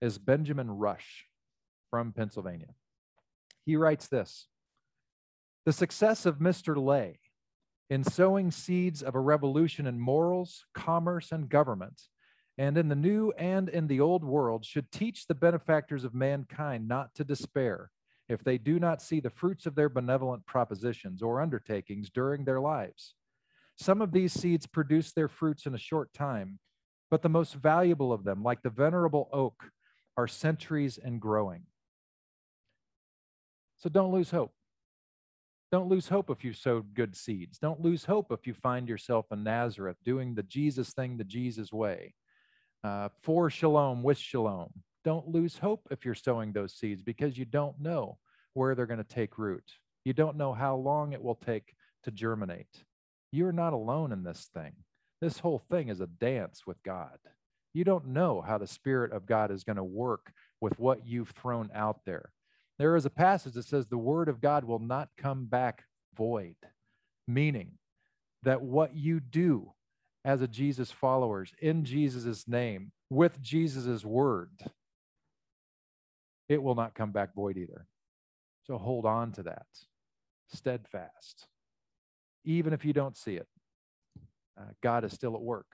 is 0.00 0.18
Benjamin 0.18 0.70
Rush 0.70 1.26
from 1.92 2.10
Pennsylvania. 2.10 2.70
He 3.66 3.76
writes 3.76 4.08
this 4.08 4.48
The 5.66 5.74
success 5.74 6.24
of 6.24 6.38
Mr. 6.38 6.74
Lay 6.74 7.20
in 7.90 8.02
sowing 8.02 8.50
seeds 8.50 9.02
of 9.02 9.14
a 9.14 9.20
revolution 9.20 9.86
in 9.86 10.00
morals, 10.00 10.64
commerce, 10.74 11.32
and 11.32 11.50
government, 11.50 12.00
and 12.56 12.78
in 12.78 12.88
the 12.88 12.96
new 12.96 13.30
and 13.32 13.68
in 13.68 13.86
the 13.88 14.00
old 14.00 14.24
world, 14.24 14.64
should 14.64 14.90
teach 14.90 15.26
the 15.26 15.34
benefactors 15.34 16.02
of 16.02 16.14
mankind 16.14 16.88
not 16.88 17.14
to 17.14 17.24
despair 17.24 17.90
if 18.30 18.42
they 18.42 18.56
do 18.56 18.78
not 18.78 19.02
see 19.02 19.20
the 19.20 19.28
fruits 19.28 19.66
of 19.66 19.74
their 19.74 19.90
benevolent 19.90 20.46
propositions 20.46 21.20
or 21.20 21.42
undertakings 21.42 22.08
during 22.08 22.46
their 22.46 22.60
lives. 22.60 23.14
Some 23.76 24.00
of 24.00 24.12
these 24.12 24.32
seeds 24.32 24.66
produce 24.66 25.12
their 25.12 25.28
fruits 25.28 25.66
in 25.66 25.74
a 25.74 25.78
short 25.78 26.10
time, 26.14 26.58
but 27.10 27.20
the 27.20 27.28
most 27.28 27.52
valuable 27.52 28.14
of 28.14 28.24
them, 28.24 28.42
like 28.42 28.62
the 28.62 28.70
venerable 28.70 29.28
oak, 29.30 29.62
are 30.16 30.26
centuries 30.26 30.96
in 30.96 31.18
growing. 31.18 31.64
So 33.82 33.88
don't 33.88 34.12
lose 34.12 34.30
hope. 34.30 34.52
Don't 35.72 35.88
lose 35.88 36.06
hope 36.06 36.30
if 36.30 36.44
you 36.44 36.52
sowed 36.52 36.94
good 36.94 37.16
seeds. 37.16 37.58
Don't 37.58 37.80
lose 37.80 38.04
hope 38.04 38.30
if 38.30 38.46
you 38.46 38.54
find 38.54 38.88
yourself 38.88 39.26
in 39.32 39.42
Nazareth 39.42 39.96
doing 40.04 40.34
the 40.34 40.44
Jesus 40.44 40.92
thing 40.92 41.16
the 41.16 41.24
Jesus 41.24 41.72
way. 41.72 42.14
Uh, 42.84 43.08
for 43.22 43.50
shalom, 43.50 44.04
with 44.04 44.18
shalom. 44.18 44.70
Don't 45.04 45.26
lose 45.26 45.58
hope 45.58 45.88
if 45.90 46.04
you're 46.04 46.14
sowing 46.14 46.52
those 46.52 46.74
seeds 46.74 47.02
because 47.02 47.36
you 47.36 47.44
don't 47.44 47.80
know 47.80 48.18
where 48.54 48.76
they're 48.76 48.86
going 48.86 48.98
to 48.98 49.04
take 49.04 49.36
root. 49.36 49.64
You 50.04 50.12
don't 50.12 50.36
know 50.36 50.52
how 50.52 50.76
long 50.76 51.12
it 51.12 51.22
will 51.22 51.34
take 51.34 51.74
to 52.04 52.12
germinate. 52.12 52.84
You're 53.32 53.50
not 53.50 53.72
alone 53.72 54.12
in 54.12 54.22
this 54.22 54.48
thing. 54.54 54.74
This 55.20 55.38
whole 55.38 55.62
thing 55.70 55.88
is 55.88 56.00
a 56.00 56.06
dance 56.06 56.68
with 56.68 56.80
God. 56.84 57.18
You 57.74 57.82
don't 57.82 58.08
know 58.08 58.42
how 58.42 58.58
the 58.58 58.66
Spirit 58.68 59.10
of 59.10 59.26
God 59.26 59.50
is 59.50 59.64
going 59.64 59.76
to 59.76 59.84
work 59.84 60.32
with 60.60 60.78
what 60.78 61.04
you've 61.04 61.30
thrown 61.30 61.68
out 61.74 62.00
there. 62.04 62.30
There 62.78 62.96
is 62.96 63.06
a 63.06 63.10
passage 63.10 63.54
that 63.54 63.64
says 63.64 63.86
the 63.86 63.98
word 63.98 64.28
of 64.28 64.40
God 64.40 64.64
will 64.64 64.78
not 64.78 65.08
come 65.16 65.46
back 65.46 65.84
void, 66.16 66.56
meaning 67.28 67.72
that 68.42 68.62
what 68.62 68.96
you 68.96 69.20
do 69.20 69.72
as 70.24 70.42
a 70.42 70.48
Jesus 70.48 70.90
followers 70.90 71.52
in 71.60 71.84
Jesus' 71.84 72.46
name 72.48 72.92
with 73.10 73.40
Jesus' 73.40 74.04
word, 74.04 74.50
it 76.48 76.62
will 76.62 76.74
not 76.74 76.94
come 76.94 77.12
back 77.12 77.34
void 77.34 77.56
either. 77.56 77.86
So 78.64 78.78
hold 78.78 79.04
on 79.04 79.32
to 79.32 79.42
that, 79.44 79.66
steadfast. 80.52 81.46
Even 82.44 82.72
if 82.72 82.84
you 82.84 82.92
don't 82.92 83.16
see 83.16 83.36
it, 83.36 83.46
uh, 84.58 84.70
God 84.82 85.04
is 85.04 85.12
still 85.12 85.34
at 85.34 85.42
work. 85.42 85.66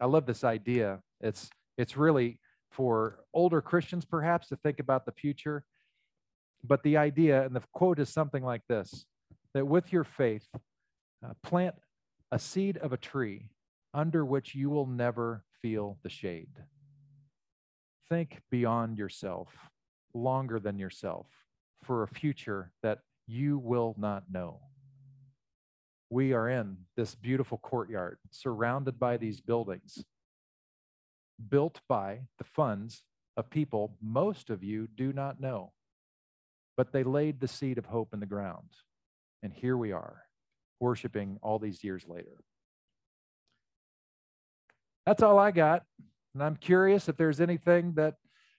I 0.00 0.06
love 0.06 0.26
this 0.26 0.44
idea. 0.44 1.00
It's 1.20 1.48
it's 1.78 1.96
really 1.96 2.40
for 2.70 3.20
older 3.32 3.60
Christians 3.60 4.04
perhaps 4.04 4.48
to 4.48 4.56
think 4.56 4.80
about 4.80 5.06
the 5.06 5.12
future 5.12 5.64
but 6.64 6.82
the 6.82 6.96
idea, 6.96 7.44
and 7.44 7.54
the 7.54 7.62
quote 7.72 7.98
is 7.98 8.08
something 8.08 8.44
like 8.44 8.62
this 8.68 9.06
that 9.54 9.66
with 9.66 9.92
your 9.92 10.04
faith, 10.04 10.46
uh, 11.24 11.32
plant 11.42 11.74
a 12.32 12.38
seed 12.38 12.76
of 12.78 12.92
a 12.92 12.96
tree 12.96 13.48
under 13.94 14.24
which 14.24 14.54
you 14.54 14.68
will 14.68 14.86
never 14.86 15.44
feel 15.62 15.98
the 16.02 16.10
shade. 16.10 16.50
Think 18.08 18.40
beyond 18.50 18.98
yourself, 18.98 19.48
longer 20.14 20.60
than 20.60 20.78
yourself, 20.78 21.26
for 21.84 22.02
a 22.02 22.08
future 22.08 22.72
that 22.82 22.98
you 23.26 23.58
will 23.58 23.94
not 23.98 24.24
know. 24.30 24.60
we 26.10 26.32
are 26.32 26.48
in 26.48 26.76
this 26.96 27.14
beautiful 27.16 27.58
courtyard 27.58 28.18
surrounded 28.30 28.98
by 28.98 29.16
these 29.16 29.40
buildings 29.40 30.04
built 31.50 31.80
by 31.88 32.20
the 32.38 32.44
funds 32.44 33.02
of 33.36 33.50
people 33.50 33.96
most 34.00 34.50
of 34.50 34.62
you 34.62 34.86
do 34.96 35.12
not 35.12 35.40
know, 35.40 35.72
but 36.76 36.92
they 36.92 37.02
laid 37.02 37.40
the 37.40 37.48
seed 37.48 37.78
of 37.78 37.86
hope 37.86 38.12
in 38.12 38.20
the 38.20 38.26
ground. 38.26 38.68
And 39.42 39.52
here 39.52 39.76
we 39.76 39.92
are, 39.92 40.22
worshiping 40.80 41.38
all 41.42 41.58
these 41.58 41.82
years 41.82 42.04
later. 42.08 42.42
That's 45.06 45.22
all 45.22 45.38
I 45.38 45.52
got. 45.52 45.84
And 46.34 46.42
I'm 46.42 46.56
curious 46.56 47.08
if 47.08 47.16
there's 47.16 47.40
anything 47.40 47.94
that 47.94 48.14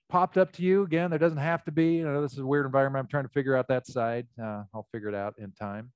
popped 0.10 0.38
up 0.38 0.52
to 0.54 0.64
you. 0.64 0.84
Again, 0.84 1.10
there 1.10 1.20
doesn't 1.20 1.38
have 1.38 1.64
to 1.66 1.72
be. 1.72 2.00
I 2.00 2.06
know 2.06 2.22
this 2.22 2.34
is 2.34 2.40
a 2.40 2.46
weird 2.46 2.66
environment. 2.66 3.04
I'm 3.04 3.10
trying 3.10 3.26
to 3.26 3.30
figure 3.30 3.56
out 3.56 3.68
that 3.68 3.86
side. 3.86 4.28
Uh, 4.42 4.64
I'll 4.74 4.88
figure 4.92 5.10
it 5.10 5.16
out 5.16 5.36
in 5.38 5.52
time. 5.52 5.92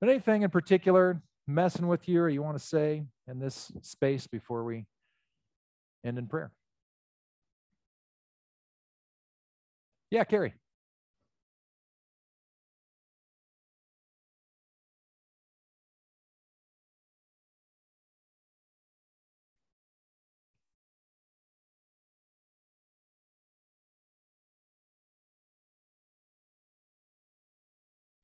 But 0.00 0.10
anything 0.10 0.42
in 0.42 0.50
particular 0.50 1.22
messing 1.46 1.86
with 1.86 2.08
you 2.08 2.20
or 2.20 2.28
you 2.28 2.42
want 2.42 2.58
to 2.58 2.64
say 2.64 3.04
in 3.28 3.38
this 3.38 3.72
space 3.82 4.26
before 4.26 4.64
we 4.64 4.86
end 6.04 6.18
in 6.18 6.26
prayer? 6.26 6.52
Yeah, 10.10 10.24
Carrie. 10.24 10.54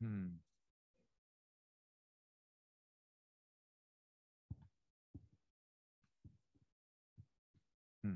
Hmm. 0.02 0.26
Hmm. 8.02 8.14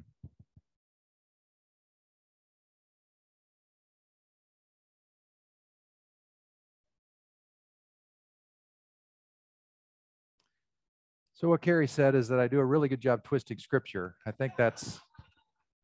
So 11.35 11.49
what 11.49 11.63
Carrie 11.63 11.87
said 11.87 12.17
is 12.17 12.27
that 12.29 12.41
I 12.41 12.49
do 12.49 12.59
a 12.59 12.65
really 12.65 12.89
good 12.89 13.01
job 13.01 13.23
twisting 13.23 13.59
scripture. 13.59 14.17
I 14.27 14.33
think 14.33 14.55
that's, 14.59 14.99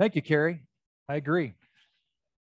thank 0.00 0.16
you, 0.16 0.22
Carrie. 0.22 0.62
I 1.08 1.14
agree. 1.14 1.54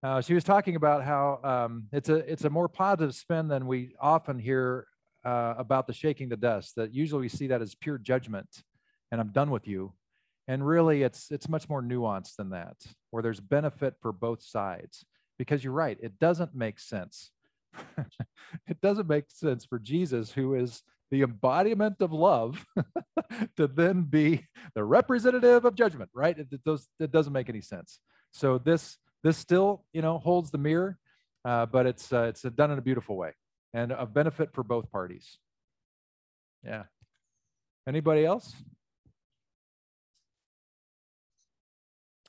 Uh, 0.02 0.20
she 0.20 0.34
was 0.34 0.44
talking 0.44 0.76
about 0.76 1.02
how 1.02 1.40
um, 1.42 1.84
it's 1.92 2.08
a 2.08 2.16
it's 2.30 2.44
a 2.44 2.50
more 2.50 2.68
positive 2.68 3.14
spin 3.14 3.48
than 3.48 3.66
we 3.66 3.96
often 4.00 4.38
hear 4.38 4.86
uh, 5.24 5.54
about 5.58 5.86
the 5.88 5.92
shaking 5.92 6.28
the 6.28 6.36
dust. 6.36 6.76
That 6.76 6.94
usually 6.94 7.22
we 7.22 7.28
see 7.28 7.48
that 7.48 7.62
as 7.62 7.74
pure 7.74 7.98
judgment, 7.98 8.48
and 9.10 9.20
I'm 9.20 9.32
done 9.32 9.50
with 9.50 9.66
you. 9.66 9.94
And 10.46 10.64
really, 10.64 11.02
it's 11.02 11.32
it's 11.32 11.48
much 11.48 11.68
more 11.68 11.82
nuanced 11.82 12.36
than 12.36 12.50
that, 12.50 12.76
where 13.10 13.24
there's 13.24 13.40
benefit 13.40 13.94
for 14.00 14.12
both 14.12 14.42
sides. 14.42 15.04
Because 15.36 15.62
you're 15.62 15.72
right, 15.72 15.98
it 16.00 16.18
doesn't 16.18 16.54
make 16.54 16.78
sense. 16.78 17.30
it 18.66 18.80
doesn't 18.80 19.08
make 19.08 19.24
sense 19.28 19.64
for 19.64 19.78
Jesus, 19.78 20.32
who 20.32 20.54
is 20.54 20.82
the 21.10 21.22
embodiment 21.22 21.96
of 22.00 22.12
love, 22.12 22.64
to 23.56 23.66
then 23.66 24.02
be 24.02 24.46
the 24.74 24.84
representative 24.84 25.64
of 25.64 25.74
judgment. 25.74 26.10
Right? 26.14 26.38
It, 26.38 26.48
it, 26.52 26.64
does, 26.64 26.88
it 27.00 27.10
doesn't 27.10 27.32
make 27.32 27.48
any 27.48 27.60
sense. 27.60 27.98
So 28.32 28.58
this 28.58 28.96
this 29.22 29.36
still, 29.36 29.84
you 29.92 30.02
know, 30.02 30.18
holds 30.18 30.50
the 30.50 30.58
mirror, 30.58 30.98
uh, 31.44 31.66
but 31.66 31.86
it's 31.86 32.12
uh, 32.12 32.22
it's 32.22 32.42
done 32.42 32.70
in 32.70 32.78
a 32.78 32.82
beautiful 32.82 33.16
way 33.16 33.32
and 33.74 33.92
a 33.92 34.06
benefit 34.06 34.52
for 34.52 34.62
both 34.62 34.90
parties. 34.90 35.38
Yeah. 36.64 36.84
Anybody 37.86 38.24
else? 38.24 38.54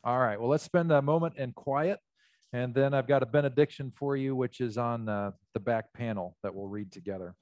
All 0.04 0.20
right. 0.20 0.40
Well, 0.40 0.50
let's 0.50 0.64
spend 0.64 0.92
a 0.92 1.02
moment 1.02 1.36
in 1.38 1.52
quiet, 1.52 2.00
and 2.54 2.74
then 2.74 2.94
I've 2.94 3.08
got 3.08 3.22
a 3.22 3.26
benediction 3.26 3.92
for 3.96 4.16
you, 4.16 4.36
which 4.36 4.62
is 4.62 4.78
on 4.78 5.10
uh, 5.10 5.32
the 5.54 5.60
back 5.60 5.94
panel 5.94 6.38
that 6.42 6.56
we'll 6.56 6.68
read 6.68 6.92
together. 6.92 7.36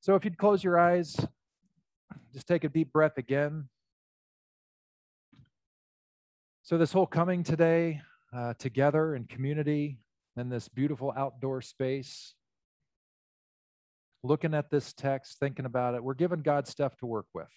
So, 0.00 0.16
if 0.16 0.24
you'd 0.24 0.38
close 0.38 0.64
your 0.64 0.78
eyes, 0.78 1.14
just 2.32 2.48
take 2.48 2.64
a 2.64 2.68
deep 2.68 2.92
breath 2.92 3.16
again. 3.16 3.68
So, 6.64 6.76
this 6.78 6.92
whole 6.92 7.06
coming 7.06 7.44
today, 7.44 8.00
uh, 8.34 8.54
together 8.54 9.14
in 9.14 9.24
community 9.24 9.98
in 10.36 10.48
this 10.48 10.68
beautiful 10.68 11.12
outdoor 11.16 11.60
space, 11.60 12.34
looking 14.22 14.54
at 14.54 14.70
this 14.70 14.92
text, 14.92 15.38
thinking 15.38 15.66
about 15.66 15.94
it. 15.94 16.02
We're 16.02 16.14
given 16.14 16.40
God 16.40 16.66
stuff 16.66 16.96
to 16.98 17.06
work 17.06 17.26
with, 17.34 17.50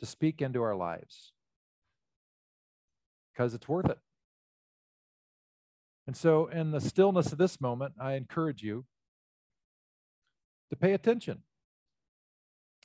to 0.00 0.06
speak 0.06 0.42
into 0.42 0.62
our 0.62 0.74
lives, 0.74 1.32
because 3.32 3.54
it's 3.54 3.68
worth 3.68 3.88
it. 3.88 3.98
And 6.06 6.16
so, 6.16 6.46
in 6.46 6.70
the 6.70 6.80
stillness 6.80 7.32
of 7.32 7.38
this 7.38 7.60
moment, 7.60 7.92
I 8.00 8.14
encourage 8.14 8.62
you 8.62 8.86
to 10.70 10.76
pay 10.76 10.94
attention. 10.94 11.42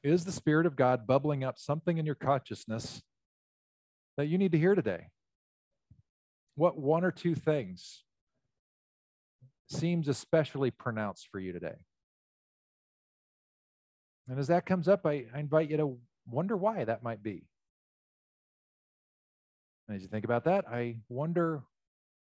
Is 0.04 0.26
the 0.26 0.34
Spirit 0.34 0.66
of 0.66 0.76
God 0.76 1.08
bubbling 1.08 1.44
up 1.44 1.58
something 1.58 1.98
in 1.98 2.06
your 2.06 2.16
consciousness 2.16 3.02
that 4.18 4.28
you 4.28 4.38
need 4.38 4.52
to 4.52 4.58
hear 4.58 4.76
today? 4.76 5.08
What 6.56 6.78
one 6.78 7.04
or 7.04 7.12
two 7.12 7.36
things 7.36 8.04
seems 9.68 10.08
especially 10.08 10.72
pronounced 10.72 11.28
for 11.32 11.40
you 11.40 11.52
today? 11.52 11.76
And 14.28 14.40
as 14.40 14.48
that 14.48 14.66
comes 14.66 14.88
up, 14.88 15.06
I, 15.06 15.26
I 15.34 15.40
invite 15.40 15.70
you 15.70 15.78
to 15.78 15.98
wonder 16.30 16.56
why 16.56 16.86
that 16.86 17.04
might 17.04 17.22
be. 17.22 17.48
And 19.88 19.98
as 19.98 20.02
you 20.02 20.08
think 20.08 20.26
about 20.26 20.46
that, 20.46 20.66
I 20.68 20.98
wonder 21.10 21.64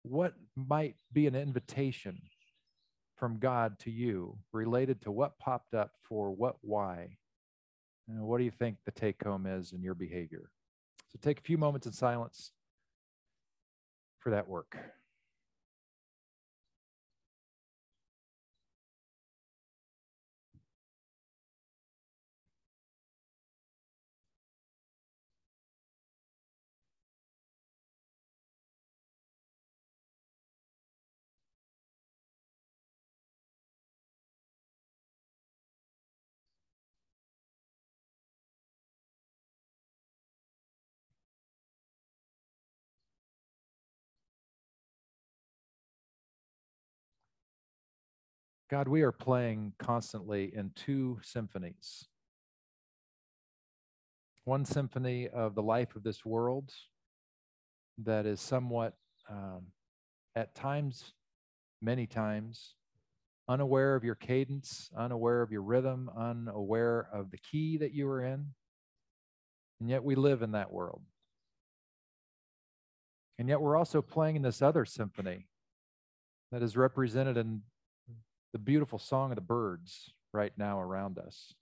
what 0.03 0.35
might 0.57 0.97
be 1.13 1.27
an 1.27 1.37
invitation 1.37 2.21
from 3.17 3.39
God 3.39 3.79
to 3.81 3.91
you 3.91 4.37
related 4.53 5.01
to 5.03 5.13
what 5.13 5.39
popped 5.39 5.75
up 5.75 5.93
for 6.03 6.33
what 6.33 6.57
why. 6.61 7.19
And 8.09 8.21
what 8.23 8.39
do 8.39 8.45
you 8.45 8.51
think 8.51 8.79
the 8.85 8.91
take 8.91 9.23
home 9.23 9.47
is 9.47 9.73
in 9.73 9.81
your 9.81 9.95
behavior? 9.95 10.51
So 11.13 11.21
take 11.23 11.39
a 11.39 11.43
few 11.43 11.57
moments 11.57 11.87
in 11.87 11.93
silence 11.93 12.51
for 14.23 14.31
that 14.31 14.49
work. 14.49 14.77
God, 48.73 48.89
we 48.89 49.03
are 49.03 49.13
playing 49.13 49.75
constantly 49.79 50.51
in 50.57 50.71
two 50.75 51.21
symphonies. 51.23 52.07
One 54.45 54.65
symphony 54.65 55.29
of 55.29 55.55
the 55.55 55.63
life 55.63 55.95
of 55.95 56.03
this 56.03 56.25
world 56.25 56.73
that 57.99 58.25
is 58.25 58.41
somewhat, 58.41 58.95
um, 59.29 59.67
at 60.35 60.55
times, 60.55 61.13
many 61.83 62.07
times, 62.07 62.77
unaware 63.47 63.95
of 63.95 64.05
your 64.05 64.15
cadence, 64.15 64.91
unaware 64.97 65.43
of 65.43 65.53
your 65.53 65.61
rhythm, 65.61 66.11
unaware 66.17 67.09
of 67.13 67.31
the 67.31 67.37
key 67.37 67.77
that 67.77 67.93
you 67.93 68.09
are 68.09 68.25
in. 68.25 68.55
And 69.81 69.91
yet 69.91 70.03
we 70.03 70.15
live 70.15 70.41
in 70.41 70.53
that 70.53 70.73
world. 70.73 71.03
And 73.39 73.51
yet 73.51 73.61
we're 73.61 73.77
also 73.77 74.01
playing 74.01 74.37
in 74.37 74.43
this 74.43 74.63
other 74.63 74.87
symphony 74.87 75.47
that 76.51 76.63
is 76.63 76.75
represented 76.75 77.37
in 77.37 77.61
the 78.53 78.59
beautiful 78.59 78.99
song 78.99 79.31
of 79.31 79.37
the 79.37 79.41
birds 79.41 80.13
right 80.33 80.53
now 80.57 80.81
around 80.81 81.19
us. 81.19 81.55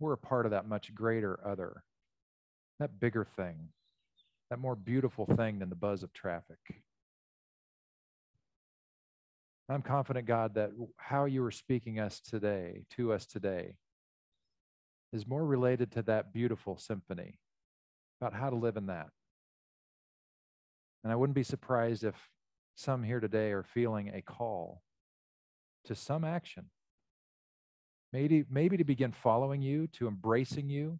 We're 0.00 0.14
a 0.14 0.18
part 0.18 0.46
of 0.46 0.52
that 0.52 0.66
much 0.66 0.94
greater 0.94 1.38
other, 1.46 1.84
that 2.80 2.98
bigger 2.98 3.24
thing, 3.24 3.68
that 4.50 4.58
more 4.58 4.74
beautiful 4.74 5.26
thing 5.26 5.58
than 5.58 5.68
the 5.68 5.76
buzz 5.76 6.02
of 6.02 6.12
traffic. 6.12 6.58
I'm 9.68 9.82
confident, 9.82 10.26
God, 10.26 10.54
that 10.54 10.70
how 10.96 11.26
you 11.26 11.44
are 11.44 11.50
speaking 11.50 12.00
us 12.00 12.20
today, 12.20 12.84
to 12.96 13.12
us 13.12 13.26
today, 13.26 13.76
is 15.12 15.26
more 15.26 15.44
related 15.44 15.92
to 15.92 16.02
that 16.02 16.32
beautiful 16.32 16.76
symphony 16.76 17.38
about 18.20 18.34
how 18.34 18.50
to 18.50 18.56
live 18.56 18.76
in 18.76 18.86
that. 18.86 19.08
And 21.04 21.12
I 21.12 21.16
wouldn't 21.16 21.34
be 21.34 21.42
surprised 21.42 22.02
if 22.02 22.14
some 22.74 23.02
here 23.02 23.20
today 23.20 23.52
are 23.52 23.62
feeling 23.62 24.08
a 24.08 24.22
call 24.22 24.82
to 25.84 25.94
some 25.94 26.24
action 26.24 26.66
maybe, 28.12 28.44
maybe 28.50 28.76
to 28.76 28.84
begin 28.84 29.12
following 29.12 29.62
you, 29.62 29.86
to 29.88 30.06
embracing 30.06 30.68
you 30.68 30.98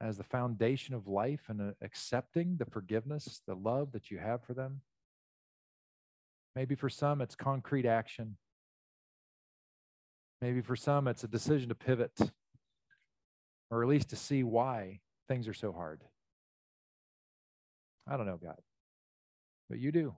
as 0.00 0.16
the 0.16 0.24
foundation 0.24 0.94
of 0.94 1.06
life 1.06 1.42
and 1.48 1.60
uh, 1.60 1.72
accepting 1.82 2.56
the 2.56 2.64
forgiveness, 2.64 3.42
the 3.46 3.54
love 3.54 3.92
that 3.92 4.10
you 4.10 4.18
have 4.18 4.42
for 4.42 4.54
them. 4.54 4.80
Maybe 6.56 6.74
for 6.74 6.88
some, 6.88 7.20
it's 7.20 7.34
concrete 7.34 7.86
action. 7.86 8.36
Maybe 10.40 10.62
for 10.62 10.76
some, 10.76 11.06
it's 11.06 11.24
a 11.24 11.28
decision 11.28 11.68
to 11.68 11.74
pivot 11.74 12.18
or 13.70 13.82
at 13.82 13.88
least 13.88 14.10
to 14.10 14.16
see 14.16 14.42
why 14.42 15.00
things 15.28 15.46
are 15.46 15.54
so 15.54 15.72
hard. 15.72 16.02
I 18.08 18.16
don't 18.16 18.26
know, 18.26 18.40
God, 18.42 18.58
but 19.68 19.78
you 19.78 19.92
do. 19.92 20.14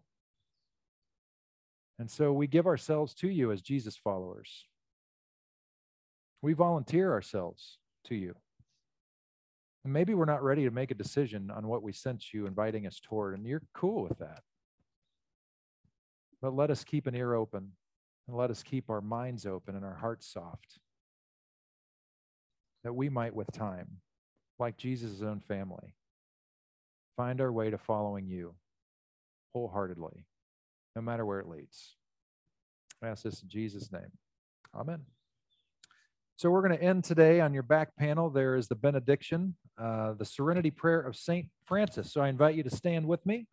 And 1.98 2.10
so 2.10 2.32
we 2.32 2.46
give 2.46 2.66
ourselves 2.66 3.14
to 3.14 3.28
you 3.28 3.52
as 3.52 3.62
Jesus 3.62 3.96
followers. 3.96 4.66
We 6.40 6.52
volunteer 6.52 7.12
ourselves 7.12 7.78
to 8.06 8.14
you. 8.14 8.34
And 9.84 9.92
maybe 9.92 10.14
we're 10.14 10.24
not 10.24 10.42
ready 10.42 10.64
to 10.64 10.70
make 10.70 10.90
a 10.90 10.94
decision 10.94 11.50
on 11.50 11.66
what 11.66 11.82
we 11.82 11.92
sent 11.92 12.32
you 12.32 12.46
inviting 12.46 12.86
us 12.86 13.00
toward, 13.00 13.34
and 13.36 13.46
you're 13.46 13.62
cool 13.74 14.02
with 14.02 14.18
that. 14.18 14.42
But 16.40 16.54
let 16.54 16.70
us 16.70 16.84
keep 16.84 17.06
an 17.06 17.14
ear 17.14 17.34
open 17.34 17.72
and 18.26 18.36
let 18.36 18.50
us 18.50 18.62
keep 18.62 18.90
our 18.90 19.00
minds 19.00 19.46
open 19.46 19.76
and 19.76 19.84
our 19.84 19.94
hearts 19.94 20.26
soft 20.26 20.78
that 22.84 22.94
we 22.94 23.08
might, 23.08 23.34
with 23.34 23.50
time, 23.52 24.00
like 24.58 24.76
Jesus' 24.76 25.22
own 25.22 25.40
family, 25.40 25.94
find 27.16 27.40
our 27.40 27.52
way 27.52 27.70
to 27.70 27.78
following 27.78 28.26
you 28.26 28.54
wholeheartedly, 29.52 30.24
no 30.94 31.02
matter 31.02 31.24
where 31.24 31.40
it 31.40 31.48
leads. 31.48 31.96
I 33.02 33.08
ask 33.08 33.24
this 33.24 33.42
in 33.42 33.48
Jesus' 33.48 33.90
name. 33.90 34.12
Amen. 34.74 35.00
So 36.36 36.50
we're 36.50 36.66
going 36.66 36.78
to 36.78 36.84
end 36.84 37.04
today 37.04 37.40
on 37.40 37.54
your 37.54 37.62
back 37.62 37.96
panel. 37.96 38.30
There 38.30 38.56
is 38.56 38.68
the 38.68 38.74
benediction, 38.74 39.54
uh, 39.78 40.14
the 40.14 40.24
Serenity 40.24 40.70
Prayer 40.70 41.00
of 41.00 41.16
St. 41.16 41.48
Francis. 41.66 42.12
So 42.12 42.20
I 42.20 42.28
invite 42.28 42.54
you 42.54 42.62
to 42.62 42.70
stand 42.70 43.06
with 43.06 43.24
me. 43.26 43.46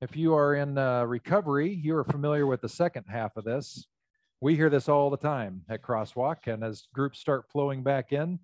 If 0.00 0.16
you 0.16 0.34
are 0.34 0.54
in 0.54 0.76
uh, 0.76 1.04
recovery, 1.04 1.72
you 1.72 1.96
are 1.96 2.04
familiar 2.04 2.46
with 2.46 2.60
the 2.60 2.68
second 2.68 3.04
half 3.08 3.36
of 3.36 3.44
this. 3.44 3.86
We 4.40 4.56
hear 4.56 4.68
this 4.68 4.88
all 4.88 5.08
the 5.08 5.16
time 5.16 5.62
at 5.70 5.82
Crosswalk, 5.82 6.46
and 6.46 6.62
as 6.62 6.88
groups 6.92 7.20
start 7.20 7.46
flowing 7.50 7.82
back 7.82 8.12
in, 8.12 8.38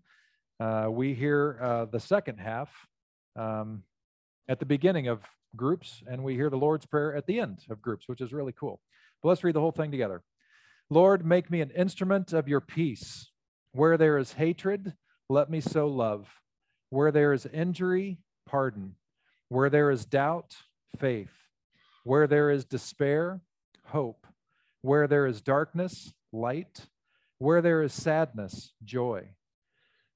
uh, 0.59 0.87
we 0.89 1.13
hear 1.13 1.59
uh, 1.61 1.85
the 1.87 2.01
second 2.01 2.39
half 2.39 2.71
um, 3.37 3.83
at 4.49 4.59
the 4.59 4.65
beginning 4.65 5.09
of 5.09 5.21
groups, 5.57 6.03
and 6.07 6.23
we 6.23 6.35
hear 6.35 6.51
the 6.51 6.57
Lord's 6.57 6.87
Prayer 6.87 7.15
at 7.15 7.27
the 7.27 7.41
end 7.41 7.61
of 7.71 7.83
groups, 7.83 8.09
which 8.09 8.21
is 8.21 8.33
really 8.33 8.53
cool. 8.53 8.81
But 9.23 9.31
let's 9.31 9.45
read 9.45 9.55
the 9.55 9.61
whole 9.61 9.73
thing 9.73 9.91
together. 9.91 10.23
Lord, 10.89 11.25
make 11.25 11.51
me 11.51 11.61
an 11.61 11.71
instrument 11.71 12.33
of 12.33 12.49
your 12.49 12.61
peace. 12.61 13.31
Where 13.73 13.97
there 13.97 14.19
is 14.19 14.33
hatred, 14.33 14.95
let 15.29 15.51
me 15.51 15.61
sow 15.61 15.87
love. 15.87 16.29
Where 16.91 17.13
there 17.13 17.33
is 17.33 17.47
injury, 17.47 18.19
pardon. 18.47 18.97
Where 19.49 19.71
there 19.71 19.91
is 19.91 20.05
doubt, 20.05 20.57
faith. 20.99 21.33
Where 22.05 22.27
there 22.27 22.51
is 22.51 22.65
despair, 22.65 23.41
hope. 23.85 24.27
Where 24.83 25.07
there 25.07 25.27
is 25.27 25.41
darkness, 25.41 26.13
light. 26.33 26.87
Where 27.39 27.63
there 27.63 27.83
is 27.83 27.93
sadness, 27.93 28.73
joy. 28.85 29.29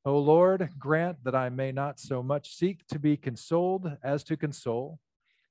O 0.04 0.18
Lord, 0.18 0.68
grant 0.78 1.24
that 1.24 1.34
I 1.34 1.48
may 1.48 1.72
not 1.72 1.98
so 1.98 2.22
much 2.22 2.54
seek 2.54 2.86
to 2.88 2.98
be 2.98 3.16
consoled 3.16 3.96
as 4.02 4.22
to 4.24 4.36
console, 4.36 5.00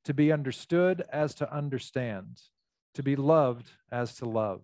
to 0.05 0.13
be 0.13 0.31
understood 0.31 1.03
as 1.11 1.33
to 1.35 1.53
understand, 1.53 2.41
to 2.93 3.03
be 3.03 3.15
loved 3.15 3.71
as 3.91 4.15
to 4.15 4.25
love. 4.25 4.61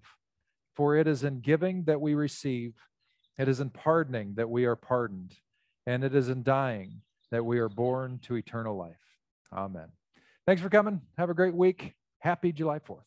For 0.75 0.95
it 0.95 1.07
is 1.07 1.23
in 1.23 1.39
giving 1.39 1.83
that 1.83 2.01
we 2.01 2.13
receive, 2.13 2.73
it 3.37 3.47
is 3.47 3.59
in 3.59 3.69
pardoning 3.69 4.35
that 4.35 4.49
we 4.49 4.65
are 4.65 4.75
pardoned, 4.75 5.35
and 5.85 6.03
it 6.03 6.13
is 6.13 6.29
in 6.29 6.43
dying 6.43 7.01
that 7.31 7.45
we 7.45 7.59
are 7.59 7.69
born 7.69 8.19
to 8.23 8.35
eternal 8.35 8.75
life. 8.75 9.01
Amen. 9.53 9.89
Thanks 10.45 10.61
for 10.61 10.69
coming. 10.69 11.01
Have 11.17 11.29
a 11.29 11.33
great 11.33 11.53
week. 11.53 11.93
Happy 12.19 12.51
July 12.51 12.79
4th. 12.79 13.03